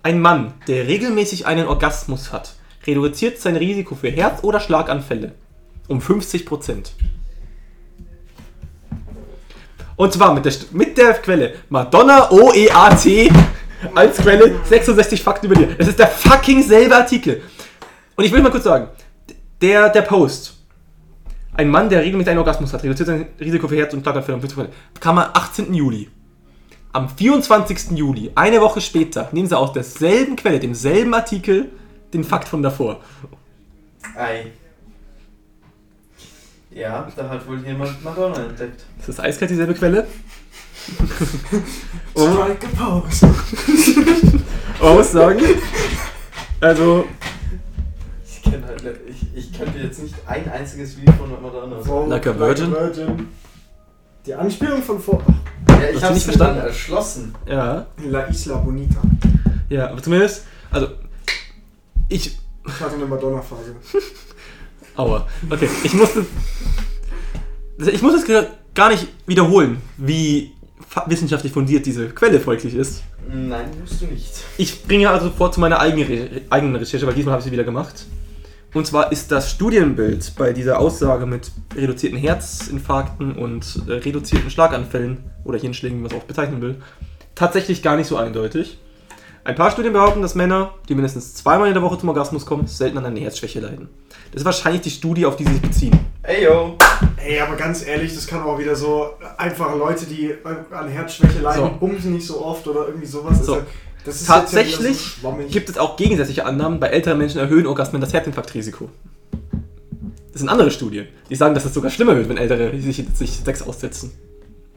ein 0.03 0.21
Mann, 0.21 0.53
der 0.67 0.87
regelmäßig 0.87 1.45
einen 1.45 1.67
Orgasmus 1.67 2.31
hat, 2.31 2.53
reduziert 2.89 3.39
sein 3.39 3.55
Risiko 3.55 3.95
für 3.95 4.09
Herz- 4.09 4.43
oder 4.43 4.59
Schlaganfälle 4.59 5.33
um 5.87 5.99
50%. 5.99 6.91
Und 9.95 10.13
zwar 10.13 10.33
mit 10.33 10.45
der, 10.45 10.53
mit 10.71 10.97
der 10.97 11.13
Quelle 11.15 11.55
Madonna 11.67 12.31
OEAT 12.31 13.31
als 13.95 14.17
Quelle 14.17 14.55
66 14.63 15.21
Fakten 15.21 15.47
über 15.47 15.55
dir. 15.55 15.75
Es 15.77 15.87
ist 15.87 15.99
der 15.99 16.07
fucking 16.07 16.63
selbe 16.63 16.95
Artikel. 16.95 17.41
Und 18.15 18.23
ich 18.23 18.31
will 18.31 18.41
mal 18.41 18.51
kurz 18.51 18.63
sagen, 18.63 18.87
der, 19.61 19.89
der 19.89 20.03
Post, 20.03 20.55
ein 21.53 21.69
Mann, 21.69 21.89
der 21.89 22.01
regelmäßig 22.01 22.29
einen 22.29 22.39
Orgasmus 22.39 22.71
hat, 22.71 22.83
reduziert 22.83 23.07
sein 23.07 23.27
Risiko 23.39 23.67
für 23.67 23.75
Herz- 23.75 23.93
und 23.93 24.01
Schlaganfälle 24.01 24.37
um 24.37 24.43
50%, 24.43 24.67
kam 25.01 25.17
am 25.17 25.31
18. 25.33 25.73
Juli. 25.73 26.09
Am 26.93 27.09
24. 27.09 27.91
Juli, 27.91 28.31
eine 28.35 28.61
Woche 28.61 28.81
später, 28.81 29.27
nehmen 29.31 29.47
sie 29.47 29.57
aus 29.57 29.73
derselben 29.73 30.37
Quelle, 30.37 30.59
demselben 30.59 31.13
Artikel, 31.13 31.69
den 32.13 32.23
Fakt 32.23 32.47
von 32.47 32.61
davor. 32.63 32.99
Ei. 34.15 34.51
Ja, 36.71 37.07
da 37.15 37.29
hat 37.29 37.47
wohl 37.47 37.59
jemand 37.65 38.03
Madonna 38.03 38.43
entdeckt. 38.45 38.83
Ist 38.99 39.09
das 39.09 39.19
eiskalt 39.19 39.51
dieselbe 39.51 39.73
Quelle? 39.73 40.05
Und 42.13 42.33
Strike 42.33 42.67
a 42.67 43.01
pose. 43.01 43.27
man 44.81 44.93
muss 44.95 45.11
sagen, 45.11 45.39
also, 46.61 47.05
Ich 48.25 48.41
kenne 48.43 48.65
halt, 48.67 48.83
nicht- 48.83 49.27
ich, 49.35 49.37
ich 49.51 49.57
könnte 49.57 49.79
jetzt 49.79 50.01
nicht 50.03 50.15
ein 50.27 50.49
einziges 50.51 50.97
Video 50.97 51.13
von 51.13 51.29
Madonna 51.41 51.75
sagen. 51.81 51.85
So, 51.85 52.05
Like 52.05 52.27
a 52.27 52.37
Virgin? 52.39 53.27
Die 54.25 54.33
Anspielung 54.33 54.81
von 54.83 54.99
vor. 54.99 55.23
Ja, 55.69 55.89
ich 55.93 56.03
hab's 56.03 56.15
nicht 56.15 56.23
verstanden? 56.25 56.57
dann 56.57 56.67
erschlossen. 56.67 57.35
ja, 57.47 57.85
La 58.05 58.21
Isla 58.25 58.57
Bonita. 58.57 59.01
ja, 59.69 59.89
aber 59.89 60.01
zumindest, 60.03 60.45
also, 60.71 60.87
ich, 62.09 62.37
Ich 62.67 62.79
hatte 62.79 62.95
eine 62.95 63.05
Madonna-Phase. 63.05 63.75
Aua. 64.95 65.25
Okay, 65.49 65.69
ich 65.83 65.93
musste. 65.93 66.25
Ich 67.77 68.01
muss 68.01 68.13
es 68.13 68.49
gar 68.73 68.89
nicht 68.89 69.07
wiederholen, 69.25 69.81
wie 69.97 70.51
wissenschaftlich 71.05 71.53
fundiert 71.53 71.85
diese 71.85 72.09
Quelle 72.09 72.39
folglich 72.39 72.75
ist. 72.75 73.03
Nein, 73.31 73.69
musst 73.79 74.01
du 74.01 74.05
nicht. 74.07 74.43
Ich 74.57 74.83
bringe 74.83 75.09
also 75.09 75.29
vor 75.29 75.51
zu 75.51 75.59
meiner 75.59 75.79
eigenen, 75.79 76.07
Re 76.07 76.41
eigenen 76.49 76.75
Recherche, 76.75 77.05
weil 77.07 77.13
diesmal 77.13 77.33
habe 77.33 77.41
ich 77.41 77.45
sie 77.45 77.51
wieder 77.51 77.63
gemacht. 77.63 78.05
Und 78.73 78.85
zwar 78.85 79.11
ist 79.11 79.31
das 79.31 79.49
Studienbild 79.51 80.33
bei 80.37 80.53
dieser 80.53 80.79
Aussage 80.79 81.25
mit 81.25 81.51
reduzierten 81.75 82.19
Herzinfarkten 82.19 83.33
und 83.33 83.81
äh, 83.87 83.93
reduzierten 83.93 84.51
Schlaganfällen 84.51 85.23
oder 85.43 85.57
Hirnschlägen, 85.57 85.97
wie 85.97 86.03
man 86.03 86.11
es 86.11 86.17
auch 86.17 86.25
bezeichnen 86.25 86.61
will, 86.61 86.75
tatsächlich 87.33 87.81
gar 87.81 87.95
nicht 87.95 88.07
so 88.07 88.17
eindeutig. 88.17 88.77
Ein 89.43 89.55
paar 89.55 89.71
Studien 89.71 89.93
behaupten, 89.93 90.21
dass 90.21 90.35
Männer, 90.35 90.73
die 90.87 90.95
mindestens 90.95 91.33
zweimal 91.33 91.67
in 91.67 91.73
der 91.73 91.81
Woche 91.81 91.97
zum 91.97 92.09
Orgasmus 92.09 92.45
kommen, 92.45 92.67
selten 92.67 92.97
an 92.97 93.05
einer 93.05 93.19
Herzschwäche 93.19 93.59
leiden. 93.59 93.89
Das 94.31 94.41
ist 94.41 94.45
wahrscheinlich 94.45 94.81
die 94.81 94.91
Studie, 94.91 95.25
auf 95.25 95.35
die 95.37 95.45
sie 95.45 95.53
sich 95.53 95.61
beziehen. 95.61 95.99
Ey 96.23 96.43
yo. 96.43 96.75
Ey, 97.17 97.39
aber 97.39 97.55
ganz 97.55 97.85
ehrlich, 97.85 98.13
das 98.13 98.27
kann 98.27 98.43
auch 98.43 98.59
wieder 98.59 98.75
so 98.75 99.11
einfach 99.37 99.75
Leute, 99.75 100.05
die 100.05 100.33
an 100.71 100.87
Herzschwäche 100.89 101.39
leiden, 101.39 101.63
So. 101.63 101.79
bumsen 101.79 102.13
nicht 102.13 102.27
so 102.27 102.43
oft 102.43 102.67
oder 102.67 102.87
irgendwie 102.87 103.07
sowas. 103.07 103.43
So. 103.45 103.53
Also, 103.55 103.65
das 104.05 104.15
ist 104.15 104.21
jetzt 104.21 104.29
ja 104.29 104.35
Tatsächlich 104.41 105.17
so 105.21 105.37
gibt 105.49 105.69
es 105.69 105.77
auch 105.77 105.97
gegensätzliche 105.97 106.45
Annahmen. 106.45 106.79
Bei 106.79 106.87
älteren 106.87 107.17
Menschen 107.17 107.39
erhöhen 107.39 107.65
Orgasmen 107.65 108.01
das 108.01 108.13
Herzinfarktrisiko. 108.13 108.89
Das 110.31 110.39
sind 110.41 110.49
andere 110.49 110.71
Studien, 110.71 111.07
die 111.29 111.35
sagen, 111.35 111.53
dass 111.53 111.65
es 111.65 111.73
sogar 111.73 111.91
schlimmer 111.91 112.15
wird, 112.15 112.29
wenn 112.29 112.37
Ältere 112.37 112.79
sich, 112.79 113.03
sich 113.13 113.31
Sex 113.43 113.61
aussetzen. 113.61 114.11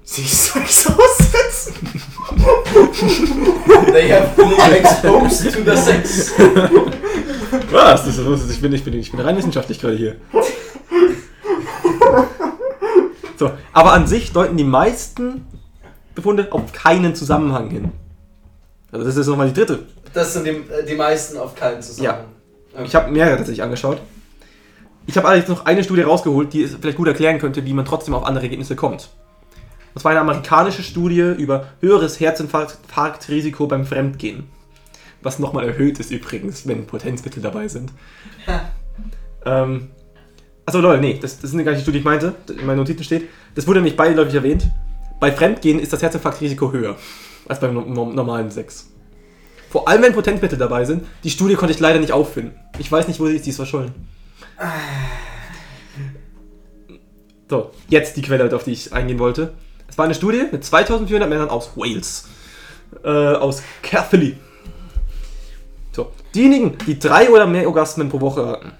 sich 0.02 0.32
Sex 0.32 0.86
aussetzen. 0.86 1.11
They 3.92 4.12
have 4.12 4.36
been 4.36 4.52
exposed 4.72 5.52
to 5.52 5.64
the 5.64 5.76
sex. 5.76 6.32
Was? 7.70 8.04
Das 8.04 8.18
ist, 8.18 8.50
ich, 8.50 8.60
bin, 8.60 8.72
ich, 8.72 8.84
bin, 8.84 8.94
ich 8.94 9.10
bin 9.10 9.20
rein 9.20 9.36
wissenschaftlich 9.36 9.80
gerade 9.80 9.96
hier. 9.96 10.16
So, 13.36 13.50
aber 13.72 13.92
an 13.92 14.06
sich 14.06 14.32
deuten 14.32 14.56
die 14.56 14.64
meisten 14.64 15.46
Befunde 16.14 16.52
auf 16.52 16.72
keinen 16.72 17.14
Zusammenhang 17.14 17.70
hin. 17.70 17.92
Also 18.90 19.06
das 19.06 19.16
ist 19.16 19.26
nochmal 19.26 19.48
die 19.48 19.54
dritte. 19.54 19.86
Das 20.12 20.34
sind 20.34 20.44
die, 20.44 20.50
äh, 20.50 20.84
die 20.86 20.94
meisten 20.94 21.38
auf 21.38 21.54
keinen 21.54 21.82
zusammen. 21.82 22.26
Ja. 22.74 22.84
Ich 22.84 22.94
habe 22.94 23.10
mehrere 23.10 23.36
tatsächlich 23.36 23.62
angeschaut. 23.62 23.98
Ich 25.06 25.16
habe 25.16 25.26
allerdings 25.26 25.48
noch 25.48 25.66
eine 25.66 25.82
Studie 25.82 26.02
rausgeholt, 26.02 26.52
die 26.52 26.62
es 26.62 26.76
vielleicht 26.80 26.98
gut 26.98 27.08
erklären 27.08 27.38
könnte, 27.38 27.64
wie 27.64 27.72
man 27.72 27.84
trotzdem 27.84 28.14
auf 28.14 28.24
andere 28.24 28.44
Ergebnisse 28.44 28.76
kommt. 28.76 29.08
Und 29.94 30.00
zwar 30.00 30.12
eine 30.12 30.20
amerikanische 30.20 30.82
Studie 30.82 31.34
über 31.38 31.68
höheres 31.80 32.18
Herzinfarktrisiko 32.20 33.66
beim 33.66 33.84
Fremdgehen. 33.84 34.44
Was 35.22 35.38
nochmal 35.38 35.66
erhöht 35.68 36.00
ist 36.00 36.10
übrigens, 36.10 36.66
wenn 36.66 36.86
Potenzmittel 36.86 37.42
dabei 37.42 37.68
sind. 37.68 37.92
ähm, 39.46 39.90
achso, 40.66 40.80
Leute, 40.80 41.00
nee, 41.00 41.18
das, 41.20 41.38
das 41.38 41.52
ist 41.52 41.56
gar 41.58 41.72
nicht 41.72 41.78
die 41.78 41.82
Studie, 41.82 41.98
die 41.98 42.00
ich 42.00 42.04
meinte. 42.04 42.34
In 42.48 42.66
meinen 42.66 42.78
Notizen 42.78 43.04
steht. 43.04 43.28
Das 43.54 43.66
wurde 43.66 43.78
nämlich 43.80 43.96
beiläufig 43.96 44.34
erwähnt. 44.34 44.68
Bei 45.20 45.30
Fremdgehen 45.30 45.78
ist 45.78 45.92
das 45.92 46.02
Herzinfarktrisiko 46.02 46.72
höher 46.72 46.96
als 47.48 47.60
beim 47.60 47.74
no- 47.74 47.82
no- 47.82 48.12
normalen 48.12 48.50
Sex. 48.50 48.88
Vor 49.70 49.88
allem, 49.88 50.02
wenn 50.02 50.12
Potenzmittel 50.12 50.58
dabei 50.58 50.84
sind. 50.84 51.04
Die 51.24 51.30
Studie 51.30 51.54
konnte 51.54 51.72
ich 51.72 51.80
leider 51.80 51.98
nicht 52.00 52.12
auffinden. 52.12 52.54
Ich 52.78 52.90
weiß 52.90 53.08
nicht, 53.08 53.20
wo 53.20 53.26
sie 53.26 53.36
ist 53.36 53.56
verschollen. 53.56 53.92
So, 57.48 57.70
jetzt 57.88 58.16
die 58.16 58.22
Quelle, 58.22 58.54
auf 58.54 58.64
die 58.64 58.72
ich 58.72 58.92
eingehen 58.92 59.18
wollte. 59.18 59.54
Es 59.92 59.98
war 59.98 60.06
eine 60.06 60.14
Studie 60.14 60.44
mit 60.50 60.64
2400 60.64 61.28
Männern 61.28 61.50
aus 61.50 61.76
Wales. 61.76 62.24
Äh, 63.04 63.08
aus 63.08 63.62
Caerphilly. 63.82 64.38
So, 65.92 66.12
diejenigen, 66.34 66.78
die 66.86 66.98
drei 66.98 67.28
oder 67.28 67.46
mehr 67.46 67.66
Orgasmen 67.66 68.08
pro 68.08 68.22
Woche 68.22 68.46
hatten, 68.46 68.72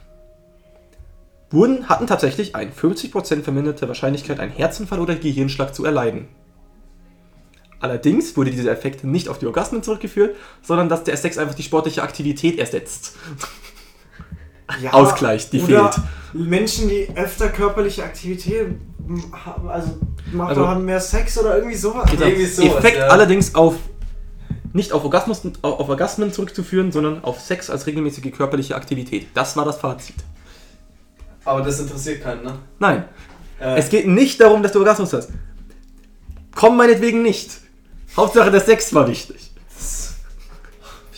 wurden, 1.51 1.91
hatten 1.91 2.07
tatsächlich 2.07 2.57
eine 2.57 2.71
50% 2.71 3.43
verminderte 3.43 3.89
Wahrscheinlichkeit, 3.89 4.41
einen 4.41 4.53
Herzinfarkt 4.53 5.03
oder 5.03 5.15
Gehirnschlag 5.15 5.75
zu 5.75 5.85
erleiden. 5.85 6.29
Allerdings 7.79 8.35
wurde 8.35 8.51
dieser 8.51 8.73
Effekt 8.73 9.05
nicht 9.05 9.29
auf 9.29 9.39
die 9.39 9.47
Orgasmen 9.47 9.83
zurückgeführt, 9.83 10.35
sondern 10.63 10.89
dass 10.89 11.05
der 11.05 11.19
Sex 11.19 11.37
einfach 11.37 11.55
die 11.55 11.63
sportliche 11.63 12.03
Aktivität 12.03 12.59
ersetzt. 12.59 13.19
Ja, 14.81 14.93
Ausgleich, 14.93 15.51
die 15.51 15.61
oder 15.61 15.93
fehlt. 15.93 16.05
Menschen, 16.49 16.89
die 16.89 17.09
öfter 17.15 17.49
körperliche 17.49 18.05
Aktivität 18.05 18.69
haben, 19.45 19.69
also 19.69 19.99
machen, 20.33 20.49
Also- 20.51 20.67
haben 20.69 20.85
mehr 20.85 21.01
Sex 21.01 21.37
oder 21.39 21.57
irgendwie 21.57 21.77
sowas. 21.77 22.11
Irgendwie 22.13 22.47
sowas, 22.47 22.77
Effekt 22.79 22.97
ja. 22.99 23.09
allerdings 23.09 23.55
auf 23.55 23.75
nicht 24.75 24.93
auf, 24.93 25.05
Orgasmus, 25.05 25.43
auf 25.61 25.87
Orgasmen 25.91 26.33
zurückzuführen, 26.33 26.93
sondern 26.93 27.23
auf 27.25 27.41
Sex 27.41 27.69
als 27.69 27.87
regelmäßige 27.87 28.33
körperliche 28.33 28.75
Aktivität. 28.75 29.27
Das 29.35 29.55
war 29.57 29.67
das 29.67 29.77
Fazit. 29.77 30.15
Aber 31.45 31.61
das 31.61 31.79
interessiert 31.81 32.23
keinen, 32.23 32.43
ne? 32.45 32.55
Nein, 32.79 33.05
Äh, 33.61 33.77
es 33.79 33.91
geht 33.91 34.07
nicht 34.07 34.41
darum, 34.41 34.63
dass 34.63 34.73
du 34.73 34.79
Orgasmus 34.79 35.13
hast. 35.13 35.29
Komm 36.55 36.77
meinetwegen 36.79 37.21
nicht. 37.23 37.51
Hauptsache 38.17 38.51
der 38.51 38.61
Sex 38.61 38.95
war 38.95 39.07
wichtig. 39.07 39.51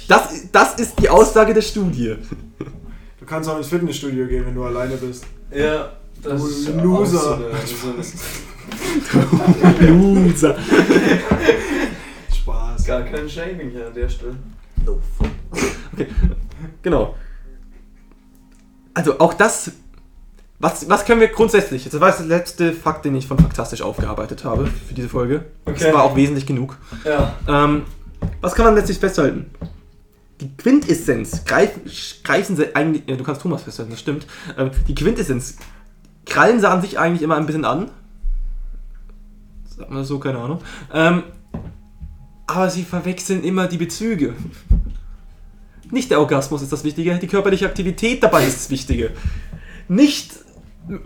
Das, 0.08 0.28
das 0.52 0.74
ist 0.74 0.98
die 1.00 1.08
Aussage 1.08 1.54
der 1.54 1.62
Studie. 1.62 2.16
Du 3.24 3.30
kannst 3.30 3.48
auch 3.48 3.56
ins 3.56 3.68
Fitnessstudio 3.68 4.26
gehen, 4.26 4.44
wenn 4.44 4.54
du 4.54 4.64
alleine 4.64 4.96
bist. 4.96 5.24
Ja, 5.50 5.92
das 6.22 6.42
Du 6.42 6.46
ist 6.46 6.68
Loser. 6.74 7.40
Eine, 9.62 9.88
Loser. 9.88 10.54
Spaß. 12.30 12.84
gar 12.84 13.00
kein 13.00 13.26
Shaming 13.26 13.70
hier 13.70 13.86
an 13.86 13.94
der 13.94 14.10
Stelle. 14.10 14.36
Genau. 16.82 17.14
Also 18.92 19.18
auch 19.18 19.32
das. 19.32 19.72
Was, 20.58 20.86
was 20.90 21.06
können 21.06 21.22
wir 21.22 21.28
grundsätzlich? 21.28 21.84
Das 21.84 21.98
war 21.98 22.10
jetzt 22.10 22.20
der 22.20 22.26
letzte 22.26 22.74
Fakt, 22.74 23.06
den 23.06 23.14
ich 23.14 23.26
von 23.26 23.38
Faktastisch 23.38 23.80
aufgearbeitet 23.80 24.44
habe 24.44 24.66
für 24.66 24.92
diese 24.92 25.08
Folge. 25.08 25.46
Okay. 25.64 25.84
Das 25.84 25.94
war 25.94 26.02
auch 26.02 26.14
wesentlich 26.14 26.44
genug. 26.44 26.76
Ja. 27.06 27.34
Ähm, 27.48 27.84
was 28.42 28.54
kann 28.54 28.66
man 28.66 28.74
letztlich 28.74 28.98
festhalten? 28.98 29.46
Die 30.40 30.56
Quintessenz 30.56 31.44
greifen, 31.44 31.82
greifen 32.22 32.56
sie 32.56 32.74
eigentlich. 32.74 33.04
Ja, 33.06 33.16
du 33.16 33.24
kannst 33.24 33.42
Thomas 33.42 33.62
festhalten, 33.62 33.92
das 33.92 34.00
stimmt. 34.00 34.26
Ähm, 34.58 34.70
die 34.88 34.94
Quintessenz 34.94 35.56
krallen 36.26 36.60
sie 36.60 36.68
an 36.68 36.82
sich 36.82 36.98
eigentlich 36.98 37.22
immer 37.22 37.36
ein 37.36 37.46
bisschen 37.46 37.64
an. 37.64 37.90
Sagt 39.64 39.90
man 39.90 40.00
das 40.00 40.08
so, 40.08 40.18
keine 40.18 40.38
Ahnung. 40.38 40.60
Ähm, 40.92 41.22
aber 42.46 42.70
sie 42.70 42.82
verwechseln 42.82 43.44
immer 43.44 43.68
die 43.68 43.78
Bezüge. 43.78 44.34
Nicht 45.90 46.10
der 46.10 46.20
Orgasmus 46.20 46.62
ist 46.62 46.72
das 46.72 46.84
Wichtige, 46.84 47.16
die 47.18 47.26
körperliche 47.26 47.66
Aktivität 47.66 48.22
dabei 48.22 48.46
ist 48.46 48.56
das 48.56 48.70
Wichtige. 48.70 49.12
Nicht 49.88 50.32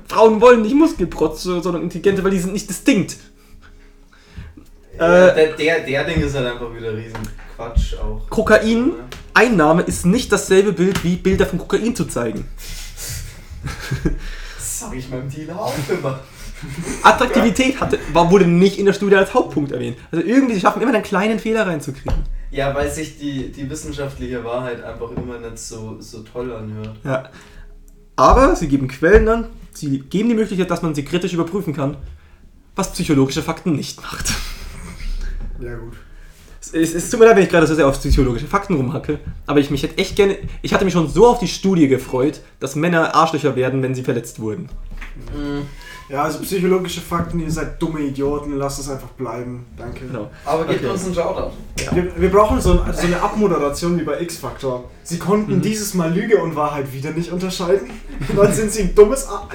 Frauen 0.06 0.40
wollen 0.40 0.62
nicht 0.62 0.74
Muskelprotze, 0.74 1.60
sondern 1.60 1.82
Intelligente, 1.82 2.24
weil 2.24 2.32
die 2.32 2.40
sind 2.40 2.52
nicht 2.52 2.68
distinkt. 2.68 3.16
Äh, 4.94 4.98
der, 4.98 5.56
der, 5.56 5.80
der 5.80 6.04
Ding 6.04 6.20
ist 6.20 6.34
halt 6.34 6.46
einfach 6.46 6.74
wieder 6.74 6.96
riesen 6.96 7.16
Quatsch 7.58 7.94
auch. 7.98 8.30
Kokain, 8.30 8.92
Einnahme 9.34 9.82
ist 9.82 10.06
nicht 10.06 10.30
dasselbe 10.30 10.72
Bild 10.72 11.02
wie 11.02 11.16
Bilder 11.16 11.44
von 11.44 11.58
Kokain 11.58 11.96
zu 11.96 12.04
zeigen. 12.04 12.46
Das 14.56 14.78
sag 14.78 14.94
ich 14.94 15.10
meinem 15.10 15.28
Dealer 15.28 15.60
auch 15.60 15.74
immer. 15.88 16.20
Attraktivität 17.02 17.80
hatte, 17.80 17.98
war, 18.12 18.30
wurde 18.30 18.46
nicht 18.46 18.78
in 18.78 18.86
der 18.86 18.92
Studie 18.92 19.16
als 19.16 19.34
Hauptpunkt 19.34 19.72
erwähnt. 19.72 19.96
Also 20.12 20.24
irgendwie, 20.24 20.54
sie 20.54 20.60
schaffen 20.60 20.80
immer 20.82 20.94
einen 20.94 21.02
kleinen 21.02 21.40
Fehler 21.40 21.66
reinzukriegen. 21.66 22.12
Ja, 22.52 22.72
weil 22.76 22.90
sich 22.90 23.18
die, 23.18 23.50
die 23.50 23.68
wissenschaftliche 23.68 24.44
Wahrheit 24.44 24.82
einfach 24.84 25.10
immer 25.10 25.38
nicht 25.38 25.58
so, 25.58 25.96
so 26.00 26.22
toll 26.22 26.52
anhört. 26.52 26.96
Ja. 27.02 27.28
Aber 28.14 28.54
sie 28.54 28.68
geben 28.68 28.86
Quellen 28.86 29.28
an, 29.28 29.46
sie 29.72 29.98
geben 29.98 30.28
die 30.28 30.34
Möglichkeit, 30.36 30.70
dass 30.70 30.82
man 30.82 30.94
sie 30.94 31.04
kritisch 31.04 31.32
überprüfen 31.32 31.74
kann, 31.74 31.96
was 32.76 32.92
psychologische 32.92 33.42
Fakten 33.42 33.74
nicht 33.74 34.00
macht. 34.00 34.32
Ja, 35.60 35.74
gut. 35.74 35.94
Es, 36.72 36.94
es, 36.94 37.10
tut 37.10 37.20
mir 37.20 37.26
leid, 37.26 37.36
wenn 37.36 37.44
ich 37.44 37.48
gerade 37.48 37.66
so 37.66 37.74
sehr 37.74 37.86
auf 37.86 37.98
psychologische 37.98 38.46
Fakten 38.46 38.74
rumhacke, 38.74 39.18
aber 39.46 39.60
ich 39.60 39.70
mich 39.70 39.82
hätte 39.82 39.98
echt 39.98 40.16
gerne, 40.16 40.36
ich 40.62 40.74
hatte 40.74 40.84
mich 40.84 40.92
schon 40.92 41.08
so 41.08 41.26
auf 41.26 41.38
die 41.38 41.48
Studie 41.48 41.88
gefreut, 41.88 42.40
dass 42.60 42.76
Männer 42.76 43.14
Arschlöcher 43.14 43.56
werden, 43.56 43.82
wenn 43.82 43.94
sie 43.94 44.02
verletzt 44.02 44.40
wurden. 44.40 44.68
Ja, 46.08 46.22
also 46.22 46.38
psychologische 46.40 47.02
Fakten, 47.02 47.38
ihr 47.40 47.50
seid 47.50 47.82
dumme 47.82 48.00
Idioten, 48.00 48.56
lasst 48.56 48.80
es 48.80 48.88
einfach 48.88 49.08
bleiben. 49.08 49.66
Danke. 49.76 50.06
Genau. 50.06 50.30
Aber 50.46 50.64
gebt 50.64 50.80
Okay. 50.82 50.92
uns 50.92 51.04
einen 51.04 51.14
Shoutout. 51.14 51.52
Wir, 51.92 52.10
wir 52.16 52.30
brauchen 52.30 52.60
so, 52.62 52.80
ein, 52.80 52.94
so 52.94 53.06
eine 53.06 53.20
Abmoderation 53.20 53.98
wie 54.00 54.04
bei 54.04 54.18
X-Factor. 54.22 54.84
Sie 55.02 55.18
konnten 55.18 55.56
Mhm. 55.56 55.60
dieses 55.62 55.92
Mal 55.92 56.10
Lüge 56.14 56.38
und 56.38 56.56
Wahrheit 56.56 56.90
wieder 56.94 57.10
nicht 57.10 57.30
unterscheiden. 57.30 57.90
Dann 58.34 58.52
sind 58.54 58.72
sie 58.72 58.82
ein 58.84 58.94
dummes 58.94 59.28
A. 59.28 59.46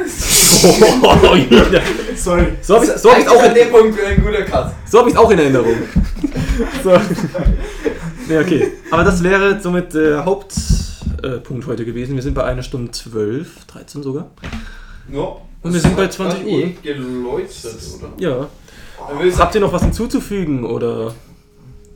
Oh, 1.02 1.36
ja. 1.50 1.82
Sorry. 2.16 2.46
so 2.62 2.76
habe 2.76 2.86
ich 2.86 2.92
es 2.92 3.06
auch 3.06 3.44
in, 3.44 3.54
dem 3.56 3.72
Punkt 3.72 4.00
ein 4.04 4.24
guter 4.24 4.44
Cut. 4.44 4.74
So 4.88 5.00
habe 5.00 5.10
ich 5.10 5.16
es 5.16 5.20
auch 5.20 5.32
in 5.32 5.40
Erinnerung. 5.40 5.76
so. 6.84 6.92
Ja, 6.92 8.40
okay. 8.42 8.74
Aber 8.92 9.04
das 9.04 9.24
wäre 9.24 9.60
somit 9.60 9.94
der 9.96 10.24
Hauptpunkt 10.24 11.64
äh, 11.66 11.68
heute 11.68 11.84
gewesen. 11.84 12.16
Wir 12.16 12.22
sind 12.22 12.36
bei 12.36 12.44
einer 12.44 12.62
Stunde 12.64 12.92
12, 12.92 13.66
13 13.66 14.04
sogar. 14.04 14.30
Ja. 15.12 15.36
Und 15.64 15.74
wir 15.74 15.80
sind 15.80 15.96
bei 15.96 16.08
20 16.08 16.46
Uhr. 16.46 16.52
Eh 16.52 16.76
geläutet, 16.82 17.82
oder? 17.98 18.12
Ja. 18.18 18.50
Habt 19.38 19.56
ihr 19.56 19.62
noch 19.62 19.74
was 19.74 19.84
hinzuzufügen 19.84 20.66
oder 20.66 21.14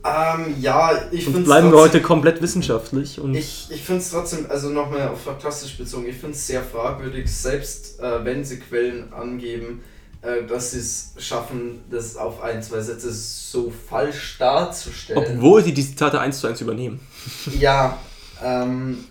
ähm, 0.04 0.54
ja, 0.60 0.92
ich 1.10 1.24
finde 1.24 1.40
bleiben 1.40 1.72
wir 1.72 1.78
heute 1.78 2.00
komplett 2.00 2.40
wissenschaftlich 2.40 3.20
und 3.20 3.34
Ich, 3.34 3.68
ich 3.70 3.82
finde 3.82 4.00
es 4.00 4.10
trotzdem, 4.10 4.46
also 4.48 4.70
nochmal 4.70 5.08
auf 5.08 5.22
faktastisch 5.22 5.76
bezogen, 5.76 6.06
ich 6.08 6.16
finde 6.16 6.34
es 6.36 6.46
sehr 6.46 6.62
fragwürdig, 6.62 7.30
selbst 7.30 8.00
äh, 8.00 8.24
wenn 8.24 8.44
sie 8.44 8.60
Quellen 8.60 9.12
angeben, 9.12 9.82
äh, 10.22 10.46
dass 10.46 10.70
sie 10.70 10.78
es 10.78 11.14
schaffen, 11.18 11.80
das 11.90 12.16
auf 12.16 12.42
ein, 12.42 12.62
zwei 12.62 12.80
Sätze 12.80 13.12
so 13.12 13.72
falsch 13.88 14.36
darzustellen. 14.38 15.36
obwohl 15.36 15.64
sie 15.64 15.74
die 15.74 15.84
Zitate 15.84 16.20
eins 16.20 16.40
zu 16.40 16.46
eins 16.46 16.60
übernehmen. 16.60 17.00
Ja, 17.58 17.98
ähm, 18.42 19.04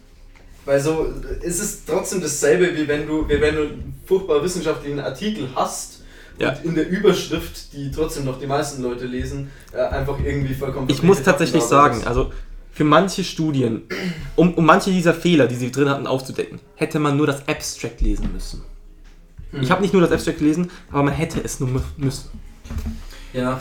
weil 0.68 0.80
so 0.80 1.08
ist 1.42 1.60
es 1.60 1.86
trotzdem 1.86 2.22
dasselbe, 2.22 2.76
wie 2.78 2.88
wenn 2.88 3.08
du, 3.08 3.28
wie 3.28 3.42
wenn 3.42 3.56
du 3.56 3.62
einen 3.64 3.96
furchtbar 4.06 4.44
wissenschaftlichen 4.44 5.00
Artikel 5.00 5.50
hast 5.56 6.02
Ja. 6.38 6.52
und 6.52 6.66
in 6.66 6.76
der 6.76 6.88
Überschrift, 6.90 7.74
die 7.74 7.90
trotzdem 7.92 8.26
noch 8.26 8.40
die 8.40 8.46
meisten 8.48 8.84
Leute 8.84 9.06
lesen, 9.06 9.50
äh, 9.74 9.78
einfach 9.82 10.18
irgendwie 10.24 10.54
vollkommen 10.54 10.90
Ich 10.90 11.02
muss 11.02 11.24
tatsächlich 11.24 11.64
sagen, 11.64 12.02
ist. 12.02 12.08
also 12.08 12.32
für 12.72 12.84
manche 12.84 13.24
Studien, 13.24 13.82
um, 14.36 14.54
um 14.54 14.64
manche 14.66 14.92
dieser 14.92 15.16
Fehler, 15.16 15.48
die 15.48 15.56
sie 15.56 15.72
drin 15.72 15.90
hatten, 15.90 16.06
aufzudecken, 16.06 16.60
hätte 16.76 17.00
man 17.00 17.18
nur 17.18 17.26
das 17.26 17.48
Abstract 17.48 18.02
lesen 18.02 18.30
müssen. 18.34 18.62
Hm. 19.52 19.64
Ich 19.64 19.72
habe 19.72 19.82
nicht 19.82 19.94
nur 19.94 20.02
das 20.04 20.12
Abstract 20.12 20.38
gelesen, 20.40 20.70
aber 20.92 21.04
man 21.04 21.14
hätte 21.14 21.42
es 21.44 21.60
nur 21.60 21.70
mü- 21.70 21.82
müssen. 21.98 22.30
Ja, 23.34 23.60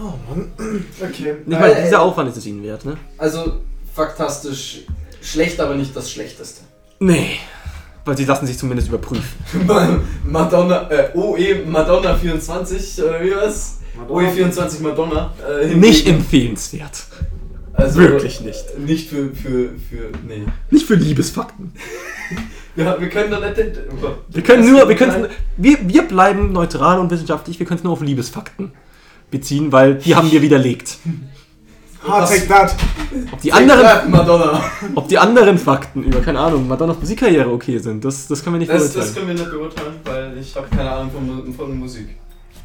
Oh 0.00 0.12
Mann. 0.28 0.52
Okay. 1.00 1.34
Nicht 1.46 1.58
mal 1.60 1.70
Äh, 1.72 1.84
dieser 1.84 2.00
Aufwand 2.02 2.28
ist 2.30 2.36
es 2.36 2.46
ihnen 2.46 2.62
wert, 2.62 2.84
ne? 2.84 2.96
also 3.16 3.54
faktastisch 3.94 4.82
schlecht, 5.22 5.60
aber 5.60 5.74
nicht 5.74 5.94
das 5.96 6.10
Schlechteste. 6.10 6.60
Nee. 7.00 7.38
Weil 8.04 8.16
sie 8.16 8.24
lassen 8.24 8.46
sich 8.46 8.56
zumindest 8.58 8.88
überprüfen. 8.88 9.28
Madonna, 10.24 10.90
äh, 10.90 11.10
OE 11.14 11.64
Madonna 11.66 12.14
24, 12.14 13.02
oder 13.02 13.22
wie 13.22 13.30
war's? 13.34 13.78
Madonna. 13.96 14.28
OE 14.28 14.30
24 14.32 14.80
Madonna. 14.80 15.34
Äh, 15.62 15.74
Nicht 15.74 16.06
empfehlenswert. 16.08 17.02
also, 17.74 17.98
Wirklich 18.00 18.40
nicht. 18.40 18.64
Nicht 18.78 19.08
für, 19.10 19.30
für, 19.34 19.70
für, 19.90 20.10
nee. 20.26 20.44
Nicht 20.70 20.86
für 20.86 20.94
Liebesfakten. 20.94 21.72
Wir, 22.76 22.96
wir 23.00 23.08
können 23.08 23.28
doch 23.28 23.40
nicht. 23.40 23.56
den- 23.56 23.72
Wir 24.28 24.42
können 24.44 24.70
nur, 24.70 24.88
wir 24.88 24.94
können, 24.94 25.26
wir, 25.56 25.78
wir 25.88 26.02
bleiben 26.06 26.52
neutral 26.52 27.00
und 27.00 27.10
wissenschaftlich, 27.10 27.58
wir 27.58 27.66
können 27.66 27.78
es 27.78 27.82
nur 27.84 27.92
auf 27.92 28.02
Liebesfakten 28.02 28.70
beziehen, 29.32 29.72
weil 29.72 29.96
die 29.96 30.14
haben 30.14 30.30
wir 30.30 30.42
widerlegt. 30.42 30.98
Ah, 32.08 32.24
take 32.26 32.46
that. 32.48 32.74
Ob 33.32 33.40
die 33.40 33.52
anderen, 33.52 34.10
Madonna. 34.10 34.60
ob 34.94 35.08
die 35.08 35.18
anderen 35.18 35.58
Fakten 35.58 36.02
über, 36.04 36.20
keine 36.20 36.40
Ahnung, 36.40 36.66
Madonnas 36.68 36.98
Musikkarriere 36.98 37.50
okay 37.50 37.78
sind, 37.78 38.04
das, 38.04 38.26
das 38.28 38.42
können 38.42 38.54
wir 38.56 38.60
nicht 38.60 38.70
Das, 38.72 38.92
das 38.92 39.12
beurteilen. 39.12 39.14
können 39.14 39.26
wir 39.28 39.34
nicht 39.34 39.50
beurteilen, 39.50 39.94
weil 40.04 40.38
ich 40.38 40.56
habe 40.56 40.66
keine 40.74 40.90
Ahnung 40.90 41.10
von, 41.10 41.54
von 41.54 41.78
Musik. 41.78 42.08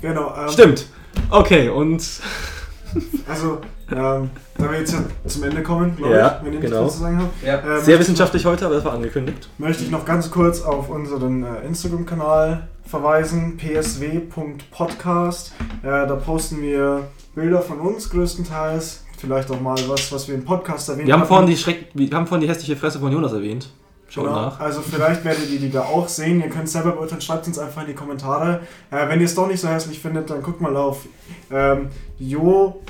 Genau. 0.02 0.34
Ähm, 0.38 0.50
Stimmt. 0.50 0.86
Okay, 1.30 1.70
und 1.70 2.02
Also, 3.28 3.60
ähm, 3.92 4.30
da 4.58 4.72
wir 4.72 4.80
jetzt 4.80 4.94
ja 4.94 5.00
zum 5.26 5.44
Ende 5.44 5.64
kommen, 5.64 5.96
glaube 5.96 6.16
Ja, 6.16 6.38
ich, 6.40 6.46
wenn 6.46 6.54
ihr 6.54 6.60
genau. 6.60 6.82
nichts 6.82 6.96
zu 6.98 7.02
sagen 7.02 7.18
habt. 7.20 7.44
Ja. 7.44 7.56
äh, 7.58 7.66
möchte 7.66 7.86
sehr 7.86 7.94
ich 7.96 8.02
wissenschaftlich 8.02 8.46
heute, 8.46 8.66
aber 8.68 8.76
das 8.76 8.86
war 8.86 8.94
angekündigt. 8.94 9.50
möchte 9.58 9.84
ich 9.84 9.90
noch 9.90 10.06
ganz 10.06 10.30
kurz 10.30 10.62
auf 10.62 10.90
unseren 10.90 11.44
äh, 11.44 11.66
Instagram-Kanal 11.66 12.68
verweisen, 12.86 13.58
psw.podcast. 13.58 15.54
Äh, 15.82 15.88
da 16.08 16.16
posten 16.16 16.62
wir 16.62 17.08
Bilder 17.36 17.62
von 17.62 17.80
uns 17.80 18.10
größtenteils, 18.12 19.03
vielleicht 19.24 19.50
auch 19.52 19.62
mal 19.62 19.78
was, 19.88 20.12
was 20.12 20.28
wir 20.28 20.36
im 20.36 20.44
Podcast 20.44 20.90
erwähnt 20.90 21.08
Wir 21.08 21.14
haben 21.14 21.26
vorhin 21.26 21.48
die, 21.48 21.56
Schreck, 21.56 21.88
wir 21.94 22.10
haben 22.12 22.28
vorhin 22.28 22.46
die 22.46 22.50
hässliche 22.52 22.76
Fresse 22.76 23.00
von 23.00 23.10
Jonas 23.12 23.32
erwähnt. 23.32 23.70
Schaut 24.10 24.26
Genau, 24.26 24.36
nach. 24.36 24.60
also 24.60 24.82
vielleicht 24.82 25.24
werdet 25.24 25.50
ihr 25.50 25.60
die 25.60 25.72
da 25.72 25.82
auch 25.82 26.08
sehen. 26.10 26.42
Ihr 26.42 26.50
könnt 26.50 26.70
selber 26.70 26.92
beurteilen, 26.92 27.22
schreibt 27.22 27.48
uns 27.48 27.58
einfach 27.58 27.82
in 27.82 27.88
die 27.88 27.94
Kommentare. 27.94 28.60
Äh, 28.92 29.08
wenn 29.08 29.20
ihr 29.20 29.26
es 29.26 29.34
doch 29.34 29.48
nicht 29.48 29.62
so 29.62 29.70
hässlich 29.70 30.00
findet, 30.00 30.30
dann 30.30 30.44
guckt 30.44 30.60
mal 30.62 30.76
auf 30.76 31.06
ähm, 31.50 31.88
Jo 32.20 32.82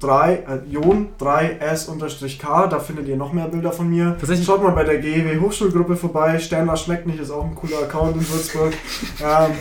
3, 0.00 0.32
äh, 0.34 0.40
Jon 0.70 1.08
3S-K, 1.20 2.66
da 2.66 2.78
findet 2.80 3.06
ihr 3.08 3.16
noch 3.16 3.32
mehr 3.32 3.46
Bilder 3.46 3.72
von 3.72 3.88
mir. 3.88 4.16
Tatsächlich- 4.18 4.46
Schaut 4.46 4.62
mal 4.62 4.70
bei 4.72 4.84
der 4.84 4.98
GEW 4.98 5.40
Hochschulgruppe 5.40 5.96
vorbei. 5.96 6.38
Sternler 6.38 6.76
schmeckt 6.76 7.06
nicht, 7.06 7.20
ist 7.20 7.30
auch 7.30 7.44
ein 7.44 7.54
cooler 7.54 7.78
Account 7.82 8.16
in 8.16 8.28
Würzburg. 8.28 8.72
ähm, 9.20 9.52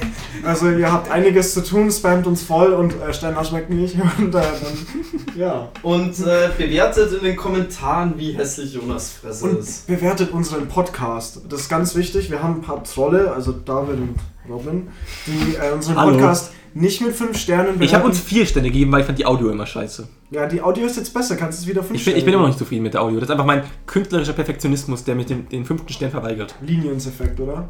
also 0.45 0.69
ihr 0.69 0.91
habt 0.91 1.11
einiges 1.11 1.53
zu 1.53 1.63
tun, 1.63 1.91
spamt 1.91 2.25
uns 2.27 2.43
voll 2.43 2.73
und 2.73 2.93
äh, 3.01 3.13
Sternler 3.13 3.43
schmeckt 3.43 3.69
nicht. 3.69 3.95
Und 4.17 4.29
äh, 4.29 4.31
dann, 4.31 5.35
ja. 5.35 5.69
Und 5.83 6.19
äh, 6.19 6.49
bewertet 6.57 7.13
in 7.13 7.23
den 7.23 7.35
Kommentaren, 7.35 8.13
wie 8.17 8.31
hässlich 8.33 8.73
Jonas 8.73 9.11
Fresse 9.11 9.45
Und 9.45 9.59
ist. 9.59 9.87
bewertet 9.87 10.31
unseren 10.31 10.67
Podcast. 10.67 11.41
Das 11.49 11.61
ist 11.61 11.69
ganz 11.69 11.95
wichtig. 11.95 12.29
Wir 12.31 12.41
haben 12.41 12.55
ein 12.55 12.61
paar 12.61 12.83
Trolle, 12.83 13.31
also 13.33 13.51
David 13.51 13.95
und 13.99 14.15
Robin, 14.49 14.87
die 15.27 15.55
äh, 15.55 15.71
unseren 15.71 15.97
Hallo. 15.97 16.11
Podcast 16.17 16.51
nicht 16.73 17.01
mit 17.01 17.13
5 17.13 17.37
Sternen 17.37 17.65
bewerten. 17.65 17.83
Ich 17.83 17.93
habe 17.93 18.05
uns 18.05 18.19
vier 18.19 18.45
Sterne 18.45 18.69
gegeben, 18.69 18.91
weil 18.91 19.01
ich 19.01 19.05
fand 19.05 19.19
die 19.19 19.25
Audio 19.25 19.49
immer 19.49 19.65
scheiße. 19.65 20.07
Ja, 20.31 20.47
die 20.47 20.61
Audio 20.61 20.85
ist 20.85 20.97
jetzt 20.97 21.13
besser. 21.13 21.35
Kannst 21.35 21.59
du 21.59 21.63
es 21.63 21.69
wieder 21.69 21.83
5 21.83 21.99
Ich 21.99 22.05
bin, 22.05 22.15
ich 22.15 22.25
bin 22.25 22.33
immer 22.33 22.43
noch 22.43 22.49
nicht 22.49 22.59
zufrieden 22.59 22.83
mit 22.83 22.93
der 22.93 23.01
Audio. 23.01 23.19
Das 23.19 23.27
ist 23.29 23.31
einfach 23.31 23.45
mein 23.45 23.63
künstlerischer 23.85 24.33
Perfektionismus, 24.33 25.03
der 25.03 25.15
mir 25.15 25.25
den, 25.25 25.49
den 25.49 25.65
fünften 25.65 25.91
Stern 25.91 26.11
verweigert. 26.11 26.55
Linienseffekt, 26.61 27.39
oder? 27.39 27.69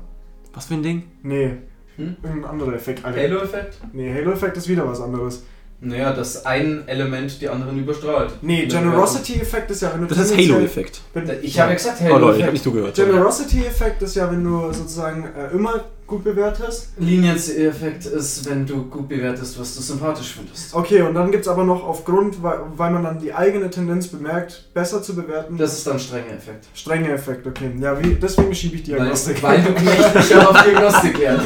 Was 0.53 0.65
für 0.65 0.75
ein 0.75 0.83
Ding? 0.83 1.03
Nee. 1.23 1.57
Hm? 1.97 2.15
Irgendein 2.23 2.49
anderer 2.49 2.73
Effekt. 2.73 3.03
Alter. 3.03 3.21
Halo-Effekt? 3.21 3.77
Nee, 3.93 4.13
Halo-Effekt 4.13 4.57
ist 4.57 4.67
wieder 4.67 4.87
was 4.87 5.01
anderes. 5.01 5.43
Naja, 5.83 6.13
dass 6.13 6.45
ein 6.45 6.83
Element 6.87 7.41
die 7.41 7.49
anderen 7.49 7.79
überstrahlt. 7.79 8.31
Nee, 8.43 8.67
Generosity-Effekt 8.67 9.71
ist 9.71 9.81
ja, 9.81 9.91
wenn 9.93 10.01
du 10.01 10.07
Das 10.13 10.29
ist 10.29 10.37
Halo-Effekt. 10.37 11.01
Ich 11.41 11.59
habe 11.59 11.71
ja 11.71 11.75
gesagt, 11.75 11.97
Oh 12.01 12.03
Leute, 12.03 12.11
ich 12.11 12.13
Halo-Effekt. 12.13 12.45
hab 12.45 12.53
nicht 12.53 12.63
zugehört. 12.63 12.95
Generosity-Effekt 12.95 14.01
ist 14.03 14.15
ja, 14.15 14.29
wenn 14.31 14.43
du 14.43 14.71
sozusagen 14.71 15.25
äh, 15.35 15.53
immer 15.55 15.85
gut 16.05 16.23
bewertest. 16.23 16.89
Linieneffekt 16.99 18.05
ist, 18.05 18.47
wenn 18.49 18.65
du 18.67 18.83
gut 18.83 19.07
bewertest, 19.07 19.59
was 19.59 19.75
du 19.75 19.81
sympathisch 19.81 20.33
findest. 20.37 20.75
Okay, 20.75 21.01
und 21.01 21.15
dann 21.15 21.31
gibt 21.31 21.43
es 21.45 21.47
aber 21.47 21.63
noch 21.63 21.83
aufgrund, 21.83 22.43
weil, 22.43 22.59
weil 22.75 22.91
man 22.91 23.03
dann 23.03 23.19
die 23.19 23.33
eigene 23.33 23.69
Tendenz 23.69 24.07
bemerkt, 24.07 24.65
besser 24.73 25.01
zu 25.01 25.15
bewerten. 25.15 25.57
Das 25.57 25.73
ist 25.73 25.87
dann 25.87 25.99
strenger 25.99 26.33
Effekt. 26.33 26.65
strenge 26.75 27.09
Effekt, 27.11 27.47
okay. 27.47 27.71
Ja, 27.79 27.97
wie, 28.03 28.15
deswegen 28.15 28.53
schiebe 28.53 28.75
ich 28.75 28.81
Weil, 28.91 28.97
Diagnostik. 28.97 29.41
weil 29.41 29.61
du 29.63 29.73
Knecht 29.73 30.15
mich 30.15 30.29
ja 30.29 30.47
auf 30.47 30.63
Diagnostik 30.63 31.17
lernst. 31.17 31.45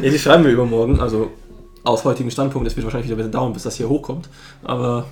Ja, 0.00 0.10
die 0.10 0.18
schreiben 0.18 0.44
wir 0.44 0.52
übermorgen, 0.52 1.00
also 1.00 1.30
aus 1.84 2.04
heutigem 2.04 2.30
Standpunkt, 2.30 2.66
es 2.66 2.76
wird 2.76 2.84
wahrscheinlich 2.84 3.08
wieder 3.08 3.16
ein 3.16 3.18
bisschen 3.18 3.32
dauern, 3.32 3.52
bis 3.52 3.62
das 3.62 3.76
hier 3.76 3.88
hochkommt. 3.88 4.28
Aber 4.64 5.06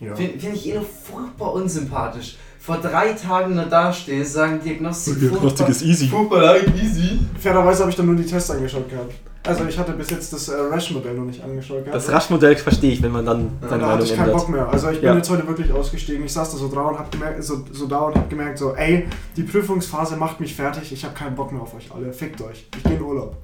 ja. 0.00 0.14
Finde 0.14 0.38
find 0.38 0.54
ich 0.54 0.68
eh 0.68 0.74
noch 0.74 0.84
furchtbar 0.84 1.54
unsympathisch. 1.54 2.36
Vor 2.60 2.76
drei 2.76 3.12
Tagen 3.14 3.54
nur 3.54 3.64
dastehe, 3.64 4.24
sagen 4.24 4.60
Diagnostik, 4.62 5.18
Diagnostik 5.18 5.68
ist 5.70 5.82
easy. 5.82 6.08
Furchtbar 6.08 6.56
easy. 6.80 7.18
Fairerweise 7.40 7.80
habe 7.80 7.90
ich 7.90 7.96
dann 7.96 8.06
nur 8.06 8.14
die 8.16 8.26
Tests 8.26 8.50
angeschaut 8.50 8.88
gehabt. 8.90 9.14
Also 9.44 9.64
ich 9.64 9.78
hatte 9.78 9.92
bis 9.92 10.10
jetzt 10.10 10.30
das 10.32 10.48
äh, 10.48 10.56
Rash-Modell 10.56 11.14
noch 11.14 11.24
nicht 11.24 11.42
angeschaut 11.42 11.78
gehabt. 11.84 11.94
Das 11.96 12.12
Rasch-Modell 12.12 12.56
verstehe 12.56 12.92
ich, 12.92 13.00
wenn 13.02 13.12
man 13.12 13.24
dann 13.24 13.50
Ja, 13.62 13.68
seine 13.68 13.80
da 13.82 13.86
hatte 13.86 13.86
Meinung 13.86 14.04
ich 14.04 14.10
keinen 14.16 14.28
ändert. 14.28 14.36
Bock 14.40 14.48
mehr. 14.50 14.68
Also 14.68 14.90
ich 14.90 15.00
bin 15.00 15.08
Ja. 15.08 15.16
jetzt 15.16 15.30
heute 15.30 15.46
wirklich 15.48 15.72
ausgestiegen. 15.72 16.24
Ich 16.24 16.32
saß 16.32 16.50
da 16.50 16.56
so, 16.58 16.68
da 16.68 16.82
und 16.82 16.98
hab 16.98 17.10
gemerkt, 17.10 17.42
so, 17.42 17.64
so 17.72 17.86
da 17.86 18.00
und 18.00 18.16
hab 18.16 18.28
gemerkt, 18.28 18.58
so, 18.58 18.74
ey, 18.74 19.06
die 19.36 19.44
Prüfungsphase 19.44 20.16
macht 20.16 20.38
mich 20.40 20.54
fertig. 20.54 20.92
Ich 20.92 21.02
habe 21.04 21.14
keinen 21.14 21.34
Bock 21.34 21.50
mehr 21.52 21.62
auf 21.62 21.74
euch 21.74 21.90
alle. 21.94 22.12
Fickt 22.12 22.42
euch. 22.42 22.66
Ich 22.76 22.82
gehe 22.82 22.96
in 22.96 23.02
Urlaub. 23.02 23.36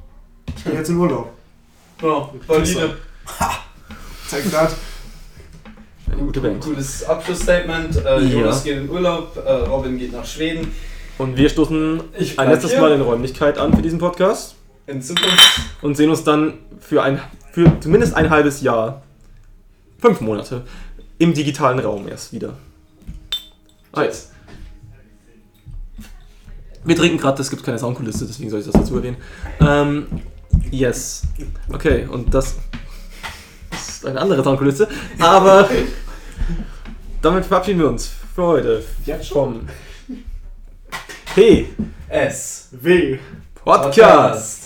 Ich 0.55 0.65
gehe 0.65 0.75
jetzt 0.75 0.91
in 0.91 0.99
Urlaub. 0.99 1.31
Ja, 2.03 2.31
valide. 2.47 2.97
Zeig 4.29 4.51
das. 4.51 4.77
Eine 6.07 6.17
gute 6.23 6.41
Band. 6.41 6.63
Cooles 6.63 7.05
Abschlussstatement. 7.05 7.97
Äh, 7.97 8.03
Ja. 8.03 8.19
Jonas 8.21 8.63
geht 8.65 8.77
in 8.79 8.89
Urlaub, 8.91 9.37
äh, 9.37 9.51
Robin 9.51 9.99
geht 9.99 10.13
nach 10.13 10.25
Schweden. 10.25 10.71
Und 11.19 11.37
wir 11.37 11.49
stoßen 11.49 12.01
Ich 12.19 12.39
ein 12.39 12.51
letztes 12.51 12.73
hier. 12.73 12.81
Mal 12.81 12.93
in 12.93 13.01
Räumlichkeit 13.01 13.57
an 13.59 13.73
für 13.75 13.83
diesen 13.83 13.99
Podcast 13.99 14.57
In 14.87 15.01
Zukunft. 15.01 15.61
und 15.83 15.97
sehen 15.97 16.11
uns 16.11 16.25
dann 16.25 16.55
für, 16.81 17.03
ein, 17.03 17.21
für 17.53 17.71
zumindest 17.81 18.15
ein 18.15 18.31
halbes 18.31 18.61
Jahr, 18.61 19.03
fünf 20.01 20.21
Monate, 20.21 20.63
im 21.19 21.33
digitalen 21.33 21.79
Raum 21.79 22.09
erst 22.09 22.33
wieder. 22.33 22.55
Tschüss. 23.95 24.31
Wir 26.85 26.97
trinken 26.97 27.17
gerade, 27.17 27.41
es 27.41 27.49
gibt 27.49 27.65
keine 27.65 27.79
Soundkulisse, 27.79 28.27
deswegen 28.27 28.51
soll 28.51 28.61
ich 28.61 28.67
das 28.67 28.75
dazu 28.75 28.97
erwähnen. 28.97 29.17
Ähm, 29.61 30.07
yes. 30.71 31.23
Okay, 31.73 32.07
und 32.11 32.33
das, 32.33 32.57
ist 33.71 34.07
eine 34.07 34.21
andere 34.21 34.43
Soundkulisse. 34.43 34.89
Aber 35.19 35.69
damit 37.23 37.47
verabschieden 37.47 37.81
wir 37.81 37.89
uns 37.89 38.11
für 38.35 38.43
heute 38.43 38.85
Jetzt 39.05 39.29
schon? 39.29 39.69
P 41.35 41.69
S. 42.09 42.69
W. 42.73 43.19
Podcast. 43.55 44.64